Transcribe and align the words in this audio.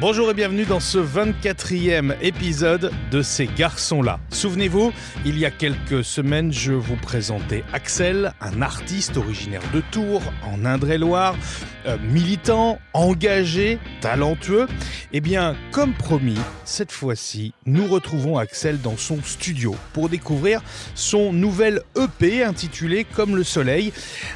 Bonjour 0.00 0.30
et 0.30 0.34
bienvenue 0.34 0.64
dans 0.64 0.78
ce 0.78 0.98
24e 0.98 2.14
épisode 2.22 2.92
de 3.10 3.20
Ces 3.20 3.46
garçons-là. 3.46 4.20
Souvenez-vous, 4.30 4.92
il 5.26 5.36
y 5.36 5.44
a 5.44 5.50
quelques 5.50 6.04
semaines, 6.04 6.52
je 6.52 6.72
vous 6.72 6.94
présentais 6.94 7.64
Axel, 7.72 8.32
un 8.40 8.62
artiste 8.62 9.16
originaire 9.16 9.62
de 9.74 9.82
Tours, 9.90 10.22
en 10.44 10.64
Indre-et-Loire, 10.64 11.34
euh, 11.86 11.96
militant, 12.12 12.78
engagé, 12.92 13.80
talentueux. 14.00 14.68
Eh 15.12 15.20
bien, 15.20 15.56
comme 15.72 15.94
promis, 15.94 16.38
cette 16.64 16.92
fois-ci, 16.92 17.52
nous 17.66 17.88
retrouvons 17.88 18.38
Axel 18.38 18.80
dans 18.80 18.96
son 18.96 19.20
studio 19.24 19.74
pour 19.94 20.08
découvrir 20.08 20.62
son 20.94 21.32
nouvel 21.32 21.82
EP 21.96 22.44
intitulé 22.44 23.04
Comme 23.04 23.34
le 23.34 23.42
soleil, 23.42 23.92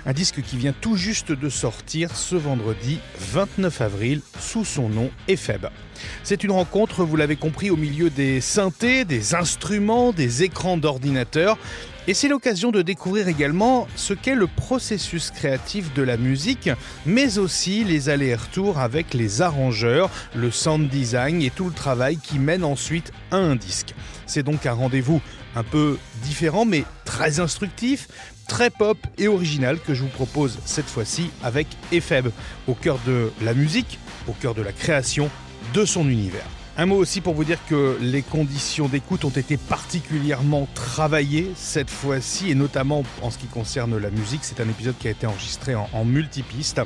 un 0.07 0.13
disque 0.13 0.43
qui 0.43 0.57
vient 0.57 0.75
tout 0.81 0.97
juste 0.97 1.31
de 1.31 1.49
sortir 1.49 2.17
ce 2.17 2.35
vendredi 2.35 2.99
29 3.33 3.81
avril 3.81 4.23
sous 4.41 4.65
son 4.65 4.89
nom 4.89 5.09
Effet. 5.29 5.52
C'est 6.25 6.45
une 6.45 6.51
rencontre, 6.51 7.05
vous 7.05 7.17
l'avez 7.17 7.37
compris, 7.37 7.71
au 7.71 7.77
milieu 7.77 8.11
des 8.11 8.41
synthés, 8.41 9.05
des 9.05 9.35
instruments, 9.35 10.13
des 10.13 10.43
écrans 10.43 10.77
d'ordinateur. 10.77 11.59
Et 12.09 12.15
c'est 12.15 12.27
l'occasion 12.27 12.73
de 12.73 12.83
découvrir 12.83 13.29
également 13.29 13.87
ce 13.95 14.13
qu'est 14.13 14.35
le 14.35 14.49
processus 14.49 15.31
créatif 15.31 15.95
de 15.95 16.03
la 16.03 16.17
musique, 16.17 16.69
mais 17.07 17.39
aussi 17.39 17.85
les 17.85 18.09
allers-retours 18.09 18.81
avec 18.81 19.15
les 19.15 19.41
arrangeurs, 19.41 20.11
le 20.35 20.51
sound 20.51 20.89
design 20.89 21.41
et 21.43 21.51
tout 21.51 21.67
le 21.67 21.73
travail 21.73 22.17
qui 22.17 22.41
mène 22.41 22.65
ensuite 22.65 23.13
à 23.31 23.37
un 23.37 23.55
disque. 23.55 23.95
C'est 24.27 24.43
donc 24.43 24.67
un 24.67 24.73
rendez-vous 24.73 25.21
un 25.55 25.63
peu 25.63 25.97
différent 26.25 26.65
mais 26.65 26.85
très 27.05 27.39
instructif, 27.39 28.09
très 28.49 28.71
pop 28.71 28.99
et 29.19 29.29
original 29.29 29.79
que 29.79 29.95
je 29.95 30.03
vous 30.03 30.09
propose 30.09 30.59
cette 30.65 30.89
fois-ci 30.89 31.31
avec 31.45 31.69
Epheb, 31.93 32.29
au 32.67 32.75
cœur 32.75 32.99
de 33.07 33.31
la 33.43 33.55
musique, 33.55 34.01
au 34.29 34.33
cœur 34.33 34.55
de 34.55 34.63
la 34.63 34.73
création 34.73 35.31
de 35.75 35.85
son 35.85 36.09
univers. 36.09 36.47
Un 36.79 36.87
mot 36.87 36.97
aussi 36.97 37.21
pour 37.21 37.35
vous 37.35 37.45
dire 37.45 37.59
que 37.69 37.99
les 38.01 38.23
conditions 38.23 38.89
d'écoute 38.89 39.27
ont 39.27 39.31
été 39.31 39.59
particulièrement 39.59 40.67
travaillées 40.75 41.53
cette 41.55 41.91
fois-ci, 41.91 42.51
et 42.51 42.55
notamment 42.55 43.05
en 43.21 43.31
ce 43.31 43.37
qui 43.37 43.47
concerne 43.47 43.99
la 43.99 44.09
musique. 44.09 44.41
C'est 44.43 44.59
un 44.59 44.69
épisode 44.69 44.97
qui 44.99 45.07
a 45.07 45.11
été 45.11 45.27
enregistré 45.27 45.75
en, 45.75 46.05
multipiste. 46.07 46.81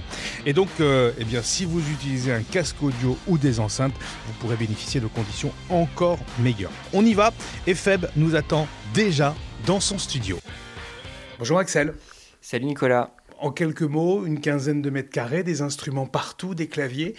Et 0.44 0.52
donc, 0.52 0.68
euh, 0.80 1.12
eh 1.18 1.24
bien, 1.24 1.40
si 1.40 1.64
vous 1.64 1.80
utilisez 1.88 2.32
un 2.32 2.42
casque 2.42 2.82
audio 2.82 3.16
ou 3.28 3.38
des 3.38 3.60
enceintes, 3.60 3.94
vous 4.26 4.32
pourrez 4.40 4.56
bénéficier 4.56 5.00
de 5.00 5.06
conditions 5.06 5.52
encore 5.70 6.18
meilleures. 6.40 6.72
On 6.92 7.06
y 7.06 7.14
va, 7.14 7.32
et 7.68 7.74
Feb 7.74 8.06
nous 8.16 8.34
attend 8.34 8.66
déjà 8.92 9.36
dans 9.66 9.78
son 9.78 9.98
studio. 9.98 10.38
Bonjour 11.38 11.60
Axel. 11.60 11.94
Salut 12.40 12.66
Nicolas. 12.66 13.15
En 13.38 13.50
quelques 13.50 13.82
mots, 13.82 14.24
une 14.24 14.40
quinzaine 14.40 14.80
de 14.82 14.90
mètres 14.90 15.10
carrés, 15.10 15.42
des 15.42 15.60
instruments 15.60 16.06
partout, 16.06 16.54
des 16.54 16.68
claviers. 16.68 17.14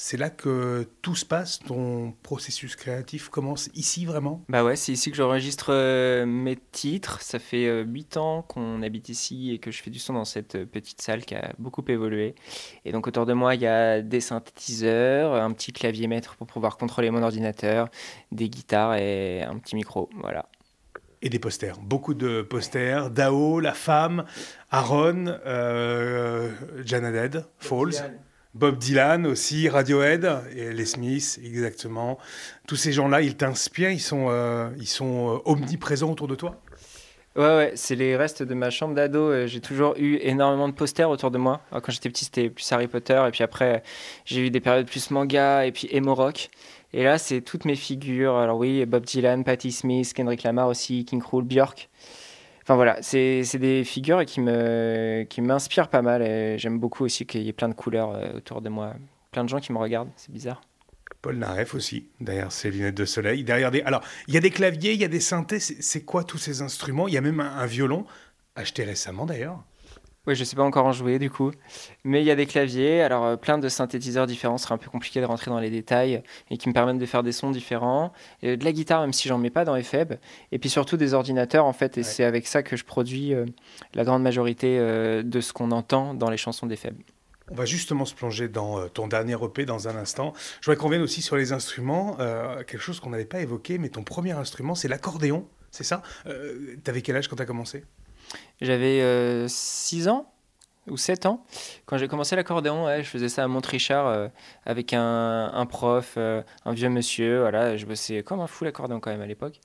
C'est 0.00 0.16
là 0.16 0.30
que 0.30 0.88
tout 1.02 1.16
se 1.16 1.24
passe, 1.24 1.58
ton 1.58 2.14
processus 2.22 2.76
créatif 2.76 3.30
commence 3.30 3.68
ici 3.74 4.06
vraiment? 4.06 4.44
Bah 4.48 4.62
ouais, 4.62 4.76
c'est 4.76 4.92
ici 4.92 5.10
que 5.10 5.16
j'enregistre 5.16 5.72
euh, 5.72 6.24
mes 6.24 6.56
titres. 6.56 7.20
Ça 7.20 7.40
fait 7.40 7.66
euh, 7.66 7.82
huit 7.82 8.16
ans 8.16 8.42
qu'on 8.42 8.80
habite 8.82 9.08
ici 9.08 9.50
et 9.50 9.58
que 9.58 9.72
je 9.72 9.82
fais 9.82 9.90
du 9.90 9.98
son 9.98 10.12
dans 10.12 10.24
cette 10.24 10.54
euh, 10.54 10.64
petite 10.64 11.02
salle 11.02 11.24
qui 11.24 11.34
a 11.34 11.52
beaucoup 11.58 11.82
évolué. 11.88 12.36
Et 12.84 12.92
donc 12.92 13.08
autour 13.08 13.26
de 13.26 13.32
moi, 13.32 13.56
il 13.56 13.60
y 13.60 13.66
a 13.66 14.00
des 14.00 14.20
synthétiseurs, 14.20 15.34
un 15.34 15.52
petit 15.52 15.72
clavier 15.72 16.06
maître 16.06 16.36
pour 16.36 16.46
pouvoir 16.46 16.76
contrôler 16.76 17.10
mon 17.10 17.24
ordinateur, 17.24 17.88
des 18.30 18.48
guitares 18.48 18.94
et 18.94 19.42
un 19.42 19.58
petit 19.58 19.74
micro. 19.74 20.08
Voilà. 20.20 20.48
Et 21.20 21.30
des 21.30 21.38
posters, 21.38 21.78
beaucoup 21.78 22.14
de 22.14 22.42
posters. 22.42 23.10
Dao, 23.10 23.58
La 23.60 23.74
Femme, 23.74 24.24
Aaron, 24.70 25.26
euh, 25.46 26.50
Dead, 26.84 27.44
Falls. 27.58 27.94
Bob 28.54 28.78
Dylan 28.78 29.26
aussi, 29.26 29.68
Radiohead 29.68 30.28
et 30.56 30.72
les 30.72 30.84
Smiths, 30.84 31.38
exactement. 31.44 32.18
Tous 32.66 32.76
ces 32.76 32.92
gens-là, 32.92 33.20
ils 33.20 33.36
t'inspirent, 33.36 33.90
ils 33.90 34.00
sont, 34.00 34.26
euh, 34.30 34.70
ils 34.78 34.88
sont 34.88 35.34
euh, 35.34 35.38
omniprésents 35.44 36.10
autour 36.10 36.28
de 36.28 36.34
toi? 36.34 36.60
Ouais, 37.36 37.56
ouais, 37.56 37.72
c'est 37.76 37.94
les 37.94 38.16
restes 38.16 38.42
de 38.42 38.54
ma 38.54 38.70
chambre 38.70 38.94
d'ado. 38.94 39.30
Euh, 39.30 39.46
j'ai 39.46 39.60
toujours 39.60 39.94
eu 39.96 40.18
énormément 40.22 40.66
de 40.68 40.72
posters 40.72 41.08
autour 41.08 41.30
de 41.30 41.38
moi. 41.38 41.60
quand 41.70 41.92
j'étais 41.92 42.08
petit, 42.08 42.24
c'était 42.24 42.50
plus 42.50 42.70
Harry 42.72 42.88
Potter. 42.88 43.22
Et 43.28 43.30
puis 43.30 43.44
après, 43.44 43.84
j'ai 44.24 44.46
eu 44.46 44.50
des 44.50 44.60
périodes 44.60 44.86
plus 44.86 45.10
manga 45.10 45.64
et 45.64 45.70
puis 45.70 45.88
emo 45.92 46.14
rock. 46.14 46.48
Et 46.92 47.04
là, 47.04 47.18
c'est 47.18 47.40
toutes 47.40 47.64
mes 47.64 47.76
figures. 47.76 48.36
Alors 48.36 48.58
oui, 48.58 48.84
Bob 48.86 49.04
Dylan, 49.04 49.44
Patti 49.44 49.72
Smith, 49.72 50.12
Kendrick 50.14 50.42
Lamar 50.42 50.68
aussi, 50.68 51.04
King 51.04 51.20
Krul, 51.20 51.44
Björk. 51.44 51.88
Enfin 52.62 52.76
voilà, 52.76 52.98
c'est 53.00 53.56
des 53.56 53.82
figures 53.82 54.26
qui 54.26 54.42
me 54.42 55.24
qui 55.24 55.40
m'inspirent 55.40 55.88
pas 55.88 56.02
mal 56.02 56.58
j'aime 56.58 56.78
beaucoup 56.78 57.02
aussi 57.02 57.24
qu'il 57.24 57.42
y 57.42 57.48
ait 57.48 57.54
plein 57.54 57.70
de 57.70 57.74
couleurs 57.74 58.10
euh, 58.10 58.36
autour 58.36 58.60
de 58.60 58.68
moi, 58.68 58.92
plein 59.32 59.42
de 59.42 59.48
gens 59.48 59.58
qui 59.58 59.72
me 59.72 59.78
regardent, 59.78 60.10
c'est 60.16 60.30
bizarre. 60.30 60.60
Paul 61.22 61.36
Naref 61.36 61.74
aussi, 61.74 62.08
derrière 62.20 62.52
ses 62.52 62.70
lunettes 62.70 62.94
de 62.94 63.06
soleil. 63.06 63.42
Derrière 63.42 63.70
des... 63.70 63.80
Alors, 63.80 64.02
il 64.28 64.34
y 64.34 64.36
a 64.36 64.40
des 64.40 64.50
claviers, 64.50 64.92
il 64.92 65.00
y 65.00 65.04
a 65.04 65.08
des 65.08 65.18
synthés. 65.18 65.58
C'est 65.58 66.04
quoi 66.04 66.22
tous 66.24 66.38
ces 66.38 66.60
instruments? 66.62 67.08
Il 67.08 67.14
y 67.14 67.16
a 67.16 67.22
même 67.22 67.40
un 67.40 67.66
violon, 67.66 68.04
acheté 68.54 68.84
récemment 68.84 69.26
d'ailleurs. 69.26 69.64
Oui, 70.28 70.34
je 70.34 70.40
ne 70.40 70.44
sais 70.44 70.56
pas 70.56 70.62
encore 70.62 70.84
en 70.84 70.92
jouer 70.92 71.18
du 71.18 71.30
coup. 71.30 71.52
Mais 72.04 72.20
il 72.20 72.26
y 72.26 72.30
a 72.30 72.36
des 72.36 72.44
claviers, 72.44 73.00
alors 73.00 73.24
euh, 73.24 73.36
plein 73.36 73.56
de 73.56 73.66
synthétiseurs 73.70 74.26
différents, 74.26 74.58
ce 74.58 74.64
serait 74.64 74.74
un 74.74 74.78
peu 74.78 74.90
compliqué 74.90 75.22
de 75.22 75.24
rentrer 75.24 75.50
dans 75.50 75.58
les 75.58 75.70
détails, 75.70 76.22
et 76.50 76.58
qui 76.58 76.68
me 76.68 76.74
permettent 76.74 76.98
de 76.98 77.06
faire 77.06 77.22
des 77.22 77.32
sons 77.32 77.50
différents. 77.50 78.12
de 78.42 78.62
la 78.62 78.72
guitare, 78.72 79.00
même 79.00 79.14
si 79.14 79.26
j'en 79.26 79.38
mets 79.38 79.48
pas 79.48 79.64
dans 79.64 79.82
Feb. 79.82 80.16
Et 80.52 80.58
puis 80.58 80.68
surtout 80.68 80.98
des 80.98 81.14
ordinateurs 81.14 81.64
en 81.64 81.72
fait, 81.72 81.96
et 81.96 82.02
c'est 82.02 82.24
avec 82.24 82.46
ça 82.46 82.62
que 82.62 82.76
je 82.76 82.84
produis 82.84 83.32
euh, 83.32 83.46
la 83.94 84.04
grande 84.04 84.22
majorité 84.22 84.78
euh, 84.78 85.22
de 85.22 85.40
ce 85.40 85.54
qu'on 85.54 85.70
entend 85.70 86.12
dans 86.12 86.28
les 86.28 86.36
chansons 86.36 86.66
des 86.66 86.76
Feb. 86.76 86.94
On 87.50 87.54
va 87.54 87.64
justement 87.64 88.04
se 88.04 88.14
plonger 88.14 88.48
dans 88.48 88.86
ton 88.90 89.08
dernier 89.08 89.36
EP 89.42 89.64
dans 89.64 89.88
un 89.88 89.96
instant. 89.96 90.34
Je 90.60 90.66
voudrais 90.66 90.78
qu'on 90.78 90.90
vienne 90.90 91.00
aussi 91.00 91.22
sur 91.22 91.36
les 91.36 91.54
instruments, 91.54 92.18
quelque 92.66 92.82
chose 92.82 93.00
qu'on 93.00 93.08
n'avait 93.08 93.24
pas 93.24 93.40
évoqué, 93.40 93.78
mais 93.78 93.88
ton 93.88 94.02
premier 94.02 94.32
instrument, 94.32 94.74
c'est 94.74 94.88
l'accordéon, 94.88 95.46
c'est 95.70 95.84
ça? 95.84 96.02
Tu 96.26 96.90
avais 96.90 97.00
quel 97.00 97.16
âge 97.16 97.28
quand 97.28 97.36
tu 97.36 97.42
as 97.42 97.46
commencé? 97.46 97.84
J'avais 98.60 99.46
6 99.48 100.08
euh, 100.08 100.10
ans 100.10 100.32
ou 100.88 100.96
7 100.96 101.26
ans. 101.26 101.44
Quand 101.84 101.98
j'ai 101.98 102.08
commencé 102.08 102.34
l'accordéon, 102.34 102.86
je 102.96 103.02
faisais 103.02 103.28
ça 103.28 103.44
à 103.44 103.46
Montrichard 103.46 104.06
euh, 104.06 104.28
avec 104.64 104.94
un, 104.94 105.66
prof, 105.68 106.14
euh, 106.16 106.42
un 106.64 106.72
vieux 106.72 106.88
monsieur. 106.88 107.40
Voilà, 107.40 107.76
je 107.76 107.84
bossais 107.84 108.22
comme 108.22 108.40
un 108.40 108.46
fou 108.46 108.64
l'accordéon 108.64 108.98
quand 108.98 109.10
même 109.10 109.20
à 109.20 109.26
l'époque. 109.26 109.60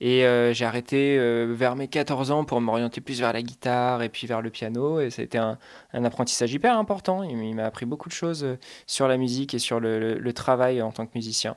Et 0.00 0.20
j'ai 0.52 0.64
arrêté 0.64 1.18
vers 1.48 1.74
mes 1.74 1.88
14 1.88 2.30
ans 2.30 2.44
pour 2.44 2.60
m'orienter 2.60 3.00
plus 3.00 3.18
vers 3.20 3.32
la 3.32 3.42
guitare 3.42 4.02
et 4.02 4.08
puis 4.08 4.26
vers 4.28 4.40
le 4.40 4.50
piano. 4.50 5.00
Et 5.00 5.10
ça 5.10 5.22
a 5.22 5.24
été 5.24 5.38
un, 5.38 5.58
apprentissage 5.92 6.52
hyper 6.52 6.78
important. 6.78 7.24
Il, 7.24 7.54
m'a 7.56 7.64
appris 7.64 7.86
beaucoup 7.86 8.08
de 8.08 8.14
choses 8.14 8.46
sur 8.86 9.08
la 9.08 9.16
musique 9.16 9.54
et 9.54 9.58
sur 9.58 9.80
le, 9.80 10.32
travail 10.32 10.80
en 10.80 10.92
tant 10.92 11.06
que 11.06 11.12
musicien. 11.16 11.56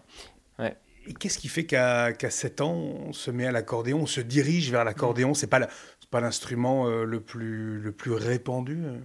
Et 1.07 1.13
qu'est-ce 1.13 1.39
qui 1.39 1.47
fait 1.47 1.65
qu'à 1.65 2.13
7 2.29 2.61
ans, 2.61 2.73
on 2.73 3.13
se 3.13 3.31
met 3.31 3.47
à 3.47 3.51
l'accordéon, 3.51 4.01
on 4.01 4.05
se 4.05 4.21
dirige 4.21 4.71
vers 4.71 4.83
l'accordéon? 4.83 5.33
C'est 5.33 5.47
pas 5.47 5.67
pas 6.11 6.19
l'instrument 6.19 6.87
euh, 6.87 7.05
le, 7.05 7.21
plus, 7.21 7.79
le 7.79 7.91
plus 7.91 8.11
répandu. 8.11 8.83
Euh. 8.85 8.97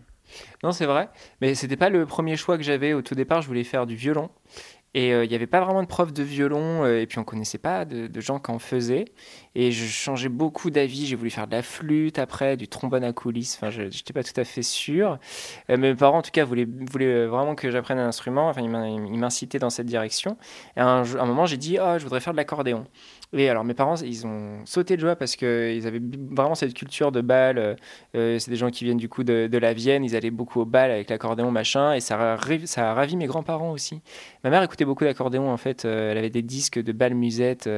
Non, 0.65 0.73
c'est 0.73 0.87
vrai. 0.87 1.09
Mais 1.41 1.55
c'était 1.55 1.77
pas 1.77 1.89
le 1.89 2.05
premier 2.05 2.37
choix 2.37 2.59
que 2.59 2.65
j'avais. 2.65 2.93
Au 2.93 3.01
tout 3.01 3.15
départ, 3.15 3.41
je 3.41 3.47
voulais 3.47 3.65
faire 3.65 3.87
du 3.87 3.95
violon. 3.95 4.29
Et 4.93 5.13
euh, 5.13 5.25
il 5.25 5.29
n'y 5.29 5.35
avait 5.35 5.47
pas 5.47 5.61
vraiment 5.61 5.83
de 5.83 5.89
prof 5.89 6.13
de 6.13 6.23
violon, 6.23 6.87
et 6.87 7.07
puis 7.07 7.19
on 7.19 7.25
connaissait 7.25 7.59
pas 7.59 7.85
de, 7.85 8.21
gens 8.21 8.41
qui 8.41 8.51
en 8.51 8.59
faisaient. 8.59 9.05
Et 9.55 9.71
je 9.71 9.85
changeais 9.85 10.31
beaucoup 10.31 10.71
d'avis. 10.71 11.07
J'ai 11.07 11.17
voulu 11.17 11.29
faire 11.31 11.47
de 11.47 11.53
la 11.53 11.63
flûte 11.63 12.19
après, 12.19 12.57
du 12.57 12.67
trombone 12.67 13.05
à 13.05 13.13
coulisses. 13.13 13.57
Enfin, 13.57 13.71
je 13.71 13.83
n'étais 13.83 14.15
pas 14.15 14.25
tout 14.25 14.39
à 14.41 14.45
fait 14.45 14.63
sûr. 14.63 15.19
mais 15.69 15.77
mes 15.77 15.95
parents, 15.95 16.19
en 16.19 16.23
tout 16.23 16.31
cas, 16.31 16.45
voulaient, 16.45 16.67
voulaient 16.91 17.27
vraiment 17.27 17.55
que 17.55 17.71
j'apprenne 17.71 17.99
un 17.99 18.09
instrument. 18.09 18.49
Enfin, 18.49 18.63
ils 18.63 19.19
m'incitaient 19.19 19.59
dans 19.59 19.71
cette 19.71 19.87
direction. 19.87 20.39
Et 20.77 20.81
à 20.81 20.89
un, 20.89 21.17
un 21.17 21.27
moment, 21.27 21.47
j'ai 21.47 21.59
dit, 21.59 21.79
oh, 21.81 21.99
je 21.99 22.03
voudrais 22.03 22.21
faire 22.21 22.33
de 22.33 22.39
l'accordéon. 22.39 22.87
Et 23.33 23.49
alors 23.49 23.65
mes 23.65 23.75
parents, 23.75 23.97
ils 23.97 24.27
ont 24.27 24.65
sauté 24.65 24.97
de 24.97 25.01
joie 25.01 25.17
parce 25.17 25.37
qu'ils 25.37 25.87
avaient 25.87 26.01
vraiment 26.31 26.55
cette 26.55 26.75
culture 26.75 27.13
de 27.13 27.21
bal. 27.21 27.59
Euh, 27.59 27.75
euh, 28.15 28.39
c'est 28.39 28.51
des 28.51 28.57
gens 28.57 28.71
qui 28.71 28.85
viennent 28.85 28.97
du 28.97 29.09
coup 29.09 29.25
de, 29.25 29.59
la 29.59 29.73
Vienne. 29.73 30.05
Ils 30.05 30.15
allaient 30.17 30.31
beaucoup 30.31 30.61
au 30.61 30.65
bal 30.65 30.91
avec 30.91 31.11
l'accordéon, 31.11 31.51
machin. 31.51 31.95
Et 31.95 32.01
ça 32.01 32.35
a, 32.35 32.95
ravi 32.95 33.17
mes 33.17 33.27
grands-parents 33.27 33.73
aussi. 33.73 34.01
Ma 34.45 34.51
mère 34.51 34.63
écoutait 34.63 34.85
beaucoup 34.85 35.05
d'accordéon 35.05 35.51
en 35.51 35.57
fait. 35.57 35.85
Euh, 35.85 36.13
elle 36.13 36.19
avait 36.19 36.31
des 36.31 36.43
disques 36.43 36.81
de 36.81 36.93
bal 36.93 37.15
musette. 37.15 37.69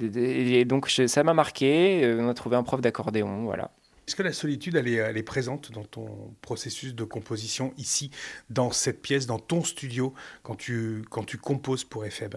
et 0.00 0.64
donc 0.64 0.88
ça 0.88 1.22
m'a 1.22 1.34
marqué. 1.34 2.16
on 2.18 2.28
a 2.28 2.34
trouvé 2.34 2.56
un 2.56 2.62
prof 2.62 2.80
d'accordéon, 2.80 3.44
voilà. 3.44 3.70
Est-ce 4.06 4.14
que 4.14 4.22
la 4.22 4.32
solitude, 4.32 4.76
elle 4.76 4.86
est, 4.88 5.22
présente 5.24 5.72
dans 5.72 5.84
ton 5.84 6.32
processus 6.40 6.94
de 6.94 7.02
composition 7.02 7.72
ici, 7.76 8.12
dans 8.50 8.70
cette 8.70 9.02
pièce, 9.02 9.26
dans 9.26 9.40
ton 9.40 9.64
studio, 9.64 10.14
quand 10.44 10.54
tu, 10.54 11.04
quand 11.10 11.24
tu 11.24 11.38
composes 11.38 11.82
pour 11.82 12.04
Epheb 12.04 12.36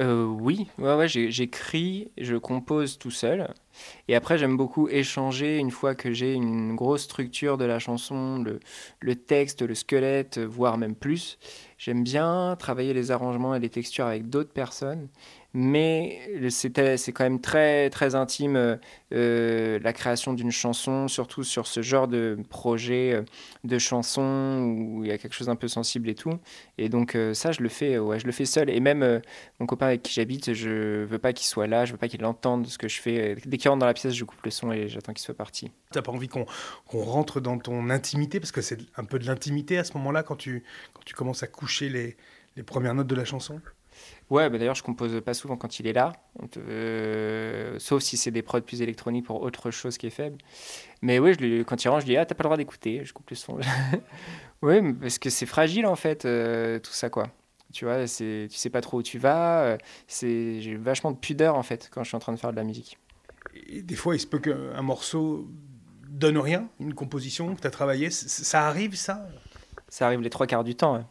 euh, 0.00 0.24
oui, 0.24 0.68
ouais, 0.78 0.94
ouais, 0.94 1.08
j'écris, 1.08 2.10
je 2.18 2.36
compose 2.36 2.98
tout 2.98 3.10
seul. 3.10 3.52
Et 4.08 4.14
après, 4.14 4.38
j'aime 4.38 4.56
beaucoup 4.56 4.88
échanger 4.88 5.58
une 5.58 5.70
fois 5.70 5.94
que 5.94 6.12
j'ai 6.12 6.32
une 6.32 6.74
grosse 6.74 7.02
structure 7.02 7.58
de 7.58 7.64
la 7.64 7.78
chanson, 7.78 8.42
le, 8.42 8.60
le 9.00 9.16
texte, 9.16 9.62
le 9.62 9.74
squelette, 9.74 10.38
voire 10.38 10.78
même 10.78 10.94
plus. 10.94 11.38
J'aime 11.78 12.04
bien 12.04 12.56
travailler 12.58 12.94
les 12.94 13.10
arrangements 13.10 13.54
et 13.54 13.60
les 13.60 13.70
textures 13.70 14.06
avec 14.06 14.28
d'autres 14.28 14.52
personnes 14.52 15.08
mais 15.54 16.48
c'est 16.48 17.12
quand 17.12 17.24
même 17.24 17.40
très, 17.40 17.90
très 17.90 18.14
intime 18.14 18.56
euh, 18.56 18.76
euh, 19.12 19.78
la 19.82 19.92
création 19.92 20.32
d'une 20.32 20.50
chanson, 20.50 21.08
surtout 21.08 21.44
sur 21.44 21.66
ce 21.66 21.82
genre 21.82 22.08
de 22.08 22.38
projet 22.48 23.12
euh, 23.12 23.22
de 23.64 23.78
chanson 23.78 24.22
où 24.62 25.04
il 25.04 25.10
y 25.10 25.12
a 25.12 25.18
quelque 25.18 25.34
chose 25.34 25.50
un 25.50 25.56
peu 25.56 25.68
sensible 25.68 26.08
et 26.08 26.14
tout. 26.14 26.32
Et 26.78 26.88
donc 26.88 27.16
ça, 27.34 27.52
je 27.52 27.62
le 27.62 27.68
fais, 27.68 27.98
ouais, 27.98 28.18
je 28.18 28.26
le 28.26 28.32
fais 28.32 28.46
seul. 28.46 28.70
Et 28.70 28.80
même 28.80 29.20
mon 29.60 29.66
copain 29.66 29.86
avec 29.86 30.02
qui 30.02 30.12
j'habite, 30.12 30.54
je 30.54 31.04
veux 31.04 31.18
pas 31.18 31.32
qu'il 31.32 31.46
soit 31.46 31.66
là, 31.66 31.84
je 31.84 31.92
veux 31.92 31.98
pas 31.98 32.08
qu'il 32.08 32.24
entende 32.24 32.66
ce 32.66 32.78
que 32.78 32.88
je 32.88 33.00
fais. 33.00 33.36
Dès 33.44 33.58
qu'il 33.62 33.70
rentre 33.70 33.80
dans 33.80 33.86
la 33.86 33.94
pièce, 33.94 34.12
je 34.12 34.24
coupe 34.24 34.42
le 34.44 34.50
son 34.50 34.72
et 34.72 34.88
j'attends 34.88 35.12
qu'il 35.12 35.22
soit 35.22 35.34
parti. 35.34 35.70
T'as 35.92 36.02
pas 36.02 36.12
envie 36.12 36.28
qu'on 36.28 36.46
rentre 36.92 37.40
dans 37.40 37.58
ton 37.58 37.90
intimité? 37.90 38.40
Parce 38.40 38.52
que 38.52 38.60
c'est 38.60 38.78
un 38.96 39.04
peu 39.04 39.18
de 39.18 39.26
l'intimité 39.26 39.78
à 39.78 39.84
ce 39.84 39.94
moment-là 39.94 40.22
quand 40.22 40.36
tu, 40.36 40.64
quand 40.92 41.02
tu 41.04 41.14
commences 41.14 41.42
à 41.42 41.46
coucher 41.46 41.88
les, 41.88 42.16
les 42.56 42.62
premières 42.62 42.94
notes 42.94 43.06
de 43.06 43.14
la 43.14 43.24
chanson? 43.24 43.60
Ouais, 44.30 44.48
bah 44.48 44.58
d'ailleurs, 44.58 44.74
je 44.74 44.82
compose 44.82 45.20
pas 45.20 45.34
souvent 45.34 45.56
quand 45.56 45.78
il 45.78 45.86
est 45.86 45.92
là, 45.92 46.12
euh, 46.56 47.78
sauf 47.78 48.02
si 48.02 48.16
c'est 48.16 48.30
des 48.30 48.42
prods 48.42 48.62
plus 48.62 48.80
électroniques 48.80 49.26
pour 49.26 49.42
autre 49.42 49.70
chose 49.70 49.98
qui 49.98 50.06
est 50.06 50.10
faible. 50.10 50.38
Mais 51.02 51.18
oui, 51.18 51.34
je 51.38 51.62
quand 51.62 51.84
il 51.84 51.88
rentre, 51.88 52.00
je 52.00 52.06
lui 52.06 52.14
dis 52.14 52.16
Ah, 52.16 52.24
t'as 52.24 52.34
pas 52.34 52.42
le 52.44 52.48
droit 52.48 52.56
d'écouter, 52.56 53.04
je 53.04 53.12
coupe 53.12 53.28
le 53.30 53.36
son. 53.36 53.58
oui, 54.62 54.92
parce 54.94 55.18
que 55.18 55.28
c'est 55.28 55.46
fragile 55.46 55.86
en 55.86 55.96
fait, 55.96 56.24
euh, 56.24 56.78
tout 56.78 56.92
ça 56.92 57.10
quoi. 57.10 57.28
Tu 57.72 57.84
vois, 57.84 58.04
tu 58.06 58.48
sais 58.50 58.70
pas 58.70 58.80
trop 58.80 58.98
où 58.98 59.02
tu 59.02 59.18
vas. 59.18 59.62
Euh, 59.62 59.78
J'ai 60.08 60.76
vachement 60.76 61.10
de 61.10 61.16
pudeur 61.16 61.54
en 61.56 61.62
fait 61.62 61.90
quand 61.92 62.02
je 62.02 62.08
suis 62.08 62.16
en 62.16 62.20
train 62.20 62.32
de 62.32 62.38
faire 62.38 62.50
de 62.52 62.56
la 62.56 62.64
musique. 62.64 62.98
Et 63.54 63.82
des 63.82 63.94
fois, 63.94 64.14
il 64.14 64.20
se 64.20 64.26
peut 64.26 64.38
qu'un 64.38 64.82
morceau 64.82 65.48
donne 66.08 66.38
rien, 66.38 66.68
une 66.80 66.94
composition 66.94 67.54
que 67.54 67.60
tu 67.60 67.66
as 67.66 67.70
travaillé. 67.70 68.10
Ça 68.10 68.66
arrive 68.66 68.94
ça? 68.94 69.26
Ça 69.88 70.06
arrive 70.06 70.20
les 70.20 70.30
trois 70.30 70.46
quarts 70.46 70.64
du 70.64 70.74
temps. 70.74 71.04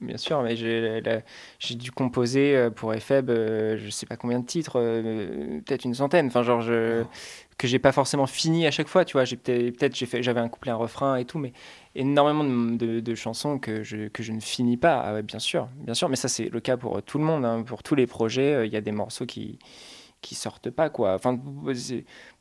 Bien 0.00 0.16
sûr, 0.16 0.42
mais 0.42 0.56
j'ai 0.56 1.74
dû 1.74 1.90
composer 1.92 2.56
euh, 2.56 2.70
pour 2.70 2.94
EFEB, 2.94 3.30
euh, 3.30 3.78
je 3.78 3.90
sais 3.90 4.06
pas 4.06 4.16
combien 4.16 4.38
de 4.38 4.46
titres, 4.46 4.78
euh, 4.80 5.60
peut-être 5.60 5.84
une 5.84 5.94
centaine. 5.94 6.26
Enfin, 6.28 6.42
genre, 6.42 6.62
je, 6.62 7.04
que 7.58 7.66
j'ai 7.66 7.78
pas 7.78 7.92
forcément 7.92 8.26
fini 8.26 8.66
à 8.66 8.70
chaque 8.70 8.88
fois, 8.88 9.04
tu 9.04 9.14
vois. 9.14 9.24
Peut-être 9.24 9.94
j'avais 10.22 10.40
un 10.40 10.48
couplet, 10.48 10.70
un 10.70 10.76
refrain 10.76 11.16
et 11.16 11.24
tout, 11.24 11.38
mais 11.38 11.52
énormément 11.94 12.44
de, 12.44 13.14
chansons 13.14 13.58
que 13.58 13.82
je, 13.82 14.08
que 14.08 14.22
je 14.22 14.32
ne 14.32 14.40
finis 14.40 14.76
pas. 14.76 15.00
Ah 15.00 15.22
bien 15.22 15.38
sûr, 15.38 15.68
bien 15.76 15.94
sûr, 15.94 16.08
mais 16.08 16.16
ça, 16.16 16.28
c'est 16.28 16.48
le 16.48 16.60
cas 16.60 16.76
pour 16.76 17.02
tout 17.02 17.18
le 17.18 17.24
monde. 17.24 17.44
Hein. 17.44 17.62
Pour 17.62 17.82
tous 17.82 17.94
les 17.94 18.06
projets, 18.06 18.66
il 18.66 18.72
y 18.72 18.76
a 18.76 18.80
des 18.80 18.92
morceaux 18.92 19.26
qui 19.26 19.58
qui 20.20 20.34
sortent 20.34 20.70
pas 20.70 20.90
quoi. 20.90 21.14
Enfin, 21.14 21.38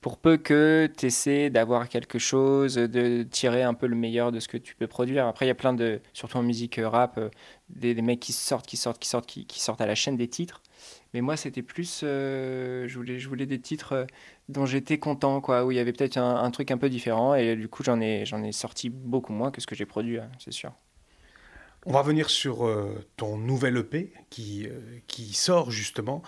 pour 0.02 0.18
peu 0.18 0.38
que 0.38 0.90
tu 0.98 1.06
essaies 1.08 1.50
d'avoir 1.50 1.90
quelque 1.90 2.20
chose, 2.20 2.76
de 2.76 3.24
tirer 3.24 3.64
un 3.64 3.74
peu 3.74 3.88
le 3.88 3.96
meilleur 3.96 4.32
de 4.32 4.40
ce 4.40 4.48
que 4.48 4.58
tu 4.58 4.76
peux 4.76 4.88
produire. 4.88 5.28
Après, 5.28 5.46
il 5.46 5.50
y 5.50 5.52
a 5.52 5.56
plein 5.56 5.74
de, 5.74 6.02
surtout 6.14 6.38
en 6.38 6.44
musique 6.44 6.80
euh, 6.80 6.90
rap, 6.90 7.18
euh, 7.18 7.30
des, 7.70 7.94
mecs 8.02 8.20
qui 8.20 8.34
sortent, 8.34 8.66
qui 8.66 8.78
sortent, 8.78 9.00
qui 9.00 9.10
sortent, 9.10 9.26
qui, 9.28 9.60
sortent 9.60 9.82
à 9.82 9.86
la 9.86 9.96
chaîne 9.96 10.18
des 10.18 10.28
titres. 10.28 10.62
Mais 11.14 11.22
moi, 11.22 11.38
c'était 11.38 11.62
plus, 11.62 12.02
euh, 12.04 12.88
je 12.88 12.98
voulais, 12.98 13.20
je 13.20 13.30
voulais 13.30 13.46
des 13.46 13.60
titres 13.60 14.08
dont 14.50 14.66
j'étais 14.66 14.98
content, 14.98 15.42
quoi, 15.42 15.66
où 15.66 15.72
il 15.72 15.76
y 15.76 15.80
avait 15.80 15.94
peut-être 15.94 16.18
un, 16.18 16.52
truc 16.52 16.72
un 16.72 16.78
peu 16.78 16.90
différent. 16.90 17.36
Et 17.36 17.56
du 17.56 17.68
coup, 17.68 17.84
j'en 17.84 18.02
ai, 18.02 18.24
ai 18.24 18.52
sorti 18.52 18.90
beaucoup 18.90 19.34
moins 19.34 19.52
que 19.52 19.62
ce 19.62 19.68
que 19.68 19.76
j'ai 19.76 19.86
produit, 19.86 20.20
hein, 20.20 20.30
c'est 20.40 20.54
sûr. 20.54 20.72
On 21.86 21.94
va 21.94 22.02
revenir 22.02 22.30
sur 22.30 22.70
ton 23.16 23.38
nouvel 23.38 23.78
EP 23.78 24.12
qui, 24.30 24.68
qui 25.08 25.34
sort 25.34 25.72
justement. 25.72 26.22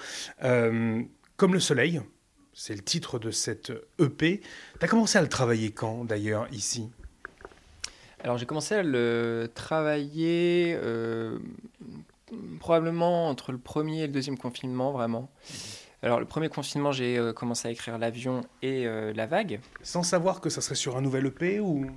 Comme 1.39 1.53
le 1.53 1.61
soleil, 1.61 2.01
c'est 2.51 2.75
le 2.75 2.81
titre 2.81 3.17
de 3.17 3.31
cette 3.31 3.71
EP. 3.97 4.41
Tu 4.41 4.85
as 4.85 4.89
commencé 4.89 5.17
à 5.17 5.21
le 5.21 5.29
travailler 5.29 5.71
quand 5.71 6.03
d'ailleurs 6.03 6.49
ici? 6.51 6.89
Alors 8.21 8.37
j'ai 8.37 8.45
commencé 8.45 8.75
à 8.75 8.83
le 8.83 9.49
travailler 9.55 10.77
euh, 10.83 11.39
probablement 12.59 13.29
entre 13.29 13.53
le 13.53 13.57
premier 13.57 14.01
et 14.01 14.07
le 14.07 14.11
deuxième 14.11 14.37
confinement 14.37 14.91
vraiment. 14.91 15.31
Alors 16.03 16.19
le 16.19 16.25
premier 16.25 16.49
confinement 16.49 16.91
j'ai 16.91 17.17
euh, 17.17 17.31
commencé 17.31 17.69
à 17.69 17.71
écrire 17.71 17.97
l'avion 17.97 18.41
et 18.61 18.85
euh, 18.85 19.13
la 19.13 19.25
vague. 19.25 19.61
Sans 19.81 20.03
savoir 20.03 20.41
que 20.41 20.49
ça 20.49 20.59
serait 20.59 20.75
sur 20.75 20.97
un 20.97 21.01
nouvel 21.01 21.27
EP 21.27 21.61
ou? 21.61 21.89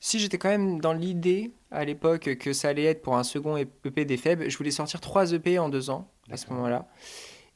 Si 0.00 0.18
j'étais 0.18 0.36
quand 0.36 0.48
même 0.48 0.80
dans 0.80 0.94
l'idée 0.94 1.52
à 1.70 1.84
l'époque 1.84 2.34
que 2.40 2.52
ça 2.52 2.70
allait 2.70 2.86
être 2.86 3.02
pour 3.02 3.16
un 3.16 3.22
second 3.22 3.56
EP 3.56 4.04
des 4.04 4.16
faibles, 4.16 4.50
je 4.50 4.58
voulais 4.58 4.72
sortir 4.72 5.00
trois 5.00 5.32
EP 5.32 5.60
en 5.60 5.68
deux 5.68 5.90
ans 5.90 6.10
à 6.28 6.36
ce 6.36 6.50
moment-là. 6.50 6.88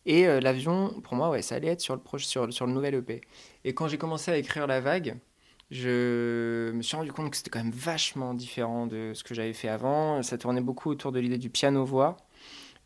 Et 0.09 0.27
euh, 0.27 0.41
l'avion, 0.41 0.99
pour 1.03 1.17
moi, 1.17 1.29
ouais, 1.29 1.43
ça 1.43 1.57
allait 1.57 1.69
être 1.69 1.83
sur 1.83 1.95
le, 1.95 2.01
proche, 2.01 2.25
sur, 2.25 2.51
sur 2.51 2.67
le 2.67 2.73
nouvel 2.73 2.95
EP. 2.95 3.21
Et 3.65 3.75
quand 3.75 3.89
j'ai 3.89 3.99
commencé 3.99 4.31
à 4.31 4.39
écrire 4.39 4.67
La 4.67 4.81
Vague, 4.81 5.17
je 5.71 6.73
me 6.73 6.81
suis 6.81 6.97
rendu 6.97 7.13
compte 7.13 7.31
que 7.31 7.37
c'était 7.37 7.51
quand 7.51 7.63
même 7.63 7.73
vachement 7.73 8.33
différent 8.33 8.87
de 8.87 9.13
ce 9.13 9.23
que 9.23 9.35
j'avais 9.35 9.53
fait 9.53 9.69
avant. 9.69 10.23
Ça 10.23 10.39
tournait 10.39 10.63
beaucoup 10.63 10.89
autour 10.89 11.13
de 11.13 11.21
l'idée 11.21 11.37
du 11.37 11.51
piano-voix, 11.51 12.17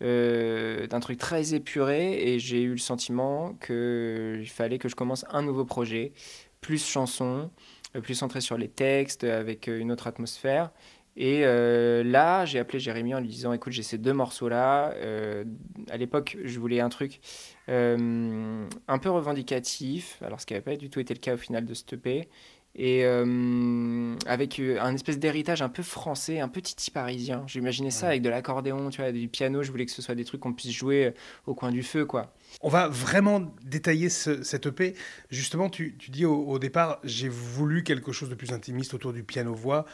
euh, 0.03 0.89
d'un 0.89 0.99
truc 0.99 1.17
très 1.17 1.55
épuré, 1.55 2.35
et 2.35 2.41
j'ai 2.41 2.63
eu 2.63 2.73
le 2.73 2.79
sentiment 2.79 3.55
qu'il 3.65 4.51
fallait 4.51 4.79
que 4.79 4.89
je 4.89 4.97
commence 4.97 5.25
un 5.31 5.43
nouveau 5.43 5.65
projet, 5.65 6.13
plus 6.61 6.85
chanson, 6.85 7.53
euh, 7.95 8.01
plus 8.01 8.17
centré 8.17 8.41
sur 8.41 8.59
les 8.59 8.69
textes, 8.69 9.23
avec 9.23 9.69
une 9.69 9.93
autre 9.93 10.09
atmosphère. 10.09 10.73
Et 11.17 11.43
euh, 11.45 12.03
là, 12.03 12.45
j'ai 12.47 12.59
appelé 12.59 12.79
Jérémy 12.79 13.15
en 13.15 13.21
lui 13.21 13.29
disant 13.29 13.53
Écoute, 13.53 13.73
j'ai 13.73 13.83
ces 13.83 13.99
deux 13.99 14.15
morceaux-là. 14.15 14.93
Euh, 14.97 15.45
à 15.91 15.97
l'époque, 15.97 16.39
je 16.43 16.59
voulais 16.59 16.81
un 16.81 16.89
truc 16.89 17.21
euh, 17.69 18.67
un 18.89 18.99
peu 18.99 19.11
revendicatif, 19.11 20.19
alors 20.23 20.41
ce 20.41 20.47
qui 20.47 20.55
n'avait 20.55 20.65
pas 20.65 20.77
du 20.77 20.89
tout 20.89 21.01
été 21.01 21.13
le 21.13 21.21
cas 21.21 21.35
au 21.35 21.39
final 21.39 21.67
de 21.67 21.75
ce 21.75 21.85
EP. 21.93 22.29
Et 22.75 23.05
avec 23.05 24.59
un 24.59 24.95
espèce 24.95 25.19
d'héritage 25.19 25.61
un 25.61 25.69
peu 25.69 25.83
français, 25.83 26.41
un 26.41 26.49
peu 26.49 26.63
titi 26.63 26.91
parisien. 26.91 27.45
J'imaginais 27.47 27.91
ça 27.91 28.07
avec 28.07 28.23
de 28.23 28.31
l'accordéon, 28.31 28.89
tu 28.89 29.03
vois, 29.03 29.13
du 29.13 29.29
piano. 29.29 29.63
Je 29.63 29.71
voulais 29.71 29.85
que 29.85 29.93
ce 29.93 30.01
soit 30.01 30.15
des 30.15 30.25
trucs 30.25 30.41
qu'on 30.41 30.55
puisse 30.55 30.73
jouer 30.73 31.13
au 31.47 31.55
coin 31.55 31.71
du 31.71 31.83
feu, 31.83 32.07
quoi. 32.07 32.33
On 32.63 32.71
va 32.71 32.89
vraiment 32.89 33.53
détailler 33.63 34.09
ce, 34.09 34.43
cette 34.43 34.65
EP. 34.65 34.95
Justement, 35.29 35.69
tu, 35.69 35.99
tu 35.99 36.11
dis 36.11 36.25
au, 36.25 36.47
au 36.47 36.59
départ, 36.59 36.99
j'ai 37.05 37.29
voulu 37.29 37.85
quelque 37.85 38.11
chose 38.11 38.31
de 38.31 38.35
plus 38.35 38.53
intimiste 38.53 38.95
autour 38.95 39.13
du 39.13 39.23
piano-voix. 39.23 39.85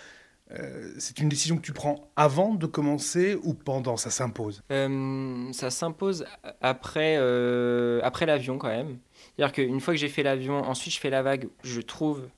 Euh, 0.50 0.95
c'est 0.99 1.19
une 1.21 1.29
décision 1.29 1.56
que 1.56 1.62
tu 1.62 1.73
prends 1.73 2.11
avant 2.17 2.55
de 2.55 2.67
commencer 2.67 3.37
ou 3.43 3.53
pendant? 3.53 3.97
Ça 3.97 4.11
s'impose? 4.11 4.62
Euh, 4.73 5.53
Ça 5.53 5.71
s'impose 5.71 6.25
après, 6.61 7.17
euh, 7.19 8.00
après 8.03 8.25
l'avion 8.25 8.56
quand 8.56 8.69
même. 8.69 8.99
C'est-à-dire 9.37 9.53
qu'une 9.53 9.81
fois 9.81 9.95
que 9.95 10.00
j'ai 10.00 10.09
fait 10.09 10.23
l'avion, 10.23 10.56
ensuite 10.56 10.95
je 10.95 11.00
fais 11.00 11.11
la 11.11 11.23
vague, 11.23 11.49
je 11.62 11.81
trouve 11.81 12.29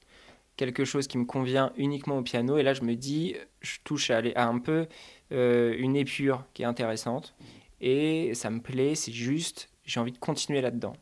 quelque 0.57 0.85
chose 0.85 1.07
qui 1.07 1.19
me 1.19 1.25
convient 1.25 1.73
uniquement 1.77 2.19
au 2.19 2.23
piano. 2.23 2.59
Et 2.59 2.63
là, 2.63 2.75
je 2.75 2.83
me 2.83 2.95
dis, 2.95 3.37
je 3.61 3.79
touche 3.85 4.11
à, 4.11 4.21
à 4.35 4.45
un 4.45 4.59
peu 4.59 4.89
une 5.31 5.95
épure 5.97 6.45
qui 6.53 6.63
est 6.63 6.67
intéressante. 6.67 7.35
Et 7.81 8.35
ça 8.35 8.51
me 8.51 8.61
plaît, 8.61 8.95
c'est 8.95 9.13
juste, 9.13 9.71
j'ai 9.85 10.01
envie 10.01 10.13
de 10.13 10.19
continuer 10.19 10.61
là-dedans. 10.61 10.95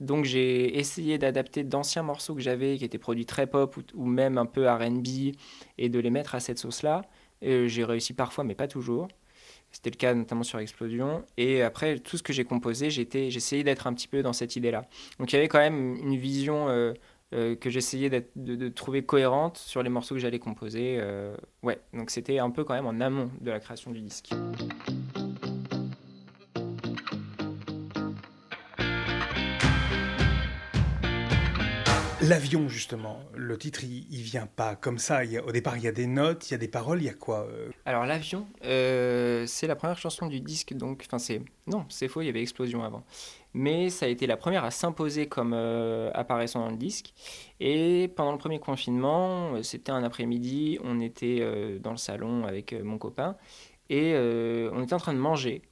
Donc 0.00 0.24
j'ai 0.24 0.78
essayé 0.78 1.18
d'adapter 1.18 1.64
d'anciens 1.64 2.02
morceaux 2.02 2.34
que 2.34 2.40
j'avais 2.40 2.76
qui 2.76 2.84
étaient 2.84 2.98
produits 2.98 3.26
très 3.26 3.46
pop 3.46 3.76
ou, 3.94 4.06
même 4.06 4.38
un 4.38 4.46
peu 4.46 4.68
RB 4.68 5.06
et 5.78 5.88
de 5.88 5.98
les 5.98 6.10
mettre 6.10 6.34
à 6.34 6.40
cette 6.40 6.58
sauce-là. 6.58 7.02
J'ai 7.42 7.84
réussi 7.84 8.14
parfois, 8.14 8.44
mais 8.44 8.54
pas 8.54 8.68
toujours. 8.68 9.08
C'était 9.74 9.90
le 9.90 9.96
cas 9.96 10.14
notamment 10.14 10.44
sur 10.44 10.60
Explosion. 10.60 11.24
Et 11.36 11.62
après, 11.62 11.98
tout 11.98 12.16
ce 12.16 12.22
que 12.22 12.32
j'ai 12.32 12.44
composé, 12.44 12.90
j'ai 12.90 13.08
essayé 13.12 13.64
d'être 13.64 13.88
un 13.88 13.92
petit 13.92 14.06
peu 14.06 14.22
dans 14.22 14.32
cette 14.32 14.54
idée-là. 14.54 14.86
Donc 15.18 15.32
il 15.32 15.36
y 15.36 15.38
avait 15.38 15.48
quand 15.48 15.58
même 15.58 15.96
une 15.96 16.16
vision 16.16 16.68
euh, 16.68 16.92
euh, 17.34 17.56
que 17.56 17.70
j'essayais 17.70 18.08
de, 18.36 18.68
trouver 18.68 19.04
cohérente 19.04 19.58
sur 19.58 19.82
les 19.82 19.90
morceaux 19.90 20.14
que 20.14 20.20
j'allais 20.20 20.38
composer. 20.38 20.98
Euh, 21.00 21.36
ouais, 21.64 21.80
donc 21.92 22.10
c'était 22.10 22.38
un 22.38 22.50
peu 22.50 22.62
quand 22.62 22.74
même 22.74 22.86
en 22.86 23.00
amont 23.00 23.30
de 23.40 23.50
la 23.50 23.58
création 23.58 23.90
du 23.90 24.00
disque. 24.00 24.30
L'avion, 32.26 32.68
justement, 32.68 33.20
le 33.34 33.58
titre, 33.58 33.84
il, 33.84 34.06
il, 34.10 34.22
vient 34.22 34.46
pas 34.46 34.76
comme 34.76 34.96
ça. 34.96 35.20
au 35.46 35.52
départ, 35.52 35.76
il 35.76 35.82
y 35.82 35.88
a 35.88 35.92
des 35.92 36.06
notes, 36.06 36.48
il 36.48 36.52
y 36.52 36.54
a 36.54 36.58
des 36.58 36.68
paroles, 36.68 37.02
il 37.02 37.04
y 37.04 37.10
a 37.10 37.12
quoi 37.12 37.46
euh 37.50 37.70
Alors, 37.84 38.06
l'avion, 38.06 38.46
euh, 38.64 39.44
c'est 39.46 39.66
la 39.66 39.76
première 39.76 39.98
chanson 39.98 40.26
du 40.26 40.40
disque, 40.40 40.72
donc, 40.72 41.04
enfin, 41.06 41.18
c'est. 41.18 41.42
Non, 41.66 41.84
c'est 41.90 42.08
faux, 42.08 42.22
il 42.22 42.26
y 42.26 42.28
avait 42.30 42.40
Explosion 42.40 42.82
avant. 42.82 43.04
Mais 43.52 43.90
ça 43.90 44.06
a 44.06 44.08
été 44.08 44.26
la 44.26 44.38
première 44.38 44.64
à 44.64 44.70
s'imposer 44.70 45.26
comme 45.26 45.52
euh, 45.52 46.10
apparaissant 46.14 46.60
dans 46.60 46.70
le 46.70 46.78
disque. 46.78 47.12
Et 47.60 48.10
pendant 48.16 48.32
le 48.32 48.38
premier 48.38 48.58
confinement, 48.58 49.62
c'était 49.62 49.92
un 49.92 50.02
après-midi, 50.02 50.78
on 50.82 51.00
était 51.00 51.46
dans 51.80 51.90
le 51.90 51.98
salon 51.98 52.46
avec 52.46 52.72
mon 52.72 52.96
copain 52.96 53.36
et 53.90 54.14
on 54.16 54.82
était 54.82 54.94
en 54.94 54.98
train 54.98 55.14
de 55.14 55.18
manger. 55.18 55.62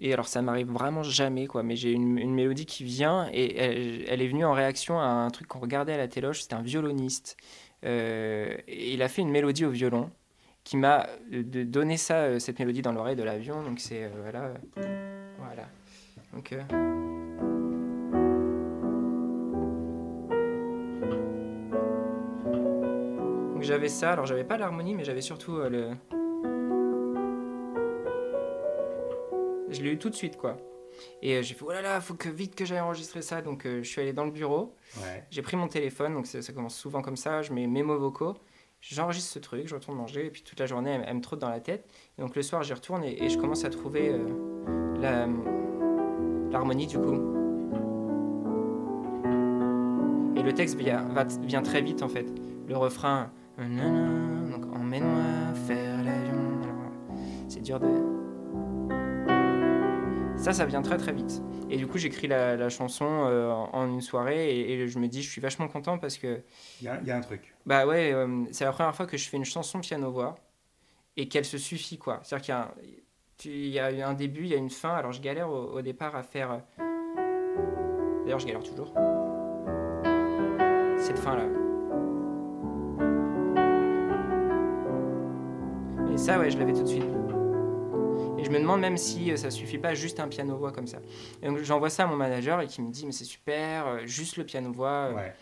Et 0.00 0.12
alors, 0.12 0.28
ça 0.28 0.42
m'arrive 0.42 0.70
vraiment 0.70 1.02
jamais, 1.02 1.46
quoi. 1.46 1.62
Mais 1.62 1.74
j'ai 1.76 1.92
une, 1.92 2.32
mélodie 2.34 2.66
qui 2.66 2.84
vient 2.84 3.28
et 3.32 3.56
elle, 3.56 4.22
est 4.22 4.28
venue 4.28 4.44
en 4.44 4.52
réaction 4.52 5.00
à 5.00 5.06
un 5.06 5.30
truc 5.30 5.48
qu'on 5.48 5.58
regardait 5.58 5.92
à 5.92 5.96
la 5.96 6.08
téloche. 6.08 6.42
C'était 6.42 6.54
un 6.54 6.62
violoniste. 6.62 7.36
Euh, 7.84 8.56
et 8.68 8.92
il 8.94 9.02
a 9.02 9.08
fait 9.08 9.22
une 9.22 9.30
mélodie 9.30 9.64
au 9.64 9.70
violon 9.70 10.10
qui 10.68 10.76
m'a 10.76 11.06
euh, 11.32 11.42
donné 11.64 11.96
ça, 11.96 12.24
euh, 12.24 12.38
cette 12.38 12.58
mélodie 12.58 12.82
dans 12.82 12.92
l'oreille 12.92 13.16
de 13.16 13.22
l'avion. 13.22 13.62
Donc, 13.62 13.80
c'est. 13.80 14.04
Euh, 14.04 14.08
voilà. 14.20 14.52
Voilà. 15.38 15.66
Donc. 16.32 16.54
J'avais 23.60 23.88
ça, 23.88 24.12
alors 24.12 24.24
j'avais 24.24 24.44
pas 24.44 24.56
l'harmonie, 24.56 24.94
mais 24.94 25.04
j'avais 25.04 25.20
surtout 25.20 25.58
le, 25.58 25.90
Je 29.70 29.82
l'ai 29.82 29.90
eu 29.92 29.98
tout 29.98 30.10
de 30.10 30.14
suite, 30.14 30.36
quoi. 30.36 30.56
Et 31.22 31.36
euh, 31.36 31.42
j'ai 31.42 31.54
fait, 31.54 31.64
oh 31.66 31.70
là 31.70 31.80
là, 31.82 32.00
faut 32.00 32.14
que 32.14 32.28
vite 32.28 32.54
que 32.56 32.64
j'aille 32.64 32.80
enregistrer 32.80 33.22
ça. 33.22 33.40
Donc 33.42 33.66
euh, 33.66 33.82
je 33.82 33.88
suis 33.88 34.00
allé 34.00 34.12
dans 34.12 34.24
le 34.24 34.30
bureau, 34.32 34.74
Ouais. 35.00 35.24
j'ai 35.30 35.42
pris 35.42 35.56
mon 35.56 35.68
téléphone, 35.68 36.14
donc 36.14 36.26
ça, 36.26 36.42
ça 36.42 36.52
commence 36.52 36.74
souvent 36.76 37.02
comme 37.02 37.16
ça, 37.16 37.42
je 37.42 37.52
mets 37.52 37.66
mes 37.68 37.82
mots 37.84 37.98
vocaux, 37.98 38.34
j'enregistre 38.80 39.30
ce 39.32 39.38
truc, 39.38 39.68
je 39.68 39.74
retourne 39.76 39.96
manger, 39.96 40.26
et 40.26 40.30
puis 40.30 40.42
toute 40.42 40.58
la 40.58 40.66
journée, 40.66 40.90
elle, 40.90 41.04
elle 41.06 41.16
me 41.16 41.20
trotte 41.20 41.38
dans 41.38 41.50
la 41.50 41.60
tête. 41.60 41.88
Et 42.18 42.22
donc 42.22 42.34
le 42.34 42.42
soir, 42.42 42.62
j'y 42.64 42.72
retourne 42.72 43.04
et, 43.04 43.22
et 43.22 43.28
je 43.28 43.38
commence 43.38 43.64
à 43.64 43.70
trouver 43.70 44.08
euh, 44.12 44.98
la- 45.00 45.28
l'harmonie 46.50 46.86
du 46.88 46.98
coup. 46.98 47.34
Et 50.36 50.42
le 50.42 50.52
texte 50.54 50.76
vient, 50.76 51.02
va- 51.12 51.24
vient 51.42 51.62
très 51.62 51.80
vite 51.82 52.02
en 52.02 52.08
fait. 52.08 52.26
Le 52.66 52.76
refrain, 52.76 53.30
nanana, 53.56 54.50
donc 54.56 54.64
emmène-moi 54.74 55.54
faire 55.66 56.02
l'avion. 56.02 56.60
Alors, 56.62 56.92
C'est 57.48 57.60
dur 57.60 57.78
de. 57.80 58.17
Ça, 60.38 60.52
ça 60.52 60.64
vient 60.64 60.82
très 60.82 60.96
très 60.96 61.12
vite. 61.12 61.42
Et 61.68 61.76
du 61.76 61.86
coup, 61.86 61.98
j'écris 61.98 62.26
la, 62.28 62.56
la 62.56 62.68
chanson 62.70 63.04
euh, 63.26 63.50
en 63.50 63.86
une 63.86 64.00
soirée 64.00 64.50
et, 64.56 64.72
et 64.82 64.88
je 64.88 64.98
me 64.98 65.06
dis, 65.08 65.22
je 65.22 65.30
suis 65.30 65.40
vachement 65.40 65.68
content 65.68 65.98
parce 65.98 66.16
que, 66.16 66.40
Il 66.80 66.86
y, 66.86 66.88
a- 66.88 66.98
il 67.02 67.06
y 67.06 67.10
a 67.10 67.16
un 67.16 67.20
truc. 67.20 67.54
bah 67.66 67.86
ouais, 67.86 68.12
euh, 68.12 68.44
c'est 68.52 68.64
la 68.64 68.72
première 68.72 68.94
fois 68.94 69.06
que 69.06 69.16
je 69.18 69.28
fais 69.28 69.36
une 69.36 69.44
chanson 69.44 69.80
piano-voix 69.80 70.36
et 71.16 71.28
qu'elle 71.28 71.44
se 71.44 71.58
suffit 71.58 71.98
quoi. 71.98 72.20
C'est-à-dire 72.22 72.44
qu'il 72.44 72.54
y 72.54 72.56
a, 72.56 72.60
un, 72.62 72.70
tu- 73.36 73.48
il 73.50 73.68
y 73.98 74.02
a 74.02 74.08
un 74.08 74.14
début, 74.14 74.42
il 74.42 74.48
y 74.48 74.54
a 74.54 74.58
une 74.58 74.70
fin. 74.70 74.94
Alors 74.94 75.12
je 75.12 75.20
galère 75.20 75.50
au, 75.50 75.72
au 75.76 75.82
départ 75.82 76.16
à 76.16 76.22
faire. 76.22 76.52
euh, 76.52 76.58
D'ailleurs, 78.24 78.38
je 78.38 78.46
galère 78.46 78.62
toujours. 78.62 78.92
Cette 80.98 81.18
fin 81.18 81.36
là. 81.36 81.44
Et 86.12 86.16
ça, 86.16 86.38
ouais, 86.38 86.50
je 86.50 86.58
l'avais 86.58 86.72
tout 86.72 86.82
de 86.82 86.88
suite. 86.88 87.04
Et 88.38 88.44
je 88.44 88.50
me 88.50 88.58
demande 88.60 88.80
même 88.80 88.96
si 88.96 89.32
euh, 89.32 89.36
ça 89.36 89.50
suffit 89.50 89.78
pas 89.78 89.94
juste 89.94 90.20
un 90.20 90.28
piano-voix 90.28 90.70
comme 90.72 90.86
ça. 90.86 90.98
Et 91.42 91.46
donc 91.48 91.58
j'envoie 91.58 91.90
ça 91.90 92.04
à 92.04 92.06
mon 92.06 92.16
manager 92.16 92.60
et 92.60 92.66
qui 92.66 92.80
me 92.82 92.90
dit 92.90 93.04
mais 93.06 93.12
c'est 93.12 93.24
super, 93.24 93.86
euh, 93.86 93.98
juste 94.06 94.36
le 94.36 94.44
piano-voix. 94.44 94.88
euh, 95.10 95.14
Ouais. 95.14 95.34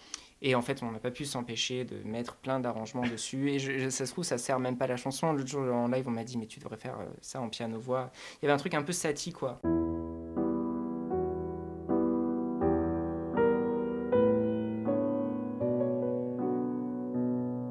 et 0.42 0.54
en 0.54 0.62
fait, 0.62 0.82
on 0.82 0.90
n'a 0.92 0.98
pas 0.98 1.10
pu 1.10 1.24
s'empêcher 1.24 1.84
de 1.84 1.96
mettre 2.04 2.36
plein 2.36 2.60
d'arrangements 2.60 3.02
dessus. 3.06 3.50
Et 3.50 3.58
je- 3.58 3.78
je- 3.78 3.88
ça 3.90 4.06
se 4.06 4.12
trouve, 4.12 4.24
ça 4.24 4.38
sert 4.38 4.58
même 4.60 4.76
pas 4.78 4.84
à 4.84 4.88
la 4.88 4.96
chanson. 4.96 5.32
L'autre 5.32 5.48
jour, 5.48 5.62
en 5.62 5.88
live, 5.88 6.06
on 6.08 6.10
m'a 6.10 6.24
dit, 6.24 6.38
mais 6.38 6.46
tu 6.46 6.58
devrais 6.60 6.76
faire 6.76 6.96
ça 7.20 7.40
en 7.40 7.48
piano-voix. 7.48 8.10
Il 8.40 8.44
y 8.44 8.48
avait 8.48 8.54
un 8.54 8.58
truc 8.58 8.74
un 8.74 8.82
peu 8.82 8.92
sati, 8.92 9.32
quoi. 9.32 9.60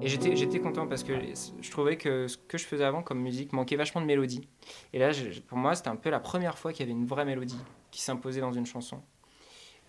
Et 0.05 0.35
j'étais, 0.35 0.59
content 0.59 0.85
parce 0.85 1.03
que 1.03 1.13
je 1.61 1.71
trouvais 1.71 1.97
que 1.97 2.27
ce 2.27 2.37
que 2.37 2.59
je 2.59 2.65
faisais 2.65 2.83
avant 2.83 3.01
comme 3.01 3.19
musique 3.19 3.53
manquait 3.53 3.75
vachement 3.75 4.01
de 4.01 4.05
mélodie. 4.05 4.47
Et 4.93 4.99
là, 4.99 5.11
je- 5.11 5.39
pour 5.41 5.57
moi, 5.57 5.73
c'était 5.73 5.89
un 5.89 5.95
peu 5.95 6.11
la 6.11 6.19
première 6.19 6.59
fois 6.59 6.71
qu'il 6.73 6.81
y 6.85 6.89
avait 6.91 6.97
une 6.99 7.07
vraie 7.07 7.25
mélodie 7.25 7.57
qui 7.89 8.01
s'imposait 8.01 8.41
dans 8.41 8.53
une 8.53 8.67
chanson. 8.67 9.01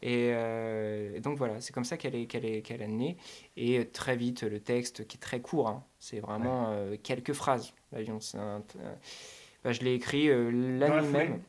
Et, 0.03 0.31
euh, 0.33 1.15
et 1.17 1.21
donc 1.21 1.37
voilà, 1.37 1.61
c'est 1.61 1.73
comme 1.75 1.85
ça 1.85 1.99
qu'elle 1.99 2.15
est, 2.15 2.27
qu'elle 2.27 2.47
est, 2.47 2.63
qu'elle 2.63 2.81
est 2.81 2.89
née. 2.89 3.19
Et 3.59 3.79
euh, 3.79 3.85
très 3.91 4.17
vite, 4.17 4.43
le 4.43 4.61
texte 4.61 5.07
qui 5.07 5.19
est 5.19 5.21
très 5.21 5.41
court, 5.41 5.69
hein, 5.69 5.85
c'est 5.99 6.21
vraiment 6.21 6.71
euh, 6.71 6.97
quelques 7.03 7.33
phrases. 7.35 7.75
L'avion, 7.93 8.19
un- 8.35 8.63
bah, 9.65 9.73
je 9.73 9.81
l'ai 9.83 9.95
écrit 9.95 10.29
euh, 10.31 10.51
la 10.79 10.89
Dans 10.89 11.03
nuit 11.03 11.13
même. 11.13 11.41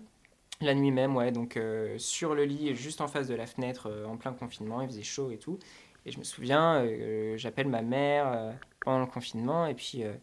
La 0.59 0.73
nuit 0.73 0.91
même, 0.91 1.15
ouais, 1.15 1.31
donc 1.31 1.59
sur 1.97 2.33
le 2.33 2.43
lit, 2.43 2.75
juste 2.75 2.99
en 3.01 3.07
face 3.07 3.27
de 3.27 3.35
la 3.35 3.45
fenêtre, 3.45 3.91
en 4.07 4.17
plein 4.17 4.33
confinement, 4.33 4.81
il 4.81 4.87
faisait 4.87 5.03
chaud 5.03 5.29
et 5.29 5.37
tout. 5.37 5.59
Et 6.07 6.11
je 6.11 6.19
me 6.19 6.23
souviens, 6.23 6.83
euh, 6.85 7.35
j'appelle 7.37 7.67
ma 7.67 7.81
mère 7.81 8.31
euh, 8.33 8.51
pendant 8.79 9.01
le 9.01 9.07
confinement 9.07 9.65
et 9.67 9.73
puis 9.73 10.03
euh, 10.05 10.13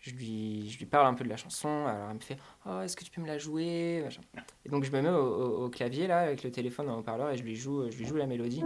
je, 0.00 0.10
lui, 0.12 0.70
je 0.70 0.78
lui 0.78 0.86
parle 0.86 1.06
un 1.06 1.12
peu 1.12 1.22
de 1.22 1.28
la 1.28 1.36
chanson. 1.36 1.68
Alors 1.86 2.08
elle 2.08 2.16
me 2.16 2.20
fait 2.20 2.38
Oh, 2.66 2.80
est-ce 2.82 2.96
que 2.96 3.04
tu 3.04 3.10
peux 3.10 3.20
me 3.20 3.26
la 3.26 3.36
jouer? 3.36 4.00
Machin. 4.02 4.22
Et 4.64 4.70
donc 4.70 4.84
je 4.84 4.90
me 4.90 5.02
mets 5.02 5.10
au, 5.10 5.12
au- 5.12 5.64
au 5.66 5.68
clavier 5.68 6.06
là, 6.06 6.20
avec 6.20 6.42
le 6.44 6.50
téléphone 6.50 6.88
en 6.88 6.98
haut-parleur 6.98 7.30
et 7.30 7.36
je 7.36 7.42
lui, 7.42 7.54
joue, 7.56 7.90
je 7.90 7.96
lui 7.98 8.06
joue 8.06 8.16
la 8.16 8.26
mélodie. 8.26 8.62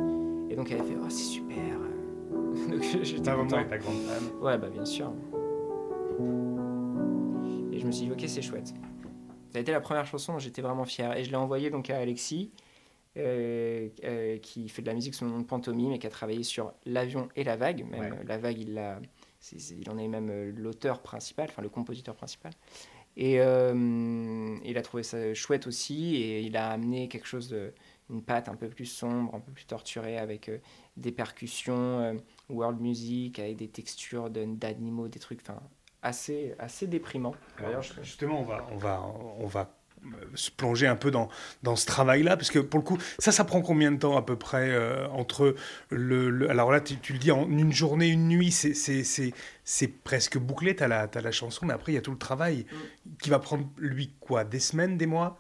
Et 0.50 0.54
donc 0.54 0.70
elle 0.70 0.78
fait 0.85 0.94
Oh, 1.02 1.06
c'est 1.11 1.16
super 1.25 1.56
Donc 2.70 2.82
j'étais 3.02 3.32
content. 3.32 3.58
est 3.58 3.66
ta 3.66 3.78
grande 3.78 3.97
fan. 3.99 4.23
Ouais, 4.40 4.56
bah 4.56 4.68
bien 4.70 4.85
sûr. 4.85 5.12
Et 7.73 7.78
je 7.80 7.87
me 7.87 7.90
suis 7.92 8.06
dit, 8.06 8.12
ok, 8.12 8.23
c'est 8.26 8.42
chouette. 8.42 8.68
Ça 9.50 9.58
a 9.58 9.61
été 9.61 9.73
la 9.73 9.80
première 9.80 10.06
chanson 10.06 10.32
dont 10.35 10.38
j'étais 10.38 10.62
vraiment 10.62 10.85
fier. 10.85 11.16
Et 11.16 11.25
je 11.25 11.30
l'ai 11.30 11.37
envoyée 11.37 11.70
donc 11.70 11.90
à 11.90 11.99
Alexis, 11.99 12.50
qui 14.42 14.68
fait 14.68 14.82
de 14.82 14.87
la 14.87 14.94
musique 14.94 15.14
sous 15.14 15.25
le 15.25 15.30
nom 15.30 15.40
de 15.40 15.44
Pantomime 15.44 15.92
et 15.92 15.98
qui 15.98 16.06
a 16.06 16.10
travaillé 16.10 16.42
sur 16.42 16.72
L'avion 16.87 17.28
et 17.37 17.44
la 17.44 17.56
vague. 17.56 17.84
Même 17.90 18.00
Ouais. 18.00 18.18
euh, 18.18 18.25
la 18.26 18.38
vague, 18.38 18.58
il, 18.58 18.75
l'a- 18.75 19.00
il 19.52 19.90
en 19.90 19.98
est 19.98 20.08
même 20.08 20.30
euh, 20.30 20.52
l'auteur 20.56 21.00
principal, 21.02 21.48
enfin 21.50 21.62
le 21.62 21.68
compositeur 21.68 22.14
principal. 22.14 22.52
Et 23.16 23.40
euh, 23.40 24.56
il 24.64 24.78
a 24.78 24.82
trouvé 24.82 25.02
ça 25.02 25.34
chouette 25.34 25.66
aussi. 25.66 26.16
Et 26.16 26.40
il 26.42 26.56
a 26.56 26.70
amené 26.70 27.08
quelque 27.08 27.26
chose 27.26 27.48
de. 27.48 27.72
Une 28.10 28.22
patte 28.22 28.48
un 28.48 28.54
peu 28.54 28.70
plus 28.70 28.87
sombre, 28.87 29.34
un 29.34 29.40
peu 29.40 29.52
plus 29.52 29.66
torturée, 29.66 30.16
avec 30.16 30.48
euh, 30.48 30.56
des 30.96 31.12
percussions, 31.12 31.75
euh, 32.00 32.14
world 32.48 32.80
music, 32.80 33.38
avec 33.38 33.56
des 33.56 33.68
textures 33.68 34.30
de- 34.30 34.46
d'animaux, 34.46 35.08
des 35.08 35.18
trucs 35.18 35.40
enfin, 35.42 35.60
assez, 36.00 36.54
assez 36.58 36.87
déprimants. 36.87 37.34
Alors, 37.58 37.82
justement, 37.82 38.40
on 38.40 38.44
va, 38.44 38.66
on 38.72 38.76
va, 38.78 39.02
on 39.40 39.46
va 39.46 39.60
euh, 39.60 39.64
se 40.35 40.50
plonger 40.50 40.87
un 40.87 40.97
peu 40.97 41.11
dans, 41.11 41.28
dans 41.62 41.76
ce 41.76 41.87
travail-là, 41.87 42.37
parce 42.37 42.50
que 42.50 42.59
pour 42.59 42.78
le 42.78 42.85
coup, 42.85 42.99
ça, 43.19 43.33
ça 43.33 43.45
prend 43.45 43.61
combien 43.61 43.93
de 43.93 43.99
temps 43.99 44.17
à 44.17 44.23
peu 44.23 44.37
près 44.37 44.71
euh, 44.71 45.09
entre 45.09 45.55
le, 45.90 46.31
le- 46.31 46.50
Alors 46.50 46.71
là, 46.73 46.81
tu, 46.81 46.97
tu 46.99 47.12
le 47.12 47.19
dis 47.19 47.31
en 47.33 47.49
une 47.49 47.73
journée, 47.73 48.09
une 48.09 48.28
nuit, 48.28 48.50
c'est, 48.52 49.93
presque 50.05 50.38
bouclé, 50.38 50.76
tu 50.76 50.83
as 50.83 50.88
la, 50.88 51.31
chanson, 51.33 51.67
mais 51.67 51.75
après, 51.75 51.93
il 51.93 51.95
y 51.95 51.99
a 51.99 52.02
tout 52.02 52.12
le 52.12 52.19
travail 52.19 52.67
qui 53.23 53.31
va 53.31 53.38
prendre, 53.38 53.67
lui, 53.78 54.12
quoi, 54.21 54.45
des 54.45 54.61
semaines, 54.61 54.97
des 54.97 55.07
mois? 55.07 55.38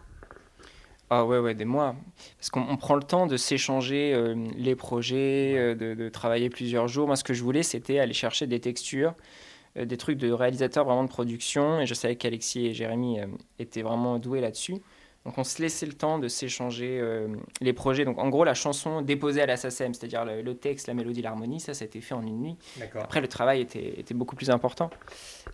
Ah 1.10 1.24
ouais, 1.24 1.38
ouais, 1.38 1.54
des 1.54 1.64
mois. 1.64 1.96
Parce 2.38 2.50
qu'on 2.50 2.60
on 2.68 2.76
prend 2.76 2.94
le 2.94 3.02
temps 3.02 3.26
de 3.26 3.36
s'échanger 3.38 4.12
euh, 4.12 4.34
les 4.56 4.76
projets, 4.76 5.54
euh, 5.56 5.74
de, 5.74 5.94
de 5.94 6.08
travailler 6.10 6.50
plusieurs 6.50 6.86
jours. 6.86 7.06
Moi, 7.06 7.16
ce 7.16 7.24
que 7.24 7.32
je 7.32 7.42
voulais, 7.42 7.62
c'était 7.62 7.98
aller 7.98 8.12
chercher 8.12 8.46
des 8.46 8.60
textures, 8.60 9.10
euh, 9.10 9.47
des 9.84 9.96
trucs 9.96 10.18
de 10.18 10.30
réalisateurs 10.32 10.84
vraiment 10.84 11.04
de 11.04 11.08
production. 11.08 11.80
Et 11.80 11.86
je 11.86 11.94
savais 11.94 12.16
qu'Alexis 12.16 12.66
et 12.66 12.74
Jérémy 12.74 13.20
euh, 13.20 13.26
étaient 13.58 13.82
vraiment 13.82 14.18
doués 14.18 14.40
là-dessus. 14.40 14.76
Donc 15.24 15.36
on 15.36 15.44
se 15.44 15.60
laissait 15.60 15.84
le 15.84 15.92
temps 15.92 16.18
de 16.18 16.26
s'échanger 16.26 16.98
euh, 17.00 17.28
les 17.60 17.72
projets. 17.74 18.06
Donc 18.06 18.18
en 18.18 18.28
gros, 18.30 18.44
la 18.44 18.54
chanson 18.54 19.02
déposée 19.02 19.42
à 19.42 19.46
la 19.46 19.56
SACEM, 19.58 19.92
c'est-à-dire 19.92 20.24
le, 20.24 20.40
le 20.40 20.54
texte, 20.54 20.86
la 20.86 20.94
mélodie, 20.94 21.20
l'harmonie, 21.20 21.60
ça, 21.60 21.74
ça 21.74 21.84
a 21.84 21.86
été 21.86 22.00
fait 22.00 22.14
en 22.14 22.22
une 22.22 22.40
nuit. 22.40 22.56
Après, 22.94 23.20
le 23.20 23.28
travail 23.28 23.60
était, 23.60 24.00
était 24.00 24.14
beaucoup 24.14 24.36
plus 24.36 24.48
important. 24.48 24.88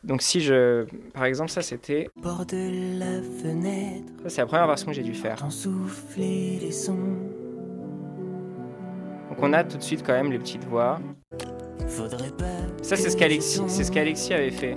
Donc 0.04 0.22
si 0.22 0.40
je... 0.40 0.84
Par 1.12 1.24
exemple, 1.24 1.50
ça, 1.50 1.62
c'était... 1.62 2.08
bord 2.14 2.46
de 2.46 2.98
la 3.00 3.20
fenêtre, 3.22 4.12
Ça, 4.24 4.28
c'est 4.28 4.40
la 4.42 4.46
première 4.46 4.66
version 4.68 4.86
que 4.88 4.92
j'ai 4.92 5.02
dû 5.02 5.14
faire. 5.14 5.38
entends 5.38 5.50
souffler 5.50 6.58
les 6.60 6.70
sons. 6.70 7.18
Donc 9.30 9.38
on 9.42 9.52
a 9.52 9.64
tout 9.64 9.78
de 9.78 9.82
suite 9.82 10.04
quand 10.06 10.12
même 10.12 10.30
les 10.30 10.38
petites 10.38 10.64
voix. 10.64 11.00
Ça, 11.86 12.96
c'est 12.96 13.10
ce 13.10 13.16
qu'Alexis, 13.16 13.62
c'est 13.66 13.84
ce 13.84 13.92
qu'Alexis 13.92 14.32
avait 14.32 14.50
fait. 14.50 14.76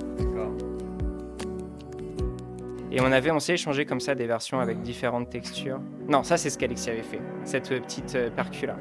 Et 2.92 3.02
on 3.02 3.12
avait, 3.12 3.32
on 3.32 3.40
s'est 3.40 3.54
échangé 3.54 3.86
comme 3.86 4.00
ça 4.00 4.16
des 4.16 4.26
versions 4.26 4.60
avec 4.60 4.82
différentes 4.82 5.30
textures. 5.30 5.80
Non, 6.08 6.24
ça, 6.24 6.38
c'est 6.38 6.50
ce 6.50 6.58
qu'Alexis 6.58 6.90
avait 6.90 7.04
fait. 7.04 7.20
Cette 7.44 7.72
euh, 7.72 7.80
petite 7.80 8.16
euh, 8.16 8.30
percu 8.30 8.66
là. 8.66 8.76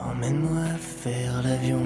Emmène-moi 0.00 0.64
faire 0.78 1.42
l'avion. 1.42 1.80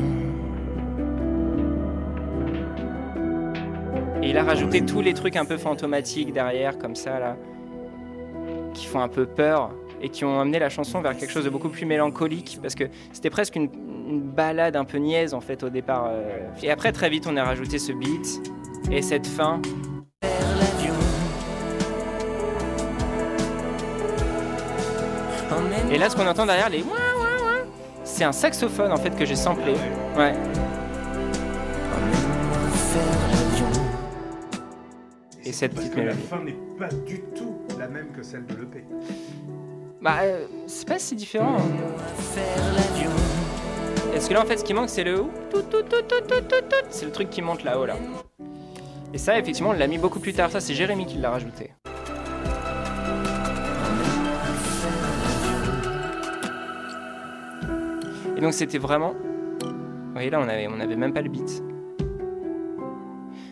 Et 4.22 4.30
il 4.30 4.36
a 4.36 4.42
rajouté 4.42 4.84
tous 4.84 5.02
les 5.02 5.14
trucs 5.14 5.36
un 5.36 5.44
peu 5.44 5.56
fantomatiques 5.56 6.32
derrière, 6.32 6.78
comme 6.78 6.96
ça 6.96 7.20
là, 7.20 7.36
qui 8.74 8.86
font 8.86 9.00
un 9.00 9.08
peu 9.08 9.26
peur 9.26 9.70
et 10.00 10.08
qui 10.08 10.24
ont 10.24 10.40
amené 10.40 10.58
la 10.58 10.70
chanson 10.70 11.00
vers 11.00 11.16
quelque 11.16 11.30
chose 11.30 11.44
de 11.44 11.50
beaucoup 11.50 11.68
plus 11.68 11.86
mélancolique, 11.86 12.58
parce 12.60 12.74
que 12.74 12.84
c'était 13.12 13.30
presque 13.30 13.56
une, 13.56 13.70
une 14.08 14.22
balade 14.22 14.74
un 14.76 14.84
peu 14.84 14.98
niaise 14.98 15.34
en 15.34 15.40
fait 15.40 15.62
au 15.62 15.68
départ. 15.70 16.06
euh. 16.10 16.22
Et 16.62 16.70
après, 16.70 16.92
très 16.92 17.10
vite, 17.10 17.26
on 17.28 17.36
a 17.36 17.44
rajouté 17.44 17.78
ce 17.78 17.92
beat 17.92 18.40
et 18.90 19.02
cette 19.02 19.26
fin. 19.26 19.60
Et 25.90 25.98
là, 25.98 26.10
ce 26.10 26.16
qu'on 26.16 26.26
entend 26.26 26.46
derrière, 26.46 26.68
les 26.68 26.84
c'est 28.04 28.24
un 28.24 28.32
saxophone 28.32 28.92
en 28.92 28.96
fait 28.96 29.10
que 29.10 29.24
j'ai 29.24 29.36
samplé. 29.36 29.74
Ouais. 30.16 30.34
Et 35.44 35.52
cette 35.52 35.74
petite 35.74 35.92
que 35.94 36.00
la 36.00 36.06
mélodie. 36.06 36.22
fin 36.28 36.42
n'est 36.42 36.56
pas 36.78 36.88
du 37.06 37.20
tout 37.34 37.56
la 37.78 37.88
même 37.88 38.08
que 38.12 38.22
celle 38.22 38.44
de 38.46 38.54
l'EP. 38.54 38.84
Bah, 40.02 40.18
euh, 40.22 40.46
c'est 40.66 40.86
pas 40.86 40.98
si 40.98 41.16
différent. 41.16 41.56
hein. 41.56 43.37
Parce 44.18 44.26
que 44.28 44.34
là, 44.34 44.42
en 44.42 44.46
fait, 44.46 44.56
ce 44.56 44.64
qui 44.64 44.74
manque, 44.74 44.88
c'est 44.90 45.04
le. 45.04 45.26
C'est 46.90 47.04
le 47.06 47.12
truc 47.12 47.30
qui 47.30 47.40
monte 47.40 47.62
là-haut, 47.62 47.86
là. 47.86 47.94
Et 49.14 49.18
ça, 49.18 49.38
effectivement, 49.38 49.70
on 49.70 49.74
l'a 49.74 49.86
mis 49.86 49.96
beaucoup 49.98 50.18
plus 50.18 50.32
tard. 50.32 50.50
Ça, 50.50 50.58
c'est 50.58 50.74
Jérémy 50.74 51.06
qui 51.06 51.18
l'a 51.18 51.30
rajouté. 51.30 51.70
Et 58.36 58.40
donc, 58.40 58.54
c'était 58.54 58.78
vraiment. 58.78 59.14
Vous 59.62 60.12
voyez, 60.12 60.30
là, 60.30 60.40
on 60.40 60.48
avait, 60.48 60.66
on 60.68 60.80
avait 60.80 60.96
même 60.96 61.12
pas 61.12 61.22
le 61.22 61.28
beat. 61.28 61.62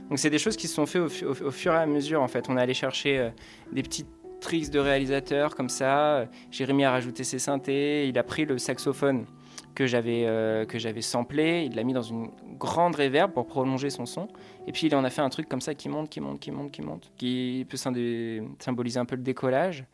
Donc 0.09 0.19
c'est 0.19 0.31
des 0.31 0.39
choses 0.39 0.57
qui 0.57 0.67
se 0.67 0.75
sont 0.75 0.87
faites 0.87 1.03
au, 1.03 1.09
fu- 1.09 1.25
au- 1.27 1.47
au 1.47 1.51
fur 1.53 1.73
et 1.73 1.77
à 1.77 1.87
mesure 1.87 2.23
en 2.23 2.29
fait. 2.29 2.47
On 2.49 2.57
est 2.57 2.61
allé 2.61 2.75
chercher 2.75 3.19
euh, 3.19 3.31
des 3.73 3.83
petits 3.83 4.07
tricks 4.41 4.71
de 4.71 4.79
réalisateurs 4.79 5.57
comme 5.57 5.69
ça. 5.69 6.19
Euh, 6.19 6.27
Jérémy 6.53 6.85
a 6.85 6.93
rajouté 6.93 7.25
ses 7.25 7.41
synthés, 7.41 8.07
il 8.09 8.17
a 8.17 8.23
pris 8.23 8.45
le 8.45 8.57
saxophone 8.59 9.27
que 9.77 9.87
j'avais 9.87 10.25
euh, 10.27 10.65
que 10.67 10.79
j'avais 10.81 11.03
samplé, 11.03 11.65
il 11.67 11.77
l'a 11.77 11.85
mis 11.85 11.93
dans 11.93 12.03
une 12.03 12.31
grande 12.59 12.97
réverb 12.97 13.33
pour 13.33 13.47
prolonger 13.47 13.91
son 13.91 14.07
son. 14.07 14.27
Et 14.67 14.73
puis 14.73 14.89
il 14.89 14.97
en 14.97 15.05
a 15.05 15.11
fait 15.11 15.21
un 15.23 15.29
truc 15.29 15.49
comme 15.49 15.61
ça 15.61 15.75
qui 15.77 15.89
monte, 15.89 16.11
qui 16.11 16.19
monte, 16.21 16.41
qui 16.41 16.51
monte, 16.51 16.73
qui 16.73 16.83
monte, 16.83 17.13
qui 17.17 17.65
peut 17.71 17.77
symboliser 17.77 18.99
un 18.99 19.05
peu 19.05 19.15
le 19.15 19.23
décollage. 19.23 19.85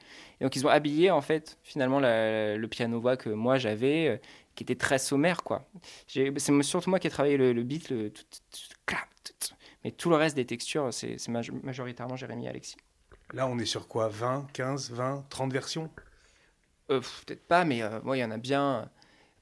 Et 0.40 0.44
donc 0.44 0.56
ils 0.56 0.64
ont 0.66 0.70
habillé 0.70 1.10
en 1.10 1.20
fait 1.20 1.58
finalement 1.62 2.00
la- 2.00 2.56
le 2.56 2.68
piano 2.68 2.98
voix 3.00 3.18
que 3.18 3.28
moi 3.28 3.58
j'avais, 3.58 4.08
euh, 4.08 4.16
qui 4.54 4.62
était 4.64 4.76
très 4.76 4.98
sommaire 4.98 5.42
quoi. 5.42 5.68
C'est 6.06 6.32
surtout 6.62 6.88
moi 6.88 6.98
qui 6.98 7.08
ai 7.08 7.10
travaillé 7.10 7.36
le, 7.36 7.52
le 7.52 7.62
beat, 7.62 7.90
le 7.90 8.10
tout, 8.10 8.22
tout, 8.24 9.54
mais 9.84 9.90
tout 9.90 10.08
le 10.10 10.16
reste 10.16 10.36
des 10.36 10.46
textures 10.46 10.94
c'est 10.94 11.18
c'est 11.18 11.30
maj- 11.32 11.50
majoritairement 11.62 12.16
Jérémy 12.16 12.46
et 12.46 12.48
Alexis. 12.48 12.76
Là, 13.34 13.46
on 13.48 13.58
est 13.58 13.64
sur 13.64 13.88
quoi? 13.88 14.08
20, 14.08 14.46
15, 14.52 14.90
20, 14.90 15.24
30 15.30 15.52
versions? 15.52 15.90
Euh, 16.90 17.00
Peut-être 17.26 17.46
pas, 17.46 17.64
mais 17.64 17.82
moi 18.04 18.16
il 18.16 18.20
y 18.20 18.24
en 18.24 18.30
a 18.30 18.36
bien. 18.38 18.90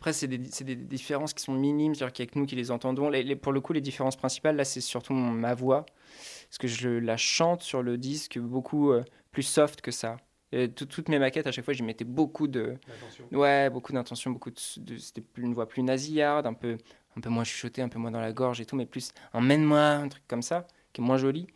Après, 0.00 0.14
c'est 0.14 0.28
des, 0.28 0.40
c'est 0.50 0.64
des 0.64 0.76
différences 0.76 1.34
qui 1.34 1.42
sont 1.44 1.52
minimes, 1.52 1.94
c'est-à-dire 1.94 2.14
qu'il 2.14 2.24
n'y 2.24 2.30
a 2.30 2.32
que 2.32 2.38
nous 2.38 2.46
qui 2.46 2.56
les 2.56 2.70
entendons. 2.70 3.10
Les- 3.10 3.22
les- 3.22 3.36
pour 3.36 3.52
le 3.52 3.60
coup, 3.60 3.74
les 3.74 3.82
différences 3.82 4.16
principales, 4.16 4.56
là, 4.56 4.64
c'est 4.64 4.80
surtout 4.80 5.12
mon- 5.12 5.30
ma 5.30 5.52
voix. 5.52 5.84
Parce 6.48 6.56
que 6.58 6.68
je 6.68 6.88
la 6.88 7.18
chante 7.18 7.60
sur 7.62 7.82
le 7.82 7.98
disque 7.98 8.38
beaucoup 8.38 8.92
euh, 8.92 9.04
plus 9.30 9.42
soft 9.42 9.82
que 9.82 9.90
ça. 9.90 10.16
Et 10.52 10.70
tout- 10.70 10.86
toutes 10.86 11.10
mes 11.10 11.18
maquettes, 11.18 11.46
à 11.46 11.52
chaque 11.52 11.66
fois, 11.66 11.74
j'y 11.74 11.82
mettais 11.82 12.06
beaucoup 12.06 12.48
de. 12.48 12.76
Ouais, 13.36 13.68
beaucoup 13.68 13.92
d'intention, 13.92 14.30
beaucoup 14.30 14.50
de. 14.50 14.56
de- 14.78 14.96
C'était 14.96 15.20
plus 15.20 15.42
une 15.44 15.52
voix 15.52 15.68
plus 15.68 15.82
nasillarde, 15.82 16.46
un 16.46 16.54
peu, 16.54 16.78
un 17.16 17.20
peu 17.20 17.28
moins 17.28 17.44
chuchotée, 17.44 17.82
un 17.82 17.90
peu 17.90 17.98
moins 17.98 18.10
dans 18.10 18.20
la 18.22 18.32
gorge 18.32 18.58
et 18.62 18.64
tout, 18.64 18.76
mais 18.76 18.86
plus 18.86 19.12
emmène-moi, 19.34 19.80
un 19.80 20.08
truc 20.08 20.22
comme 20.26 20.40
ça, 20.42 20.66
qui 20.94 21.02
est 21.02 21.04
moins 21.04 21.18
joli. 21.18 21.46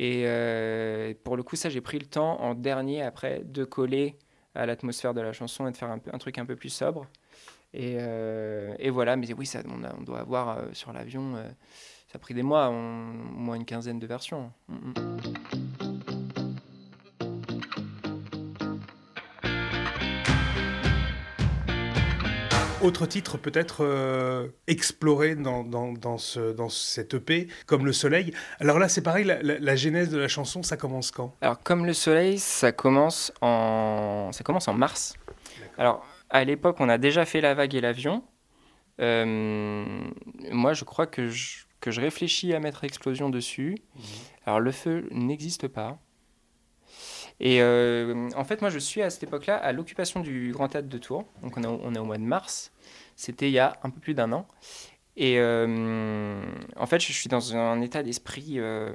Et 0.00 0.24
euh, 0.26 1.14
pour 1.22 1.36
le 1.36 1.44
coup, 1.44 1.54
ça, 1.54 1.68
j'ai 1.70 1.80
pris 1.80 2.00
le 2.00 2.06
temps 2.06 2.40
en 2.40 2.54
dernier, 2.56 3.02
après, 3.02 3.42
de 3.44 3.62
coller 3.64 4.16
à 4.56 4.66
l'atmosphère 4.66 5.14
de 5.14 5.20
la 5.20 5.32
chanson 5.32 5.66
et 5.68 5.70
de 5.70 5.76
faire 5.76 5.90
un, 5.90 5.98
peu, 5.98 6.10
un 6.12 6.18
truc 6.18 6.38
un 6.38 6.44
peu 6.46 6.56
plus 6.56 6.68
sobre. 6.70 7.06
Et, 7.76 7.96
euh, 7.98 8.72
et 8.78 8.88
voilà, 8.88 9.16
mais 9.16 9.26
oui, 9.34 9.46
ça, 9.46 9.58
on, 9.68 9.82
a- 9.82 9.92
on 9.98 10.02
doit 10.02 10.20
avoir 10.20 10.58
euh, 10.58 10.62
sur 10.74 10.92
l'avion, 10.92 11.34
euh, 11.34 11.42
ça 12.06 12.14
a 12.14 12.18
pris 12.20 12.32
des 12.32 12.44
mois, 12.44 12.68
au 12.68 12.72
moins 12.72 13.56
une 13.56 13.64
quinzaine 13.64 13.98
de 13.98 14.06
versions. 14.06 14.52
Mm, 14.68 14.74
mm. 14.90 14.94
Autre 22.82 23.06
titre 23.06 23.38
peut-être 23.38 23.78
euh, 23.82 24.48
exploré 24.66 25.36
dans, 25.36 25.64
dans, 25.64 25.92
dans, 25.92 26.18
ce, 26.18 26.52
dans 26.52 26.68
cette 26.68 27.14
EP, 27.14 27.48
comme 27.66 27.86
Le 27.86 27.94
Soleil. 27.94 28.34
Alors 28.60 28.78
là, 28.78 28.90
c'est 28.90 29.00
pareil, 29.00 29.24
la, 29.24 29.42
la- 29.42 29.58
la 29.58 29.76
genèse 29.76 30.10
de 30.10 30.18
la 30.18 30.28
chanson, 30.28 30.62
ça 30.62 30.76
commence 30.76 31.10
quand? 31.10 31.34
Alors, 31.40 31.62
comme 31.62 31.86
le 31.86 31.94
soleil, 31.94 32.38
ça 32.38 32.72
commence 32.72 33.32
en, 33.40 34.28
ça 34.32 34.44
commence 34.44 34.68
en 34.68 34.74
mars. 34.74 35.14
Alors, 35.78 36.04
à 36.34 36.44
l'époque, 36.44 36.76
on 36.80 36.88
a 36.88 36.98
déjà 36.98 37.24
fait 37.24 37.40
la 37.40 37.54
vague 37.54 37.74
et 37.74 37.80
l'avion. 37.80 38.22
Euh, 39.00 39.84
moi, 40.50 40.72
je 40.74 40.84
crois 40.84 41.06
que 41.06 41.28
je, 41.28 41.64
que 41.80 41.90
je 41.90 42.00
réfléchis 42.00 42.52
à 42.54 42.60
mettre 42.60 42.84
explosion 42.84 43.30
dessus. 43.30 43.76
Alors, 44.44 44.60
le 44.60 44.72
feu 44.72 45.08
n'existe 45.12 45.68
pas. 45.68 45.98
Et 47.40 47.62
euh, 47.62 48.28
en 48.36 48.44
fait, 48.44 48.60
moi, 48.60 48.70
je 48.70 48.78
suis 48.78 49.00
à 49.02 49.10
cette 49.10 49.22
époque-là 49.24 49.56
à 49.56 49.72
l'occupation 49.72 50.20
du 50.20 50.52
Grand 50.52 50.68
Théâtre 50.68 50.88
de 50.88 50.98
Tours. 50.98 51.24
Donc, 51.42 51.56
on 51.56 51.62
est, 51.62 51.66
au- 51.66 51.80
on 51.82 51.94
est 51.94 51.98
au 51.98 52.04
mois 52.04 52.18
de 52.18 52.22
mars. 52.22 52.72
C'était 53.16 53.48
il 53.48 53.52
y 53.52 53.58
a 53.58 53.78
un 53.82 53.90
peu 53.90 54.00
plus 54.00 54.14
d'un 54.14 54.32
an. 54.32 54.46
Et 55.16 55.38
euh, 55.38 56.42
en 56.76 56.86
fait, 56.86 57.00
je 57.00 57.12
suis 57.12 57.28
dans 57.28 57.56
un 57.56 57.80
état 57.80 58.02
d'esprit 58.02 58.58
euh, 58.58 58.92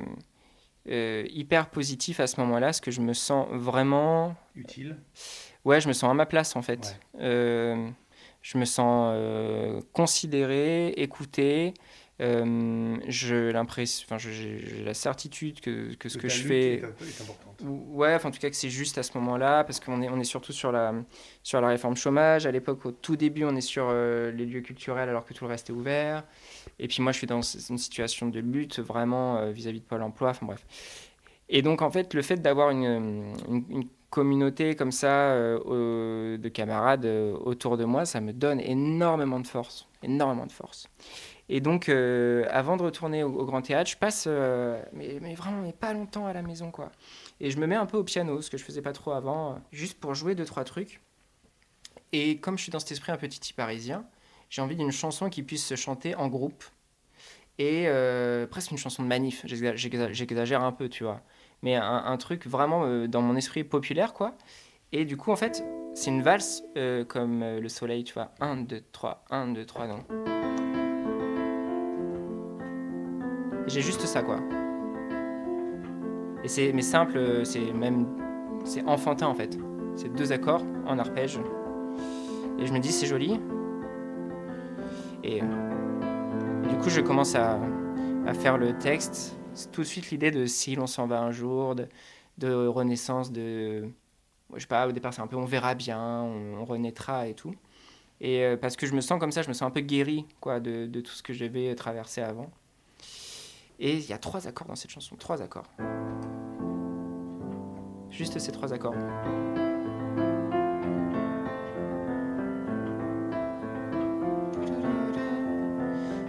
hyper 0.85 1.69
positif 1.69 2.19
à 2.19 2.27
ce 2.27 2.39
moment-là, 2.41 2.67
parce 2.67 2.81
que 2.81 2.91
je 2.91 3.01
me 3.01 3.13
sens 3.13 3.47
vraiment 3.51 4.35
Utile. 4.55 4.97
Ouais, 5.65 5.81
je 5.81 5.87
me 5.87 5.93
sens 5.93 6.09
à 6.09 6.13
ma 6.13 6.25
place 6.25 6.55
en 6.55 6.61
fait. 6.61 6.97
Euh, 7.19 7.87
je 8.41 8.57
me 8.57 8.65
sens 8.65 9.11
euh, 9.15 9.81
considéré, 9.93 10.89
écouté. 10.89 11.73
Euh, 12.21 12.97
j'ai 13.07 13.53
l'impression, 13.53 14.05
enfin, 14.05 14.17
je- 14.17 14.29
j'ai 14.29 14.59
j'ai 14.59 14.83
la 14.83 14.93
certitude 14.93 15.61
que, 15.61 15.93
que 15.95 16.09
ce 16.09 16.17
que, 16.17 16.27
je 16.27 16.43
fais, 16.43 16.73
Est, 16.73 16.75
est 16.79 17.21
importante. 17.21 17.61
ouais, 17.63 18.13
enfin, 18.13 18.27
en 18.27 18.31
tout 18.31 18.39
cas 18.39 18.49
que 18.49 18.57
c'est 18.57 18.69
juste 18.69 18.97
à 18.97 19.03
ce 19.03 19.17
moment-là, 19.17 19.63
parce 19.63 19.79
qu'on 19.79 20.01
est, 20.01 20.09
on 20.09 20.19
est 20.19 20.25
surtout 20.25 20.51
sur 20.51 20.73
la, 20.73 20.93
sur 21.43 21.61
la 21.61 21.69
réforme 21.69 21.95
chômage. 21.95 22.45
À 22.45 22.51
l'époque, 22.51 22.85
au 22.85 22.91
tout 22.91 23.15
début, 23.15 23.45
on 23.45 23.55
est 23.55 23.61
sur 23.61 23.87
euh, 23.89 24.31
les 24.31 24.45
lieux 24.45 24.59
culturels 24.59 25.07
alors 25.07 25.23
que 25.23 25.33
tout 25.33 25.45
le 25.45 25.49
reste 25.49 25.69
est 25.69 25.73
ouvert. 25.73 26.25
Et 26.77 26.89
puis 26.89 27.01
moi, 27.01 27.13
je 27.13 27.19
suis 27.19 27.27
dans 27.27 27.41
une 27.41 27.77
situation 27.77 28.27
de 28.27 28.39
lutte 28.41 28.79
vraiment 28.79 29.37
euh, 29.37 29.51
vis-à-vis 29.51 29.79
de 29.79 29.85
Pôle 29.85 30.01
Emploi. 30.01 30.31
Enfin 30.31 30.45
bref. 30.45 30.65
Et 31.47 31.61
donc, 31.61 31.81
en 31.81 31.89
fait, 31.89 32.13
le 32.13 32.21
fait 32.21 32.37
d'avoir 32.41 32.69
une, 32.71 32.83
une- 33.47 33.65
une 33.69 33.87
communauté 34.09 34.75
comme 34.75 34.91
ça 34.91 35.31
euh, 35.33 36.37
de 36.37 36.49
camarades 36.49 37.05
euh, 37.05 37.33
autour 37.33 37.77
de 37.77 37.85
moi, 37.85 38.05
ça 38.05 38.21
me 38.21 38.33
donne 38.33 38.59
énormément 38.59 39.39
de 39.39 39.47
force, 39.47 39.87
énormément 40.03 40.45
de 40.47 40.51
force. 40.51 40.87
Et 41.47 41.61
donc, 41.61 41.89
euh, 41.89 42.45
avant 42.49 42.77
de 42.77 42.83
retourner 42.83 43.23
au, 43.23 43.45
Grand 43.45 43.61
Théâtre, 43.61 43.89
je 43.89 43.97
passe, 43.97 44.27
mais, 44.93 45.33
vraiment, 45.33 45.61
mais 45.63 45.73
pas 45.73 45.93
longtemps 45.93 46.27
à 46.27 46.33
la 46.33 46.43
maison, 46.43 46.69
quoi. 46.69 46.91
Et 47.39 47.49
je 47.49 47.57
me 47.59 47.65
mets 47.65 47.75
un 47.75 47.87
peu 47.87 47.97
au 47.97 48.03
piano, 48.03 48.41
ce 48.41 48.51
que 48.51 48.57
je 48.57 48.63
faisais 48.63 48.83
pas 48.83 48.93
trop 48.93 49.11
avant, 49.11 49.59
juste 49.71 49.99
pour 49.99 50.13
jouer 50.13 50.35
deux 50.35 50.45
trois 50.45 50.63
trucs. 50.63 51.01
Et 52.11 52.37
comme 52.37 52.57
je 52.57 52.63
suis 52.63 52.71
dans 52.71 52.79
cet 52.79 52.91
esprit 52.91 53.11
un 53.11 53.17
peu 53.17 53.27
titi 53.27 53.53
parisien, 53.53 54.05
j'ai 54.49 54.61
envie 54.61 54.75
d'une 54.75 54.91
chanson 54.91 55.29
qui 55.29 55.41
puisse 55.43 55.65
se 55.65 55.75
chanter 55.75 56.13
en 56.15 56.27
groupe 56.27 56.63
et 57.57 57.87
presque 58.51 58.71
une 58.71 58.77
chanson 58.77 59.01
de 59.03 59.07
manif. 59.07 59.43
J'exa- 59.45 59.75
j'exa- 59.75 60.13
J'exagère 60.13 60.63
un 60.63 60.71
peu, 60.71 60.87
tu 60.87 61.03
vois, 61.03 61.21
mais 61.61 61.75
un, 61.75 62.03
un 62.05 62.17
truc 62.17 62.47
vraiment 62.47 62.85
euh, 62.85 63.07
dans 63.07 63.21
mon 63.21 63.35
esprit 63.35 63.63
populaire, 63.63 64.13
quoi. 64.13 64.35
Et 64.91 65.05
du 65.05 65.17
coup, 65.17 65.31
en 65.31 65.35
fait, 65.35 65.63
c'est 65.93 66.09
une 66.09 66.21
valse 66.21 66.63
euh, 66.77 67.03
comme 67.03 67.43
euh, 67.43 67.59
le 67.59 67.69
soleil, 67.69 68.03
tu 68.03 68.13
vois. 68.13 68.31
1, 68.39 68.57
2, 68.57 68.81
3, 68.91 69.23
1, 69.29 69.47
2, 69.49 69.65
3, 69.65 69.87
non. 69.87 69.99
J'ai 73.67 73.81
juste 73.81 74.01
ça, 74.01 74.23
quoi. 74.23 74.39
Et 76.43 76.47
c'est 76.47 76.81
simple, 76.81 77.17
euh, 77.17 77.43
c'est 77.43 77.73
même 77.73 78.07
c'est 78.65 78.83
enfantin 78.85 79.27
en 79.27 79.35
fait. 79.35 79.57
C'est 79.95 80.13
deux 80.13 80.31
accords 80.31 80.63
en 80.87 80.97
arpège. 80.97 81.39
Et 82.57 82.65
je 82.65 82.73
me 82.73 82.79
dis 82.79 82.91
c'est 82.91 83.07
joli. 83.07 83.39
Et 85.23 85.41
du 85.41 86.75
coup 86.77 86.89
je 86.89 87.01
commence 87.01 87.35
à 87.35 87.59
faire 88.33 88.57
le 88.57 88.77
texte. 88.77 89.38
Tout 89.71 89.81
de 89.81 89.85
suite 89.85 90.11
l'idée 90.11 90.31
de 90.31 90.45
si 90.45 90.75
l'on 90.75 90.87
s'en 90.87 91.07
va 91.07 91.21
un 91.21 91.31
jour, 91.31 91.75
de, 92.37 92.67
renaissance, 92.67 93.31
de 93.31 93.89
je 94.55 94.61
sais 94.61 94.67
pas, 94.67 94.87
au 94.87 94.91
départ 94.91 95.13
c'est 95.13 95.21
un 95.21 95.27
peu 95.27 95.35
on 95.35 95.45
verra 95.45 95.75
bien, 95.75 96.21
on, 96.21 96.65
renaîtra 96.65 97.27
et 97.27 97.33
tout. 97.33 97.53
Et 98.21 98.43
euh, 98.43 98.57
parce 98.57 98.75
que 98.75 98.85
je 98.85 98.93
me 98.93 99.01
sens 99.01 99.19
comme 99.19 99.31
ça, 99.31 99.41
je 99.41 99.47
me 99.47 99.53
sens 99.53 99.67
un 99.67 99.71
peu 99.71 99.81
guéri 99.81 100.25
quoi, 100.39 100.59
de, 100.59 100.85
de 100.87 101.01
tout 101.01 101.11
ce 101.11 101.23
que 101.23 101.33
j'avais 101.33 101.73
traversé 101.75 102.21
avant. 102.21 102.49
Et 103.79 103.95
il 103.95 104.05
y 104.09 104.13
a 104.13 104.17
trois 104.17 104.47
accords 104.47 104.67
dans 104.67 104.75
cette 104.75 104.91
chanson, 104.91 105.15
trois 105.15 105.41
accords. 105.41 105.69
Juste 108.09 108.39
ces 108.39 108.51
trois 108.51 108.73
accords. 108.73 108.95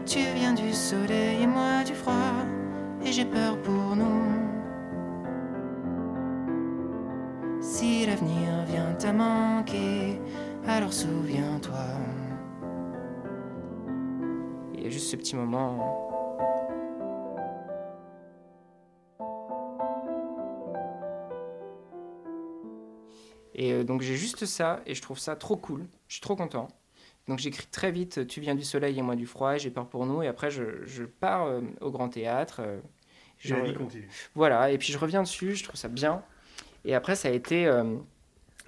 Tu 0.07 0.19
viens 0.35 0.53
du 0.53 0.73
soleil 0.73 1.43
et 1.43 1.47
moi 1.47 1.83
du 1.85 1.95
froid, 1.95 2.45
j'ai 3.13 3.25
peur 3.25 3.61
pour 3.63 3.97
nous. 3.97 4.23
Si 7.61 8.07
l'avenir 8.07 8.65
vient 8.67 8.97
à 9.03 9.13
manquer, 9.13 10.21
alors 10.67 10.93
souviens-toi. 10.93 11.87
Il 14.75 14.85
y 14.85 14.87
a 14.87 14.91
juste 14.91 15.09
ce 15.09 15.17
petit 15.17 15.35
moment. 15.35 16.07
Et 23.55 23.73
euh, 23.73 23.85
donc 23.85 24.03
j'ai 24.03 24.17
juste 24.17 24.47
ça 24.47 24.81
et 24.87 24.95
je 24.95 25.03
trouve 25.03 25.19
ça 25.19 25.37
trop 25.37 25.57
cool. 25.57 25.87
Je 26.09 26.15
suis 26.15 26.23
trop 26.23 26.37
content. 26.37 26.69
Donc 27.29 27.39
j'écris 27.39 27.67
très 27.71 27.91
vite 27.93 28.27
Tu 28.27 28.41
viens 28.41 28.55
du 28.55 28.65
soleil 28.65 28.99
et 28.99 29.03
moi 29.03 29.17
du 29.17 29.27
froid, 29.27 29.57
j'ai 29.57 29.71
peur 29.71 29.89
pour 29.89 30.07
nous. 30.07 30.23
Et 30.23 30.29
après 30.29 30.51
je, 30.51 31.05
pars 31.05 31.47
euh, 31.47 31.61
au 31.81 31.91
grand 31.91 32.09
théâtre. 32.09 32.61
euh, 32.65 32.81
je- 33.41 33.55
La 33.55 33.63
vie 33.63 33.75
continue. 33.75 34.09
voilà, 34.35 34.71
et 34.71 34.79
puis 34.79 34.93
je 34.93 34.99
reviens 34.99 35.23
dessus, 35.23 35.57
je 35.57 35.65
trouve 35.65 35.77
ça 35.77 35.89
bien. 35.89 36.23
Et 36.85 36.95
après 36.95 37.17
ça 37.17 37.29
a 37.29 37.33
été. 37.33 37.67
euh, 37.67 37.97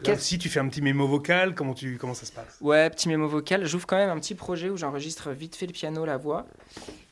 Là 0.04 0.14
aussi, 0.14 0.37
tu 0.37 0.48
fais 0.48 0.58
un 0.58 0.66
petit 0.68 0.82
mémo 0.82 1.06
vocal. 1.06 1.54
Comment, 1.54 1.74
tu, 1.74 1.96
comment 1.96 2.14
ça 2.14 2.26
se 2.26 2.32
passe? 2.32 2.58
Ouais, 2.61 2.90
petit 2.90 3.08
mémo 3.08 3.28
vocal. 3.28 3.64
J'ouvre 3.66 3.87
quand 3.87 3.96
même 3.96 4.11
un 4.11 4.18
petit 4.18 4.35
projet 4.35 4.68
où 4.68 4.76
j'enregistre 4.76 5.30
vite 5.30 5.54
fait 5.54 5.66
le 5.66 5.72
piano, 5.72 6.04
la 6.04 6.16
voix. 6.16 6.44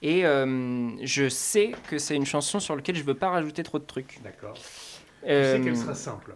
Et 0.02 0.26
euh, 0.26 0.90
je 1.04 1.28
sais 1.28 1.72
que 1.88 1.98
c'est 1.98 2.16
une 2.16 2.26
chanson 2.26 2.58
sur 2.58 2.74
laquelle 2.74 2.96
je 2.96 3.04
veux 3.04 3.14
pas 3.14 3.28
rajouter 3.30 3.62
trop 3.62 3.78
de 3.78 3.84
trucs. 3.84 4.18
D'accord. 4.24 4.54
Tu 4.54 5.28
Euh, 5.30 5.56
sais 5.58 5.62
qu'elle 5.62 5.76
sera 5.76 5.94
simple. 5.94 6.34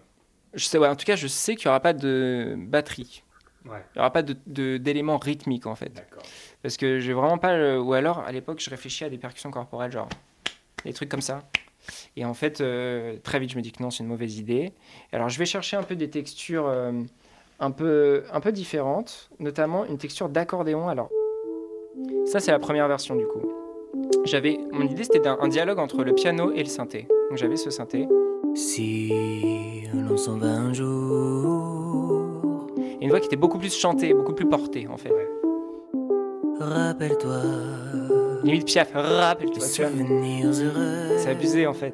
je 0.53 0.65
sais, 0.65 0.79
ouais, 0.79 0.87
en 0.87 0.95
tout 0.95 1.07
cas, 1.07 1.17
je 1.17 1.27
sais 1.27 1.57
qu'il 1.57 1.67
n'y 1.67 1.71
aura 1.71 1.81
pas 1.81 1.93
de 1.95 2.55
batterie. 2.57 3.25
Ouais. 3.65 3.83
Il 3.95 3.99
n'y 3.99 4.01
aura 4.01 4.13
pas 4.13 4.23
de- 4.23 4.37
de- 4.47 4.77
d'éléments 4.77 5.17
rythmiques 5.19 5.67
en 5.67 5.75
fait. 5.75 5.89
D'accord. 5.93 6.23
Parce 6.63 6.77
que 6.77 7.01
j'ai 7.01 7.15
vraiment 7.15 7.39
pas. 7.39 7.57
le- 7.57 7.81
Ou 7.81 7.95
alors, 7.95 8.21
à 8.21 8.31
l'époque, 8.31 8.61
je 8.61 8.71
réfléchis 8.71 9.03
à 9.05 9.11
des 9.11 9.19
percussions 9.19 9.51
corporelles, 9.51 9.91
genre. 9.91 10.09
Des 10.85 10.93
trucs 10.93 11.09
comme 11.09 11.21
ça. 11.21 11.43
Et 12.17 12.25
en 12.25 12.35
fait, 12.35 12.61
euh, 12.61 13.17
très 13.23 13.39
vite, 13.39 13.51
je 13.51 13.57
me 13.57 13.63
dis 13.63 13.73
que 13.73 13.83
non, 13.83 13.91
c'est 13.91 14.03
une 14.03 14.09
mauvaise 14.09 14.39
idée. 14.39 14.73
Alors, 15.13 15.29
je 15.29 15.39
vais 15.39 15.47
chercher 15.47 15.77
un 15.77 15.83
peu 15.83 15.97
des 15.97 16.11
textures 16.11 16.67
euh, 16.67 16.93
un, 17.61 17.71
peu, 17.71 18.25
un 18.33 18.41
peu 18.41 18.53
différentes, 18.53 19.31
notamment 19.39 19.85
une 19.85 19.99
texture 19.99 20.29
d'accordéon. 20.29 20.89
Alors, 20.89 21.11
ça, 22.27 22.41
c'est 22.41 22.51
la 22.51 22.59
première 22.59 22.89
version 22.89 23.15
du 23.15 23.27
coup. 23.27 23.43
J'avais, 24.25 24.59
mon 24.73 24.87
idée, 24.87 25.05
c'était 25.05 25.27
un, 25.27 25.39
un 25.41 25.49
dialogue 25.49 25.79
entre 25.79 26.03
le 26.03 26.15
piano 26.15 26.51
et 26.53 26.61
le 26.61 26.69
synthé. 26.69 27.07
Donc, 27.29 27.39
j'avais 27.39 27.57
ce 27.57 27.71
synthé. 27.71 28.09
Si 28.55 29.85
l'on 29.93 30.17
s'en 30.17 30.39
va 30.39 30.49
un 30.49 30.73
jour, 30.73 32.67
Et 33.01 33.05
une 33.05 33.11
voix 33.11 33.21
qui 33.21 33.27
était 33.27 33.37
beaucoup 33.37 33.59
plus 33.59 33.75
chantée, 33.77 34.15
beaucoup 34.15 34.35
plus 34.35 34.49
portée, 34.49 34.87
en 34.89 34.97
fait. 34.97 35.13
rappelle-toi 36.59 37.43
Limite 38.45 38.67
Piaf, 38.67 38.89
tu 38.93 39.59
vois. 39.59 39.67
souvenirs 39.67 40.47
heureux. 40.49 41.17
C'est 41.19 41.31
abusé, 41.31 41.67
en 41.67 41.73
fait. 41.73 41.93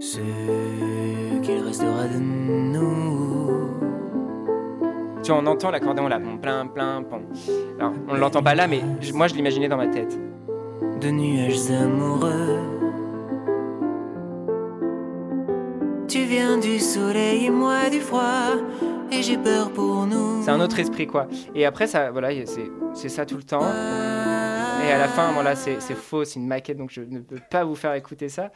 Ce 0.00 0.18
qu'il 1.42 1.58
restera 1.64 2.06
de 2.06 2.18
nous. 2.18 3.68
Tu 5.22 5.30
vois, 5.32 5.40
on 5.42 5.46
entend 5.46 5.70
l'accordéon 5.70 6.08
là, 6.08 6.18
bon, 6.18 6.36
plein, 6.38 6.66
plein, 6.66 7.00
bon. 7.02 7.22
Alors, 7.78 7.92
on 8.08 8.14
l'entend 8.14 8.42
pas 8.42 8.54
là, 8.54 8.66
mais 8.66 8.80
je- 9.00 9.12
moi, 9.12 9.26
je 9.28 9.34
l'imaginais 9.34 9.68
dans 9.68 9.76
ma 9.76 9.88
tête. 9.88 10.18
de 11.00 11.10
nuages 11.10 11.68
amoureux. 11.72 12.58
Tu 16.06 16.20
viens 16.22 16.58
du 16.58 16.78
soleil 16.78 17.46
et 17.46 17.50
moi 17.50 17.90
du 17.90 17.98
froid, 17.98 18.52
et 19.10 19.20
j'ai 19.22 19.36
peur 19.36 19.72
pour 19.72 20.06
nous. 20.06 20.42
C'est 20.42 20.50
un 20.50 20.60
autre 20.60 20.78
esprit, 20.78 21.08
quoi. 21.08 21.26
Et 21.56 21.66
après, 21.66 21.88
ça, 21.88 22.12
voilà, 22.12 22.28
c'est 22.46 22.70
c'est 22.94 23.08
ça 23.08 23.26
tout 23.26 23.36
le 23.36 23.42
temps. 23.42 23.66
Et 24.84 24.90
à 24.90 24.98
la 24.98 25.06
fin, 25.06 25.32
bon 25.32 25.42
là, 25.42 25.54
c'est 25.54 25.78
faux, 25.94 26.24
c'est 26.24 26.40
une 26.40 26.46
maquette, 26.46 26.76
donc 26.76 26.90
je 26.90 27.02
ne 27.02 27.20
peux 27.20 27.38
pas 27.50 27.64
vous 27.64 27.76
faire 27.76 27.94
écouter 27.94 28.28
ça. 28.28 28.50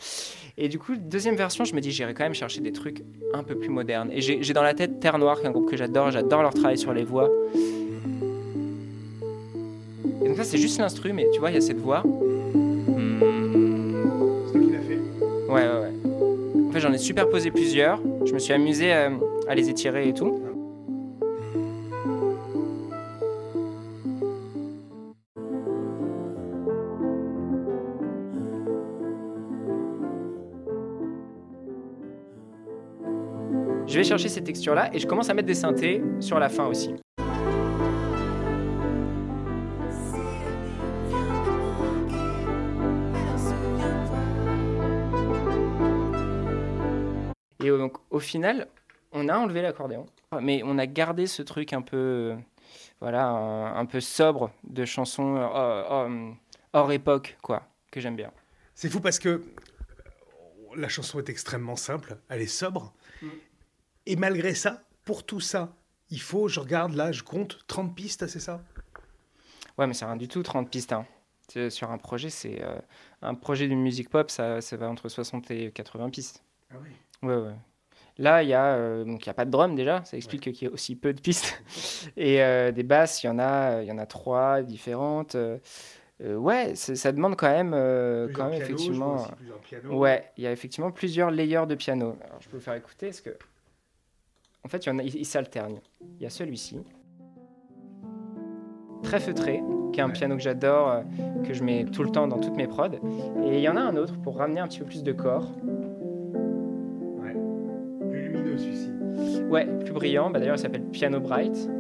Et 0.59 0.69
du 0.69 0.79
coup, 0.79 0.97
deuxième 0.97 1.37
version, 1.37 1.65
je 1.65 1.75
me 1.75 1.81
dis, 1.81 1.93
j'irai 1.93 2.15
quand 2.15 2.25
même 2.25 2.35
chercher 2.35 2.61
des 2.61 2.73
trucs 2.73 3.05
un 3.33 3.45
peu 3.45 3.55
plus 3.55 3.69
modernes. 3.69 4.11
Et 4.13 4.21
j'ai 4.21 4.53
dans 4.53 4.63
la 4.63 4.75
tête 4.75 4.99
Terre 4.99 5.19
Noire, 5.19 5.39
qui 5.39 5.45
est 5.45 5.49
un 5.49 5.53
groupe 5.53 5.71
que 5.71 5.77
j'adore, 5.77 6.11
j'adore 6.11 6.43
leur 6.43 6.53
travail 6.53 6.79
sur 6.79 6.93
les 6.93 7.05
voix. 7.05 7.31
Et 10.23 10.29
donc 10.29 10.37
ça, 10.37 10.45
c'est 10.45 10.59
juste 10.59 10.79
l'instru, 10.79 11.13
mais 11.13 11.29
tu 11.33 11.39
vois, 11.39 11.51
il 11.51 11.55
y 11.55 11.59
a 11.59 11.61
cette 11.61 11.81
voix. 11.81 12.03
C'est 12.05 12.11
toi 14.53 14.61
qui 14.61 14.71
l'as 14.71 14.81
fait. 14.81 14.99
Ouais, 15.49 15.63
ouais, 15.63 15.81
ouais. 15.81 16.67
En 16.69 16.73
fait, 16.73 16.81
j'en 16.81 16.93
ai 16.93 16.99
superposé 16.99 17.53
plusieurs. 17.53 18.01
Je 18.25 18.33
me 18.33 18.41
suis 18.41 18.53
amusé 18.53 18.93
euh, 18.93 19.11
à 19.49 19.55
les 19.55 19.71
étirer 19.71 20.09
et 20.09 20.15
tout. 20.15 20.43
Chercher 34.07 34.29
ces 34.29 34.43
textures-là 34.43 34.91
et 34.95 34.99
je 34.99 35.07
commence 35.07 35.29
à 35.29 35.35
mettre 35.35 35.49
des 35.49 35.55
synthés 35.55 36.03
sur 36.21 36.39
la 36.39 36.49
fin 36.49 36.67
aussi. 36.67 36.95
Et 47.63 47.69
euh, 47.71 47.79
donc, 47.79 47.97
au 48.11 48.21
final, 48.21 48.69
on 49.13 49.29
a 49.29 49.37
enlevé 49.37 49.63
l'accordéon, 49.63 50.07
mais 50.41 50.63
on 50.65 50.79
a 50.79 50.87
gardé 50.87 51.27
ce 51.27 51.43
truc 51.43 51.73
un 51.73 51.83
peu, 51.83 51.97
euh, 51.97 52.37
voilà, 53.01 53.27
un, 53.29 53.77
un 53.77 53.87
peu 53.87 54.01
sobre 54.01 54.51
de 54.65 54.85
chansons 54.85 55.37
euh, 55.37 55.41
hors, 55.45 55.91
hors- 55.91 56.11
hors 56.75 56.93
époque, 56.93 57.37
quoi, 57.43 57.63
que 57.91 58.01
j'aime 58.01 58.17
bien. 58.17 58.31
C'est 58.75 58.91
fou 58.91 59.01
parce 59.01 59.19
que 59.19 59.29
euh, 59.29 59.41
la 60.77 60.89
chanson 60.89 61.19
est 61.19 61.29
extrêmement 61.29 61.77
simple, 61.77 62.19
elle 62.29 62.43
est 62.43 62.47
sobre. 62.47 62.93
Et 64.07 64.17
malgré 64.17 64.55
ça, 64.55 64.83
pour 65.05 65.25
tout 65.25 65.41
ça, 65.41 65.75
il 66.11 66.21
faut, 66.21 66.49
je 66.49 66.61
regarde 66.61 66.95
là, 66.95 67.13
je 67.13 67.23
compte 67.23 67.59
30 67.67 67.95
pistes, 67.95 68.27
c'est 68.27 68.41
ça? 68.41 68.63
Ouais, 69.79 69.87
mais 69.87 69.95
c'est 69.95 70.05
rien 70.05 70.17
du 70.17 70.29
tout, 70.29 70.43
30 70.43 70.71
pistes. 70.71 70.93
hein. 70.93 71.07
C'est- 71.49 71.71
Sur 71.71 71.91
un 71.91 71.99
projet, 71.99 72.31
c'est 72.31 72.63
euh, 72.63 72.79
un 73.23 73.35
projet 73.35 73.69
de 73.69 73.75
musique 73.75 74.09
pop, 74.11 74.31
ça, 74.31 74.61
ça 74.61 74.77
va 74.77 74.89
entre 74.89 75.09
60 75.09 75.51
et 75.51 75.71
80 75.73 76.11
pistes. 76.11 76.43
Ah 76.71 76.77
oui. 76.83 76.91
Ouais, 77.29 77.37
ouais. 77.37 77.55
Là, 78.19 78.43
il 78.43 78.49
y 78.49 78.55
a 78.55 78.75
euh, 78.75 79.05
donc 79.05 79.25
il 79.25 79.27
y 79.27 79.31
a 79.31 79.35
pas 79.35 79.45
de 79.45 79.51
drum 79.51 79.75
déjà, 79.75 80.03
ça 80.05 80.17
explique 80.17 80.51
qu'il 80.53 80.67
y 80.69 80.71
a 80.71 80.73
aussi 80.73 80.97
peu 80.97 81.13
de 81.13 81.21
pistes. 81.21 81.63
Et 82.17 82.43
euh, 82.43 82.73
des 82.73 82.83
basses, 82.83 83.23
il 83.23 83.27
y 83.27 83.29
en 83.31 83.39
a, 83.39 83.83
y 83.83 83.93
en 83.93 83.99
a 83.99 84.07
trois 84.07 84.63
différentes. 84.63 85.35
euh, 85.35 85.59
euh, 86.23 86.35
ouais, 86.37 86.75
ça 86.77 87.13
demande 87.13 87.37
quand 87.37 87.51
même, 87.51 87.73
euh, 87.75 88.27
quand 88.33 88.45
même 88.49 88.55
effectivement. 88.63 89.27
Ouais, 89.91 90.33
il 90.39 90.45
y 90.45 90.47
a 90.47 90.53
effectivement 90.53 90.91
plusieurs 90.91 91.31
layers 91.31 91.67
de 91.69 91.75
piano. 91.75 92.17
Alors, 92.25 92.41
je 92.41 92.49
peux 92.49 92.57
vous 92.57 92.63
faire 92.63 92.75
écouter 92.75 93.09
parce 93.09 93.21
que, 93.21 93.37
en 94.67 94.69
fait, 94.69 94.85
il 94.85 94.89
y 94.89 94.93
en 94.93 94.99
a, 94.99 95.03
ils 95.03 95.25
s'alternent. 95.25 95.79
Il 96.19 96.23
y 96.25 96.27
a 96.27 96.31
celui-ci, 96.31 96.79
très 99.03 99.21
feutré, 99.21 99.63
qui 99.93 100.01
est 100.01 100.03
un 100.03 100.09
Ouais. 100.09 100.13
piano 100.13 100.35
que 100.37 100.43
j'adore, 100.43 100.91
euh, 100.91 101.03
que 101.45 101.55
je 101.55 101.63
mets 101.63 101.85
tout 101.85 102.03
le 102.03 102.11
temps 102.11 102.27
dans 102.27 102.39
toutes 102.39 102.57
mes 102.57 102.67
prods. 102.67 102.89
Et 103.45 103.55
il 103.59 103.61
y 103.61 103.69
en 103.69 103.77
a 103.77 103.81
un 103.81 103.97
autre 103.97 104.15
pour 104.21 104.37
ramener 104.39 104.61
un 104.61 104.67
petit 104.67 104.81
peu 104.81 104.85
plus 104.87 105.03
de 105.05 105.13
corps. 105.13 105.47
Plus 108.11 108.29
lumineux 108.29 108.59
celui-ci. 108.59 108.91
Ouais, 109.49 109.67
plus 109.85 109.93
brillant. 109.93 110.31
Bah, 110.31 110.41
D'ailleurs, 110.41 110.57
il 110.57 110.61
s'appelle 110.61 110.83
Piano 110.85 111.21
Bright. 111.21 111.71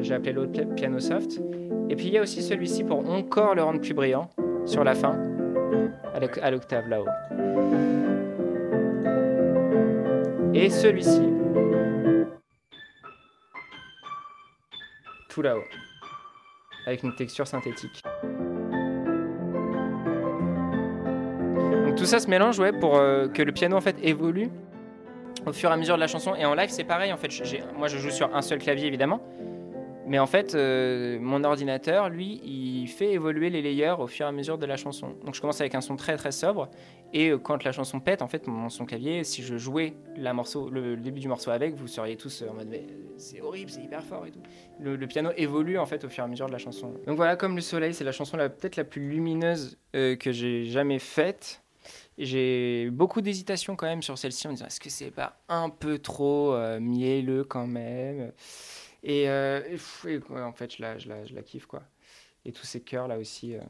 J'ai 0.00 0.14
appelé 0.14 0.32
l'autre 0.32 0.50
pi- 0.52 0.66
Piano 0.74 0.98
Soft. 0.98 1.40
Et 1.88 1.94
puis, 1.94 2.06
il 2.08 2.14
y 2.14 2.18
a 2.18 2.22
aussi 2.22 2.42
celui-ci 2.42 2.82
pour 2.84 3.08
encore 3.08 3.54
le 3.54 3.62
rendre 3.62 3.80
plus 3.80 3.94
brillant 3.94 4.28
sur 4.64 4.82
la 4.82 4.94
fin, 4.94 5.16
à 6.42 6.50
l'octave 6.50 6.88
là-haut. 6.88 7.06
Et 10.54 10.68
celui-ci, 10.68 11.22
tout 15.32 15.42
là-haut, 15.42 15.64
avec 16.86 17.02
une 17.02 17.14
texture 17.14 17.46
synthétique. 17.46 18.02
Donc 21.86 21.96
tout 21.96 22.04
ça 22.04 22.20
se 22.20 22.28
mélange 22.28 22.58
ouais, 22.58 22.72
pour 22.72 22.96
euh, 22.96 23.28
que 23.28 23.42
le 23.42 23.50
piano 23.52 23.76
en 23.76 23.80
fait 23.80 23.96
évolue 24.02 24.50
au 25.46 25.52
fur 25.52 25.70
et 25.70 25.72
à 25.72 25.76
mesure 25.76 25.94
de 25.94 26.00
la 26.00 26.06
chanson. 26.06 26.34
Et 26.34 26.44
en 26.44 26.54
live, 26.54 26.68
c'est 26.68 26.84
pareil. 26.84 27.12
En 27.12 27.16
fait, 27.16 27.30
moi, 27.76 27.88
je 27.88 27.96
joue 27.98 28.10
sur 28.10 28.34
un 28.36 28.42
seul 28.42 28.58
clavier, 28.58 28.86
évidemment. 28.86 29.20
Mais 30.06 30.18
en 30.18 30.26
fait, 30.26 30.54
euh, 30.54 31.18
mon 31.20 31.44
ordinateur, 31.44 32.08
lui, 32.08 32.40
il 32.44 32.88
fait 32.88 33.12
évoluer 33.12 33.50
les 33.50 33.62
layers 33.62 33.94
au 33.98 34.06
fur 34.06 34.26
et 34.26 34.28
à 34.28 34.32
mesure 34.32 34.58
de 34.58 34.66
la 34.66 34.76
chanson. 34.76 35.14
Donc, 35.24 35.34
je 35.34 35.40
commence 35.40 35.60
avec 35.60 35.74
un 35.74 35.80
son 35.80 35.96
très 35.96 36.16
très 36.16 36.32
sobre. 36.32 36.70
Et 37.12 37.30
euh, 37.30 37.38
quand 37.38 37.62
la 37.62 37.72
chanson 37.72 38.00
pète, 38.00 38.22
en 38.22 38.28
fait, 38.28 38.46
mon 38.46 38.68
son 38.68 38.84
clavier, 38.84 39.22
si 39.22 39.42
je 39.42 39.56
jouais 39.56 39.94
le, 40.16 40.96
début 40.96 41.20
du 41.20 41.28
morceau 41.28 41.50
avec, 41.50 41.74
vous 41.74 41.86
seriez 41.86 42.16
tous 42.16 42.42
euh, 42.42 42.48
en 42.48 42.54
mode 42.54 42.74
c'est 43.16 43.40
horrible, 43.40 43.70
c'est 43.70 43.82
hyper 43.82 44.02
fort 44.02 44.26
et 44.26 44.32
tout. 44.32 44.42
Le, 44.80 44.96
le 44.96 45.06
piano 45.06 45.30
évolue 45.36 45.78
en 45.78 45.86
fait 45.86 46.04
au 46.04 46.08
fur 46.08 46.24
et 46.24 46.26
à 46.26 46.28
mesure 46.28 46.46
de 46.46 46.52
la 46.52 46.58
chanson. 46.58 46.94
Donc 47.06 47.16
voilà, 47.16 47.36
comme 47.36 47.54
le 47.54 47.62
soleil, 47.62 47.94
c'est 47.94 48.04
la 48.04 48.12
chanson 48.12 48.36
peut-être 48.36 48.76
la 48.76 48.84
plus 48.84 49.08
lumineuse 49.08 49.78
que 49.92 50.32
j'ai 50.32 50.64
jamais 50.64 50.98
faite. 50.98 51.62
J'ai 52.18 52.90
beaucoup 52.90 53.20
d'hésitation 53.20 53.76
quand 53.76 53.86
même 53.86 54.02
sur 54.02 54.18
celle-ci 54.18 54.48
en 54.48 54.52
disant 54.52 54.66
est-ce 54.66 54.80
que 54.80 54.90
c'est 54.90 55.10
pas 55.10 55.38
un 55.48 55.70
peu 55.70 55.98
trop 55.98 56.56
mielleux 56.80 57.44
quand 57.44 57.66
même? 57.66 58.32
Et, 59.02 59.28
euh, 59.28 59.62
et 59.66 59.72
pff, 59.72 60.04
et 60.06 60.18
ouais, 60.18 60.42
en 60.42 60.52
fait, 60.52 60.76
je 60.76 60.82
la, 60.82 60.98
je, 60.98 61.08
la, 61.08 61.24
je 61.24 61.34
la 61.34 61.42
kiffe 61.42 61.66
quoi. 61.66 61.82
Et 62.44 62.52
tous 62.52 62.66
ces 62.66 62.80
chœurs 62.80 63.08
là 63.08 63.18
aussi. 63.18 63.56
euh. 63.56 63.60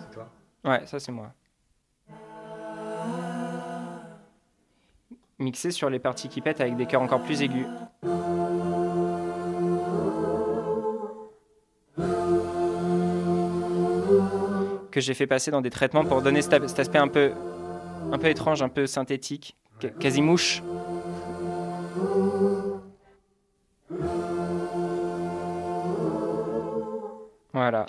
C'est 0.00 0.10
toi? 0.10 0.30
Ouais, 0.64 0.86
ça 0.86 0.98
c'est 0.98 1.12
moi. 1.12 1.32
Mixé 5.38 5.70
sur 5.72 5.90
les 5.90 5.98
parties 5.98 6.28
qui 6.28 6.40
pètent 6.40 6.60
avec 6.60 6.76
des 6.76 6.86
chœurs 6.86 7.02
encore 7.02 7.22
plus 7.22 7.42
aigus. 7.42 7.66
Que 14.90 15.00
j'ai 15.00 15.14
fait 15.14 15.26
passer 15.26 15.50
dans 15.50 15.62
des 15.62 15.70
traitements 15.70 16.04
pour 16.04 16.22
donner 16.22 16.42
cet, 16.42 16.52
aspect 16.54 16.98
un 16.98 17.08
peu, 17.08 17.32
un 18.12 18.18
peu 18.18 18.28
étrange, 18.28 18.62
un 18.62 18.68
peu 18.68 18.86
synthétique, 18.86 19.56
quasi 19.98 20.22
mouche. 20.22 20.62
Voilà. 27.52 27.86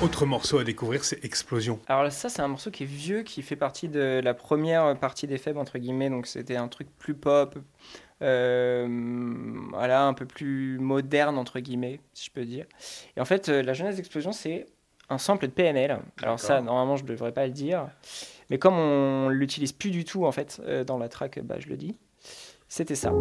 Autre 0.00 0.26
morceau 0.26 0.58
à 0.58 0.64
découvrir, 0.64 1.02
c'est 1.02 1.24
Explosion. 1.24 1.80
Alors 1.88 2.12
ça, 2.12 2.28
c'est 2.28 2.40
un 2.40 2.46
morceau 2.46 2.70
qui 2.70 2.84
est 2.84 2.86
vieux, 2.86 3.22
qui 3.22 3.42
fait 3.42 3.56
partie 3.56 3.88
de 3.88 4.20
la 4.22 4.32
première 4.32 4.96
partie 4.96 5.26
des 5.26 5.38
faibles, 5.38 5.58
entre 5.58 5.78
guillemets. 5.78 6.08
Donc 6.08 6.28
c'était 6.28 6.54
un 6.54 6.68
truc 6.68 6.86
plus 6.98 7.14
pop, 7.14 7.58
euh, 8.22 8.86
voilà, 9.70 10.06
un 10.06 10.14
peu 10.14 10.24
plus 10.24 10.78
moderne, 10.78 11.36
entre 11.36 11.58
guillemets, 11.58 12.00
si 12.14 12.26
je 12.26 12.30
peux 12.30 12.44
dire. 12.44 12.66
Et 13.16 13.20
en 13.20 13.24
fait, 13.24 13.48
euh, 13.48 13.60
la 13.62 13.72
jeunesse 13.72 13.96
d'explosion, 13.96 14.30
c'est 14.30 14.66
un 15.10 15.18
sample 15.18 15.46
de 15.46 15.52
PNL. 15.52 15.98
Alors 16.22 16.38
ça, 16.38 16.60
normalement, 16.60 16.96
je 16.96 17.02
ne 17.02 17.08
devrais 17.08 17.32
pas 17.32 17.46
le 17.46 17.52
dire. 17.52 17.88
Mais 18.50 18.58
comme 18.58 18.74
on 18.78 19.28
l'utilise 19.28 19.72
plus 19.72 19.90
du 19.90 20.04
tout, 20.04 20.24
en 20.24 20.32
fait, 20.32 20.60
euh, 20.66 20.84
dans 20.84 20.98
la 20.98 21.08
track, 21.08 21.40
bah, 21.44 21.56
je 21.58 21.68
le 21.68 21.76
dis. 21.76 21.96
C'était 22.68 22.94
ça. 22.94 23.12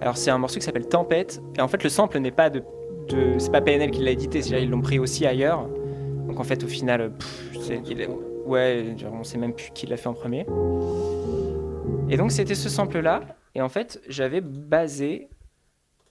Alors 0.00 0.16
c'est 0.16 0.30
un 0.30 0.38
morceau 0.38 0.58
qui 0.58 0.64
s'appelle 0.64 0.86
Tempête. 0.88 1.40
Et 1.56 1.60
en 1.60 1.68
fait 1.68 1.82
le 1.82 1.88
sample 1.88 2.18
n'est 2.18 2.30
pas 2.30 2.50
de, 2.50 2.62
de 3.08 3.38
c'est 3.38 3.50
pas 3.50 3.60
PNL 3.60 3.90
qui 3.90 4.02
l'a 4.02 4.10
édité, 4.10 4.42
c'est 4.42 4.62
ils 4.62 4.68
l'ont 4.70 4.80
pris 4.80 4.98
aussi 4.98 5.26
ailleurs. 5.26 5.68
Donc 6.26 6.38
en 6.38 6.44
fait 6.44 6.62
au 6.64 6.68
final, 6.68 7.12
pff, 7.12 7.56
c'est- 7.62 7.80
il 7.90 8.00
est- 8.02 8.08
ouais, 8.46 8.94
genre, 8.98 9.12
on 9.14 9.24
sait 9.24 9.38
même 9.38 9.54
plus 9.54 9.70
qui 9.74 9.86
l'a 9.86 9.96
fait 9.96 10.08
en 10.08 10.14
premier. 10.14 10.46
Et 12.10 12.16
donc 12.16 12.30
c'était 12.30 12.54
ce 12.54 12.68
sample 12.68 13.00
là. 13.00 13.22
Et 13.54 13.62
en 13.62 13.68
fait 13.68 14.00
j'avais 14.08 14.40
basé 14.40 15.28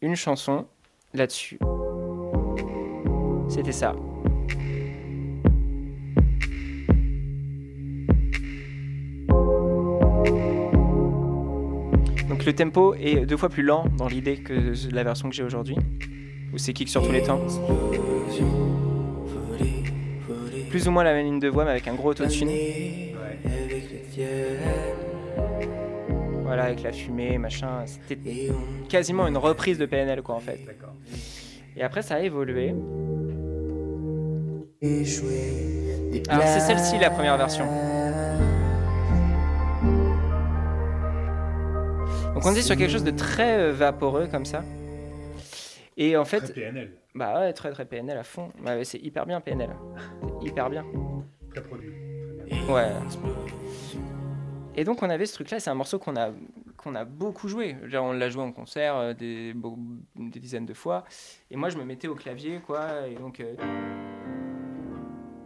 une 0.02 0.16
chanson 0.16 0.66
là-dessus. 1.14 1.60
C'était 3.48 3.72
ça. 3.72 3.96
Le 12.46 12.54
tempo 12.54 12.94
est 12.94 13.26
deux 13.26 13.38
fois 13.38 13.50
plus 13.50 13.64
lent 13.64 13.86
dans 13.98 14.08
l'idée 14.08 14.38
que 14.38 14.54
la 14.94 15.04
version 15.04 15.30
que 15.30 15.36
j'ai 15.36 15.42
aujourd'hui, 15.42 15.78
où 16.54 16.60
c'est 16.60 16.74
kick 16.74 16.90
sur 16.90 17.04
tous 17.04 17.12
les 17.12 17.24
temps? 17.24 17.42
Plus 20.70 20.88
ou 20.88 20.92
moins 20.92 21.04
la 21.04 21.14
même 21.14 21.26
ligne 21.26 21.40
de 21.40 21.48
voix, 21.48 21.66
mais 21.66 21.72
avec 21.72 21.88
un 21.88 21.96
gros 21.96 22.10
autotune. 22.10 22.50
Voilà, 26.44 26.66
avec 26.66 26.84
la 26.84 26.92
fumée, 26.92 27.40
machin. 27.40 27.84
C'était 27.88 28.52
quasiment 28.90 29.26
une 29.28 29.38
reprise 29.38 29.80
de 29.80 29.88
PNL, 29.88 30.22
quoi, 30.22 30.36
en 30.36 30.40
fait. 30.40 30.60
Et 31.76 31.82
après, 31.82 32.04
ça 32.04 32.16
a 32.16 32.20
évolué. 32.20 32.76
Alors, 36.30 36.48
c'est 36.48 36.60
celle-ci, 36.60 37.00
la 37.00 37.10
première 37.10 37.38
version. 37.38 37.66
Est 42.54 42.62
sur 42.62 42.76
quelque 42.78 42.92
chose 42.92 43.04
de 43.04 43.12
très 43.12 43.58
euh, 43.60 43.72
vaporeux, 43.74 44.28
comme 44.28 44.46
ça. 44.46 44.64
Et 45.98 46.16
en 46.18 46.26
fait, 46.26 46.54
PNL, 46.54 46.92
bah 47.16 47.40
ouais, 47.40 47.54
très 47.54 47.72
très 47.72 47.86
PNL 47.86 48.18
à 48.18 48.24
fond. 48.24 48.50
Bah 48.62 48.84
c'est 48.84 49.00
hyper 49.00 49.26
bien 49.26 49.40
PNL. 49.42 49.70
Hyper 50.42 50.70
bien. 50.70 50.86
très 51.52 51.64
produit. 51.64 51.90
Ouais. 52.70 52.90
Et 54.76 54.84
donc 54.84 55.02
on 55.02 55.10
avait 55.10 55.26
ce 55.26 55.34
truc-là, 55.36 55.60
c'est 55.62 55.70
un 55.70 55.76
morceau 55.76 55.98
qu'on 56.00 56.16
a 56.18 56.32
qu'on 56.78 56.94
a 56.96 57.06
beaucoup 57.06 57.48
joué. 57.48 57.78
Genre, 57.86 58.06
on 58.06 58.12
l'a 58.12 58.30
joué 58.30 58.44
en 58.44 58.52
concert 58.52 58.96
euh, 58.98 59.14
des, 59.14 59.54
beau- 59.54 59.80
des 60.18 60.40
dizaines 60.42 60.66
de 60.66 60.74
fois. 60.74 61.06
Et 61.50 61.56
moi 61.56 61.70
je 61.70 61.78
me 61.78 61.86
mettais 61.86 62.10
au 62.10 62.16
clavier 62.16 62.60
quoi. 62.60 63.08
Et 63.08 63.16
donc 63.16 63.40
euh, 63.40 63.56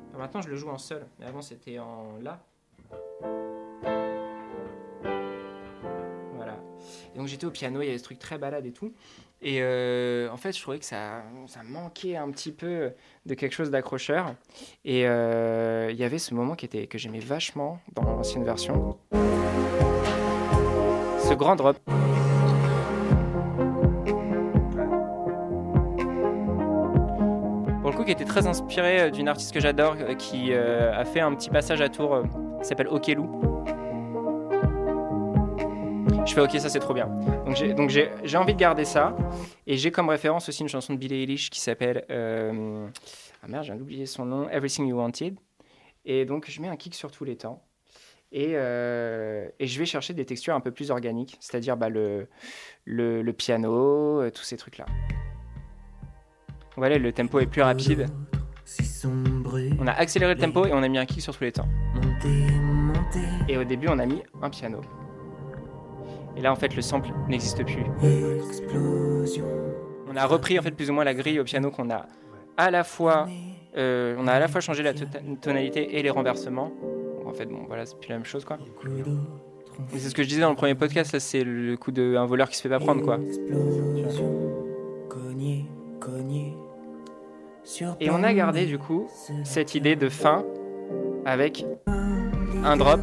enfin, 0.10 0.18
maintenant 0.18 0.42
je 0.42 0.50
le 0.50 0.56
joue 0.56 0.70
en 0.70 0.80
sol. 0.80 1.06
Mais 1.20 1.28
avant 1.28 1.42
c'était 1.44 1.78
en 1.78 2.18
la. 2.22 2.40
Donc 7.20 7.28
j'étais 7.28 7.46
au 7.46 7.52
piano, 7.52 7.82
il 7.82 7.86
y 7.86 7.90
avait 7.90 7.98
ce 7.98 8.04
truc 8.06 8.18
très 8.18 8.38
balade 8.38 8.66
et 8.66 8.72
tout. 8.72 8.94
Et 9.42 9.58
euh, 9.60 10.30
en 10.32 10.38
fait, 10.38 10.56
je 10.56 10.62
trouvais 10.62 10.80
que 10.80 10.86
ça, 10.86 11.22
ça 11.48 11.64
manquait 11.64 12.16
un 12.16 12.32
petit 12.32 12.54
peu 12.54 12.94
de 13.26 13.34
quelque 13.34 13.52
chose 13.52 13.70
d'accrocheur. 13.70 14.36
Et 14.86 15.06
euh, 15.06 15.90
il 15.92 15.98
y 15.98 16.06
avait 16.06 16.18
ce 16.18 16.34
moment 16.34 16.56
qui 16.56 16.64
était, 16.64 16.88
que 16.88 16.98
j'aimais 16.98 17.20
vachement 17.20 17.82
dans 17.94 18.04
l'ancienne 18.04 18.46
version. 18.46 18.98
Ce 19.12 21.34
grand 21.34 21.58
drop. 21.58 21.78
Pour 27.82 27.92
le 27.92 27.98
coup, 27.98 28.06
qui 28.06 28.12
était 28.12 28.24
très 28.24 28.48
inspiré 28.48 29.02
euh, 29.02 29.10
d'une 29.10 29.28
artiste 29.28 29.54
que 29.54 29.60
j'adore, 29.60 29.98
qui 30.18 30.54
a 30.54 31.04
fait 31.04 31.20
un 31.20 31.36
petit 31.36 31.50
passage 31.50 31.82
à 31.82 31.90
Tours, 31.90 32.16
euh, 32.16 32.24
qui 32.62 32.70
s'appelle 32.70 32.88
Okelou. 32.88 33.49
Je 36.30 36.36
fais 36.36 36.42
ok, 36.42 36.52
ça 36.60 36.70
c'est 36.70 36.78
trop 36.78 36.94
bien. 36.94 37.08
Donc 37.44 37.56
j'ai 37.56 37.74
donc 37.74 37.90
j'ai 37.90 38.12
j'ai 38.24 38.38
envie 38.38 38.54
de 38.54 38.60
garder 38.60 38.86
ça 38.86 39.18
et 39.66 39.78
j'ai 39.78 39.90
comme 39.90 40.10
référence 40.10 40.48
aussi 40.48 40.62
une 40.62 40.70
chanson 40.70 40.94
de 40.94 41.00
Billie 41.00 41.24
Eilish 41.24 41.50
qui 41.50 41.60
s'appelle 41.60 42.06
euh, 42.12 42.88
ah 43.42 43.48
merde, 43.48 43.64
j'ai 43.64 43.74
oublié 43.74 44.06
son 44.06 44.26
nom, 44.26 44.48
Everything 44.48 44.86
You 44.86 44.98
Wanted. 44.98 45.40
Et 46.06 46.26
donc 46.26 46.48
je 46.48 46.62
mets 46.62 46.68
un 46.68 46.76
kick 46.76 46.94
sur 46.94 47.10
tous 47.10 47.24
les 47.24 47.36
temps 47.36 47.64
et, 48.32 48.52
euh, 48.54 49.50
et 49.58 49.66
je 49.66 49.80
vais 49.80 49.88
chercher 49.88 50.14
des 50.14 50.24
textures 50.24 50.54
un 50.54 50.60
peu 50.60 50.70
plus 50.70 50.92
organiques, 50.92 51.36
c'est-à-dire 51.40 51.76
bah, 51.76 51.90
le, 51.90 52.28
le 52.86 53.24
le 53.24 53.34
piano, 53.34 54.22
euh, 54.22 54.30
tous 54.30 54.44
ces 54.44 54.56
trucs 54.56 54.78
là. 54.78 54.86
Voilà, 56.78 57.00
le 57.00 57.12
tempo 57.12 57.40
est 57.40 57.48
plus 57.48 57.64
rapide. 57.64 58.06
On 59.80 59.88
a 59.88 59.94
accéléré 59.94 60.36
le 60.36 60.40
tempo 60.40 60.68
et 60.68 60.74
on 60.74 60.84
a 60.84 60.88
mis 60.88 61.00
un 61.00 61.08
kick 61.08 61.22
sur 61.24 61.36
tous 61.36 61.44
les 61.44 61.54
temps. 61.54 61.68
Et 63.48 63.58
au 63.58 63.64
début, 63.64 63.88
on 63.90 63.98
a 63.98 64.06
mis 64.06 64.22
un 64.44 64.52
piano. 64.52 64.82
Et 66.38 66.42
là, 66.42 66.52
en 66.52 66.56
fait, 66.56 66.76
le 66.76 66.82
sample 66.82 67.10
n'existe 67.28 67.64
plus. 67.66 67.84
On 70.12 70.16
a 70.16 70.26
repris 70.26 70.58
en 70.58 70.62
fait 70.62 70.72
plus 70.72 70.90
ou 70.90 70.94
moins 70.94 71.04
la 71.04 71.14
grille 71.14 71.40
au 71.40 71.44
piano 71.44 71.70
qu'on 71.72 71.90
a 71.90 72.06
à 72.58 72.72
la 72.72 72.84
fois, 72.84 73.28
euh, 73.78 74.16
on 74.20 74.28
a 74.28 74.34
à 74.34 74.40
la 74.40 74.48
fois 74.50 74.60
changé 74.60 74.84
la 74.84 74.94
tota- 74.94 75.22
tonalité 75.42 75.98
et 75.98 76.04
les 76.04 76.10
renversements. 76.10 76.72
Donc, 77.18 77.28
en 77.28 77.34
fait, 77.34 77.46
bon, 77.46 77.60
voilà, 77.68 77.86
c'est 77.86 77.98
plus 77.98 78.10
la 78.10 78.16
même 78.16 78.26
chose, 78.26 78.44
quoi. 78.44 78.58
C'est 79.88 80.10
ce 80.10 80.14
que 80.16 80.24
je 80.24 80.28
disais 80.28 80.42
dans 80.42 80.50
le 80.50 80.56
premier 80.58 80.76
podcast. 80.76 81.14
Là, 81.14 81.22
c'est 81.22 81.44
le 81.46 81.78
coup 81.78 81.92
d'un 81.94 82.26
voleur 82.26 82.50
qui 82.50 82.58
se 82.58 82.62
fait 82.64 82.68
pas 82.70 82.80
prendre, 82.80 83.02
quoi. 83.02 83.18
Et 88.02 88.10
on 88.10 88.24
a 88.24 88.34
gardé 88.34 88.66
du 88.66 88.78
coup 88.78 89.08
cette 89.46 89.76
idée 89.76 89.96
de 89.96 90.10
fin 90.10 90.44
avec 91.26 91.66
un 92.64 92.76
drop. 92.76 93.00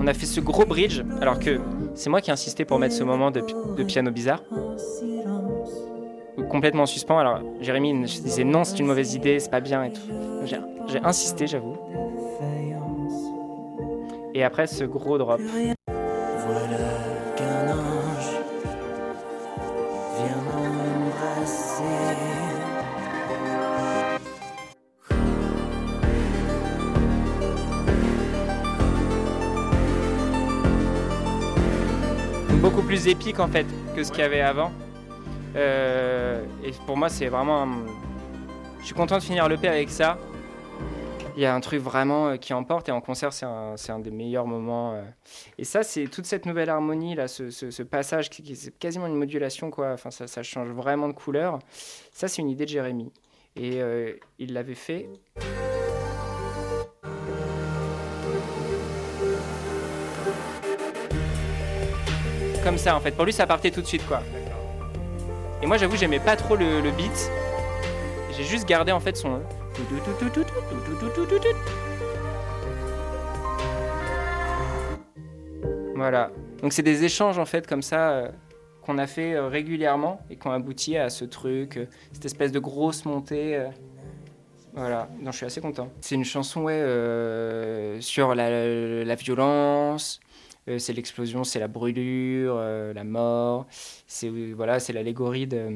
On 0.00 0.06
a 0.08 0.14
fait 0.14 0.26
ce 0.26 0.40
gros 0.40 0.64
bridge, 0.64 1.02
alors 1.20 1.38
que 1.38 1.60
c'est 1.94 2.10
moi 2.10 2.20
qui 2.20 2.30
ai 2.30 2.32
insisté 2.32 2.64
pour 2.64 2.78
mettre 2.78 2.94
ce 2.94 3.04
moment 3.04 3.30
de, 3.30 3.40
pi- 3.40 3.54
de 3.76 3.82
piano 3.84 4.10
bizarre, 4.10 4.42
complètement 6.48 6.82
en 6.84 6.86
suspens. 6.86 7.18
Alors 7.18 7.40
Jérémy 7.60 7.94
me 7.94 8.06
disait 8.06 8.44
non, 8.44 8.64
c'est 8.64 8.78
une 8.78 8.86
mauvaise 8.86 9.14
idée, 9.14 9.38
c'est 9.40 9.50
pas 9.50 9.60
bien 9.60 9.84
et 9.84 9.92
tout. 9.92 10.00
J'ai 10.88 10.98
insisté, 11.02 11.46
j'avoue. 11.46 11.76
Et 14.34 14.42
après 14.44 14.66
ce 14.66 14.84
gros 14.84 15.18
drop. 15.18 15.40
Beaucoup 32.72 32.86
plus 32.86 33.06
épique 33.06 33.38
en 33.38 33.48
fait 33.48 33.66
que 33.94 34.02
ce 34.02 34.10
qu'il 34.10 34.20
y 34.20 34.24
avait 34.24 34.40
avant. 34.40 34.72
Euh, 35.56 36.42
et 36.64 36.70
pour 36.86 36.96
moi, 36.96 37.10
c'est 37.10 37.28
vraiment. 37.28 37.62
un- 37.64 37.86
Je 38.80 38.86
suis 38.86 38.94
content 38.94 39.18
de 39.18 39.22
finir 39.22 39.46
l'EP 39.48 39.68
avec 39.68 39.90
ça. 39.90 40.18
Il 41.36 41.42
y 41.42 41.46
a 41.46 41.54
un 41.54 41.60
truc 41.60 41.80
vraiment 41.80 42.28
euh, 42.28 42.36
qui 42.36 42.52
emporte 42.54 42.88
et 42.88 42.92
en 42.92 43.00
concert, 43.02 43.32
c'est 43.32 43.44
un, 43.44 43.74
un 43.88 43.98
des 43.98 44.10
meilleurs 44.10 44.46
moments. 44.46 44.94
euh. 44.94 45.02
Et 45.58 45.64
ça, 45.64 45.82
c'est 45.82 46.06
toute 46.06 46.24
cette 46.24 46.46
nouvelle 46.46 46.70
harmonie, 46.70 47.14
là, 47.14 47.28
ce, 47.28 47.82
passage 47.82 48.30
qui, 48.30 48.56
c'est 48.56 48.76
quasiment 48.78 49.06
une 49.06 49.16
modulation, 49.16 49.70
quoi. 49.70 49.92
Enfin, 49.92 50.10
ça, 50.10 50.42
change 50.42 50.68
vraiment 50.68 51.08
de 51.08 51.12
couleur. 51.14 51.58
Ça, 52.12 52.26
c'est 52.26 52.40
une 52.40 52.48
idée 52.50 52.64
de 52.64 52.70
Jérémy. 52.70 53.12
Et 53.54 53.80
il 54.38 54.54
l'avait 54.54 54.74
fait. 54.74 55.08
Comme 62.62 62.78
ça, 62.78 62.94
en 62.96 63.00
fait. 63.00 63.10
Pour 63.10 63.24
lui, 63.24 63.32
ça 63.32 63.46
partait 63.46 63.72
tout 63.72 63.80
de 63.80 63.86
suite, 63.86 64.06
quoi. 64.06 64.22
Et 65.62 65.66
moi, 65.66 65.78
j'avoue, 65.78 65.96
j'aimais 65.96 66.20
pas 66.20 66.36
trop 66.36 66.54
le, 66.54 66.90
beat. 66.92 67.30
J'ai 68.36 68.44
juste 68.44 68.68
gardé, 68.68 68.92
en 68.92 69.00
fait, 69.00 69.16
son. 69.16 69.40
Voilà. 75.96 76.30
Donc, 76.62 76.72
c'est 76.72 76.82
des 76.82 77.04
échanges, 77.04 77.38
en 77.38 77.44
fait, 77.44 77.66
comme 77.66 77.82
ça, 77.82 78.10
euh, 78.10 78.28
qu'on 78.82 78.98
a 78.98 79.08
fait 79.08 79.34
euh, 79.34 79.48
régulièrement 79.48 80.20
et 80.30 80.36
qui 80.36 80.46
ont 80.46 80.52
abouti 80.52 80.96
à 80.96 81.10
ce 81.10 81.24
truc, 81.24 81.76
euh, 81.76 81.86
cette 82.12 82.24
espèce 82.24 82.52
de 82.52 82.60
grosse 82.60 83.04
montée. 83.04 83.60
voilà, 84.72 85.08
donc 85.20 85.32
je 85.32 85.38
suis 85.38 85.46
assez 85.46 85.60
content. 85.60 85.90
C'est 86.00 86.14
une 86.14 86.24
chanson 86.24 86.62
ouais, 86.62 87.98
sur 88.00 88.36
la 88.36 89.14
violence, 89.16 90.20
euh, 90.68 90.78
c'est 90.78 90.92
l'explosion, 90.92 91.44
c'est 91.44 91.58
la 91.58 91.68
brûlure, 91.68 92.54
euh, 92.56 92.92
la 92.92 93.04
mort. 93.04 93.66
C'est 94.06 94.28
euh, 94.28 94.52
voilà, 94.54 94.78
c'est 94.80 94.92
l'allégorie 94.92 95.46
de, 95.46 95.72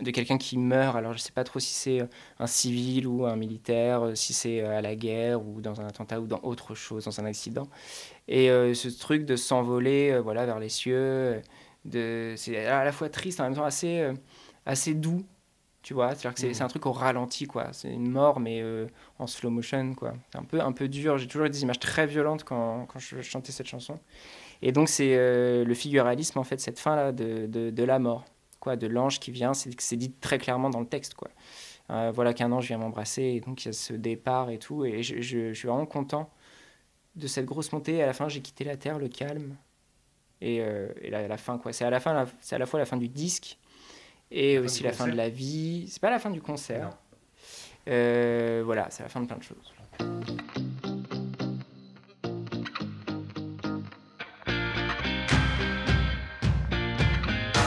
de 0.00 0.10
quelqu'un 0.10 0.38
qui 0.38 0.58
meurt. 0.58 0.96
Alors 0.96 1.12
je 1.12 1.18
sais 1.18 1.32
pas 1.32 1.44
trop 1.44 1.58
si 1.58 1.72
c'est 1.72 2.08
un 2.38 2.46
civil 2.46 3.06
ou 3.06 3.26
un 3.26 3.36
militaire, 3.36 4.12
si 4.14 4.32
c'est 4.32 4.60
à 4.62 4.80
la 4.80 4.94
guerre 4.94 5.44
ou 5.46 5.60
dans 5.60 5.80
un 5.80 5.86
attentat 5.86 6.20
ou 6.20 6.26
dans 6.26 6.40
autre 6.42 6.74
chose, 6.74 7.04
dans 7.04 7.20
un 7.20 7.24
accident. 7.24 7.68
Et 8.28 8.48
ce 8.74 8.88
truc 8.88 9.24
de 9.24 9.36
s'envoler 9.36 10.18
voilà 10.20 10.46
vers 10.46 10.58
les 10.60 10.68
cieux, 10.68 11.42
de 11.84 12.34
c'est 12.36 12.66
à 12.66 12.84
la 12.84 12.92
fois 12.92 13.08
triste 13.08 13.40
en 13.40 13.44
même 13.44 13.54
temps 13.54 13.64
assez 13.64 14.08
assez 14.66 14.94
doux. 14.94 15.24
Tu 15.82 15.94
vois, 15.94 16.10
c'est-à-dire 16.10 16.34
que 16.34 16.40
c'est 16.40 16.46
Mhm. 16.48 16.54
c'est 16.54 16.62
un 16.62 16.68
truc 16.68 16.86
au 16.86 16.92
ralenti, 16.92 17.46
quoi. 17.46 17.72
C'est 17.72 17.90
une 17.92 18.08
mort, 18.10 18.38
mais 18.38 18.60
euh, 18.62 18.86
en 19.18 19.26
slow 19.26 19.50
motion, 19.50 19.94
quoi. 19.94 20.14
C'est 20.30 20.38
un 20.38 20.44
peu, 20.44 20.60
un 20.60 20.70
peu 20.72 20.86
dur. 20.88 21.18
J'ai 21.18 21.26
toujours 21.26 21.46
eu 21.46 21.50
des 21.50 21.62
images 21.62 21.80
très 21.80 22.06
violentes 22.06 22.44
quand, 22.44 22.86
quand 22.86 22.98
je 23.00 23.20
chantais 23.20 23.50
cette 23.50 23.66
chanson. 23.66 23.98
Et 24.62 24.70
donc, 24.70 24.88
c'est 24.88 25.16
euh, 25.16 25.64
le 25.64 25.74
figuralisme, 25.74 26.38
en 26.38 26.44
fait, 26.44 26.60
cette 26.60 26.78
fin-là 26.78 27.10
de, 27.10 27.46
de, 27.46 27.70
de 27.70 27.82
la 27.84 27.98
mort, 27.98 28.24
quoi, 28.60 28.76
de 28.76 28.86
l'ange 28.86 29.18
qui 29.18 29.32
vient. 29.32 29.54
C'est 29.54 29.78
c'est 29.80 29.96
dit 29.96 30.12
très 30.12 30.38
clairement 30.38 30.70
dans 30.70 30.78
le 30.80 30.86
texte, 30.86 31.14
quoi. 31.14 31.28
Euh, 31.90 32.12
voilà 32.14 32.32
qu'un 32.32 32.52
ange 32.52 32.66
vient 32.68 32.78
m'embrasser, 32.78 33.22
et 33.24 33.40
donc 33.40 33.64
il 33.64 33.68
y 33.68 33.70
a 33.70 33.72
ce 33.72 33.92
départ 33.92 34.50
et 34.50 34.58
tout. 34.58 34.84
Et 34.84 35.02
je, 35.02 35.20
je- 35.20 35.48
je 35.52 35.58
suis 35.58 35.66
vraiment 35.66 35.84
content 35.86 36.30
de 37.16 37.26
cette 37.26 37.44
grosse 37.44 37.72
montée. 37.72 38.00
À 38.02 38.06
la 38.06 38.12
fin, 38.12 38.28
j'ai 38.28 38.40
quitté 38.40 38.62
la 38.62 38.76
terre, 38.76 38.98
le 39.00 39.08
calme. 39.08 39.56
Et, 40.40 40.56
et 40.56 41.10
la, 41.10 41.26
la 41.28 41.36
fin, 41.36 41.58
quoi. 41.58 41.72
C'est 41.72 41.84
à 41.84 41.90
la 41.90 41.98
fin, 42.00 42.12
la- 42.14 42.26
c'est 42.40 42.54
à 42.54 42.58
la 42.58 42.66
fois 42.66 42.78
la 42.80 42.86
fin 42.86 42.96
du 42.96 43.08
disque 43.08 43.58
et 44.32 44.56
La 44.56 44.62
aussi 44.62 44.82
la 44.82 44.92
fin 44.92 45.06
de 45.06 45.12
la 45.12 45.28
vie. 45.28 45.86
C'est 45.88 46.00
pas 46.00 46.10
la 46.10 46.18
fin 46.18 46.30
du 46.30 46.40
concert. 46.40 46.90
Euh, 47.88 48.62
voilà, 48.64 48.88
c'est 48.90 49.02
la 49.02 49.08
fin 49.08 49.20
de 49.20 49.26
plein 49.26 49.36
de 49.36 49.42
choses. 49.42 49.72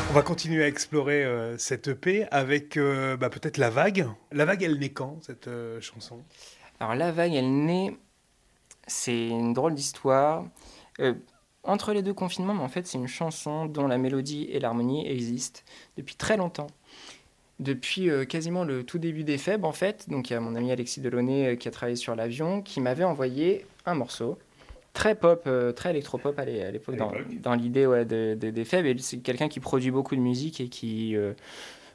On 0.10 0.13
va 0.13 0.21
continuer 0.21 0.63
à 0.63 0.67
explorer 0.67 1.25
euh, 1.25 1.58
cette 1.58 1.89
EP 1.89 2.25
avec 2.32 2.78
euh, 2.78 3.17
bah, 3.17 3.30
peut-être 3.30 3.58
La 3.58 3.69
Vague. 3.69 4.08
La 4.32 4.45
Vague, 4.45 4.63
elle 4.63 4.80
naît 4.80 4.93
quand, 4.93 5.21
cette 5.21 5.49
euh, 5.49 5.82
chanson? 5.82 6.23
Alors 6.80 6.95
la 6.95 7.12
vague, 7.12 7.34
elle 7.34 7.65
naît, 7.65 7.97
c'est 8.88 9.28
une 9.28 9.54
drôle 9.54 9.75
d'histoire. 9.75 10.45
Entre 11.65 11.93
les 11.93 12.01
deux 12.04 12.13
confinements, 12.13 12.54
mais 12.54 12.62
en 12.63 12.67
fait, 12.69 12.86
c'est 12.86 12.97
une 12.97 13.08
chanson 13.08 13.65
dont 13.65 13.88
la 13.88 13.97
mélodie 13.97 14.47
et 14.51 14.60
l'harmonie 14.60 15.08
existent 15.08 15.62
depuis 15.97 16.15
très 16.15 16.38
longtemps. 16.38 16.67
Depuis 17.60 18.10
euh, 18.10 18.25
quasiment 18.25 18.63
le 18.63 18.84
tout 18.84 18.99
début 18.99 19.23
des 19.23 19.38
Feb, 19.38 19.63
en 19.65 19.71
fait. 19.71 20.10
Donc, 20.10 20.30
il 20.30 20.34
y 20.34 20.36
a 20.36 20.39
mon 20.41 20.56
ami 20.56 20.71
Alexis 20.71 20.99
Delaunay 21.01 21.47
euh, 21.47 21.56
qui 21.56 21.67
a 21.67 21.71
travaillé 21.71 21.95
sur 21.95 22.15
l'avion, 22.15 22.62
qui 22.62 22.82
m'avait 22.82 23.04
envoyé 23.06 23.65
un 23.86 23.95
morceau 23.95 24.38
très 24.93 25.15
pop, 25.15 25.43
euh, 25.47 25.71
très 25.71 25.89
électropop 25.91 26.38
à 26.38 26.45
l'é- 26.45 26.63
à 26.63 26.71
l'époque, 26.71 26.95
dans, 26.97 27.56
l'idée 27.56 27.86
ouais, 27.88 28.06
de- 28.06 28.38
de- 28.39 28.49
des 28.51 28.65
Feb. 28.65 28.86
Et 28.86 28.95
c'est 28.99 29.17
quelqu'un 29.19 29.47
qui 29.47 29.60
produit 29.60 29.89
beaucoup 29.91 30.15
de 30.15 30.21
musique 30.21 30.60
et 30.62 30.67
qui 30.67 31.15
euh, 31.15 31.34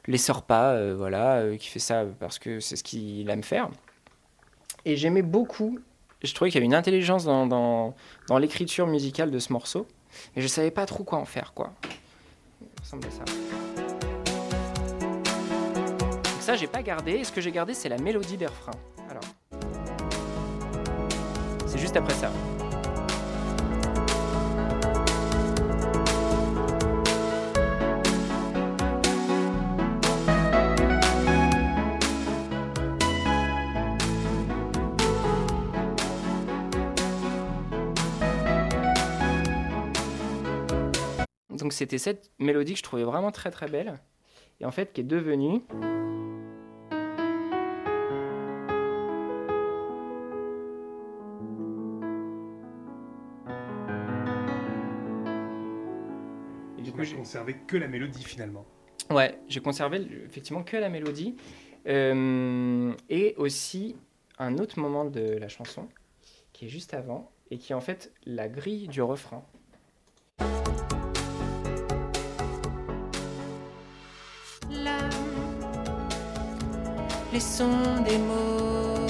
les 0.07 0.17
sort 0.17 0.41
pas, 0.43 0.93
voilà, 0.95 1.43
qui 1.59 1.67
fait 1.69 1.79
ça 1.79 2.05
parce 2.19 2.39
que 2.39 2.59
c'est 2.59 2.75
ce 2.75 2.83
qu'il 2.83 3.29
aime 3.29 3.43
faire. 3.43 3.69
Et 4.83 4.95
j'aimais 4.97 5.21
beaucoup, 5.21 5.77
je 6.23 6.33
trouvais 6.33 6.49
qu'il 6.51 6.57
y 6.57 6.59
avait 6.59 6.65
une 6.65 6.75
intelligence 6.75 7.25
dans, 7.25 7.45
dans, 7.47 8.37
l'écriture 8.37 8.87
musicale 8.87 9.31
de 9.31 9.39
ce 9.39 9.51
morceau, 9.51 9.87
mais 10.35 10.41
je 10.41 10.47
savais 10.47 10.71
pas 10.71 10.85
trop 10.85 11.03
quoi 11.03 11.19
en 11.19 11.25
faire, 11.25 11.53
quoi. 11.53 11.73
Ça. 12.83 12.97
Donc 12.97 13.05
ça, 16.39 16.55
j'ai 16.55 16.67
pas 16.67 16.81
gardé, 16.83 17.13
et 17.13 17.23
ce 17.23 17.31
que 17.31 17.41
j'ai 17.41 17.51
gardé, 17.51 17.73
c'est 17.73 17.89
la 17.89 17.97
mélodie 17.97 18.37
des 18.37 18.47
refrains. 18.47 18.71
Alors. 19.09 19.23
C'est 21.67 21.79
juste 21.79 21.95
après 21.95 22.13
ça. 22.13 22.31
Donc 41.61 41.73
c'était 41.73 41.99
cette 41.99 42.31
mélodie 42.39 42.73
que 42.73 42.79
je 42.79 42.83
trouvais 42.83 43.03
vraiment 43.03 43.31
très 43.31 43.51
très 43.51 43.67
belle 43.67 43.99
et 44.59 44.65
en 44.65 44.71
fait 44.71 44.93
qui 44.93 45.01
est 45.01 45.03
devenue 45.03 45.61
Et 56.79 56.81
du 56.81 56.91
coup, 56.91 57.03
j'ai- 57.03 57.15
conservé 57.15 57.55
que 57.67 57.77
la 57.77 57.87
mélodie 57.87 58.23
finalement. 58.23 58.65
Ouais, 59.11 59.39
j'ai 59.47 59.59
conservé 59.59 60.07
effectivement 60.25 60.63
que 60.63 60.77
la 60.77 60.89
mélodie 60.89 61.35
euh, 61.87 62.91
et 63.09 63.35
aussi 63.37 63.95
un 64.39 64.57
autre 64.57 64.79
moment 64.79 65.05
de 65.05 65.21
la 65.37 65.47
chanson 65.47 65.87
qui 66.53 66.65
est 66.65 66.69
juste 66.69 66.95
avant 66.95 67.31
et 67.51 67.57
qui 67.57 67.73
est 67.73 67.75
en 67.75 67.81
fait 67.81 68.13
la 68.25 68.47
grille 68.47 68.87
du 68.87 69.01
refrain. 69.01 69.43
Les 77.33 77.39
sons 77.39 78.01
des 78.05 78.17
moteurs 78.17 79.05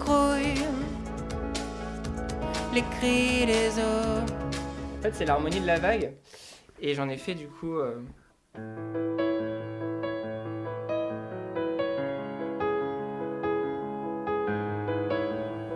grouillent, 0.00 0.66
les 2.74 2.82
cris 2.82 3.46
des 3.46 3.78
eaux. 3.78 4.24
En 4.98 5.02
fait, 5.02 5.14
c'est 5.14 5.24
l'harmonie 5.24 5.60
de 5.60 5.66
la 5.66 5.78
vague 5.78 6.12
et 6.80 6.94
j'en 6.94 7.08
ai 7.08 7.16
fait 7.16 7.34
du 7.34 7.48
coup. 7.48 7.76
euh, 7.78 8.00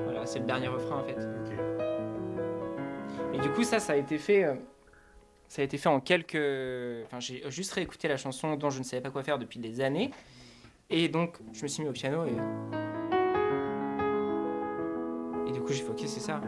Voilà, 0.04 0.24
c'est 0.26 0.38
le 0.40 0.46
dernier 0.46 0.68
refrain 0.68 0.98
en 1.00 1.04
fait. 1.04 1.16
Et 3.34 3.38
du 3.38 3.50
coup, 3.50 3.62
ça, 3.64 3.78
ça 3.78 3.92
a 3.92 3.96
été 3.96 4.18
fait. 4.18 4.44
euh, 4.44 4.54
Ça 5.48 5.62
a 5.62 5.64
été 5.64 5.78
fait 5.78 5.88
en 5.88 6.00
quelques. 6.00 6.34
Enfin, 7.06 7.20
j'ai 7.20 7.42
juste 7.50 7.72
réécouté 7.72 8.08
la 8.08 8.16
chanson 8.16 8.56
dont 8.56 8.70
je 8.70 8.78
ne 8.80 8.84
savais 8.84 9.00
pas 9.02 9.10
quoi 9.10 9.22
faire 9.22 9.38
depuis 9.38 9.58
des 9.58 9.80
années. 9.80 10.10
Et 10.90 11.08
donc, 11.08 11.38
je 11.52 11.62
me 11.62 11.68
suis 11.68 11.82
mis 11.82 11.88
au 11.88 11.92
piano 11.92 12.24
et. 12.26 12.36
Et 15.48 15.52
du 15.52 15.60
coup, 15.60 15.72
j'ai 15.72 15.82
fait, 15.82 15.90
ok, 15.90 16.00
c'est 16.00 16.20
ça. 16.20 16.40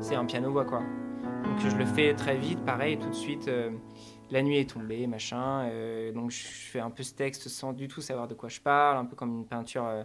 C'est 0.00 0.14
un 0.14 0.24
piano-voix, 0.24 0.64
quoi. 0.64 0.80
Donc, 1.44 1.58
je 1.60 1.76
le 1.76 1.84
fais 1.84 2.14
très 2.14 2.36
vite, 2.36 2.64
pareil, 2.64 2.98
tout 2.98 3.08
de 3.08 3.14
suite. 3.14 3.48
euh, 3.48 3.70
la 4.30 4.42
nuit 4.42 4.58
est 4.58 4.68
tombée, 4.70 5.06
machin. 5.06 5.68
euh, 5.70 6.10
donc, 6.12 6.30
je 6.30 6.42
fais 6.46 6.80
un 6.80 6.90
peu 6.90 7.02
ce 7.02 7.14
texte 7.14 7.48
sans 7.48 7.72
du 7.72 7.86
tout 7.88 8.00
savoir 8.00 8.26
de 8.26 8.34
quoi 8.34 8.48
je 8.48 8.60
parle, 8.60 8.96
un 8.98 9.04
peu 9.04 9.14
comme 9.16 9.30
une 9.38 9.46
peinture 9.46 10.04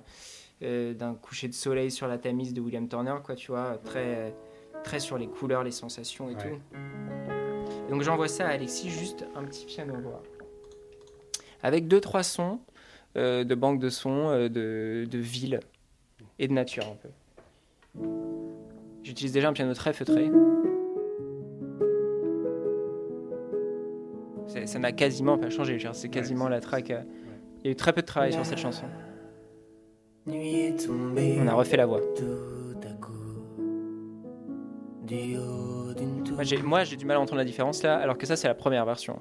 euh, 0.62 0.94
d'un 0.94 1.16
coucher 1.16 1.48
de 1.48 1.54
soleil 1.54 1.90
sur 1.90 2.08
la 2.08 2.18
Tamise 2.18 2.54
de 2.54 2.62
William 2.62 2.88
Turner, 2.88 3.16
quoi, 3.24 3.36
tu 3.36 3.52
vois. 3.52 3.78
Très, 3.84 4.36
très 4.84 5.00
sur 5.00 5.18
les 5.18 5.28
couleurs, 5.28 5.64
les 5.64 5.72
sensations 5.72 6.30
et 6.30 6.36
Ouais. 6.36 6.52
tout. 6.52 7.41
Donc 7.92 8.04
j'envoie 8.04 8.30
ça 8.30 8.48
à 8.48 8.52
Alexis, 8.52 8.90
juste 8.90 9.26
un 9.36 9.44
petit 9.44 9.66
piano 9.66 9.94
voix. 10.02 10.24
Avec 11.62 11.90
deux, 11.90 12.00
trois 12.00 12.24
sons 12.24 12.60
euh, 13.18 13.44
de 13.44 13.54
banque 13.54 13.80
de 13.80 13.90
sons, 13.90 14.30
euh, 14.30 14.48
de, 14.48 15.06
de 15.12 15.18
ville 15.18 15.60
et 16.40 16.48
de 16.48 16.54
nature 16.54 16.86
un 16.88 16.96
peu. 16.96 17.10
J'utilise 19.04 19.34
déjà 19.34 19.50
un 19.50 19.54
piano 19.54 19.74
très 19.74 19.92
feutré. 19.92 20.32
Ça 24.66 24.80
n'a 24.80 24.94
quasiment 24.94 25.38
pas 25.38 25.50
changé, 25.50 25.78
c'est 25.92 26.10
quasiment 26.10 26.48
la 26.48 26.62
track. 26.62 26.92
euh, 26.92 27.02
Il 27.60 27.66
y 27.66 27.68
a 27.68 27.72
eu 27.72 27.76
très 27.76 27.92
peu 27.92 28.02
de 28.02 28.06
travail 28.08 28.32
sur 28.32 28.46
cette 28.46 28.58
chanson. 28.58 28.86
Nuit 30.28 30.60
est 30.62 30.88
tombée. 30.88 31.38
On 31.42 31.48
a 31.48 31.54
refait 31.54 31.78
la 31.78 31.86
voix. 31.88 32.00
Tout 32.16 32.88
à 32.88 32.94
coup, 32.94 33.12
du 35.04 35.38
haut 35.38 35.81
Moi 36.36 36.44
j'ai, 36.84 36.96
du 36.98 37.06
mal 37.06 37.18
à 37.18 37.20
entendre 37.20 37.38
la 37.38 37.46
différence 37.46 37.84
là, 37.84 37.98
alors 37.98 38.18
que 38.18 38.26
ça 38.26 38.36
c'est 38.36 38.48
la 38.48 38.56
première 38.56 38.86
version. 38.86 39.20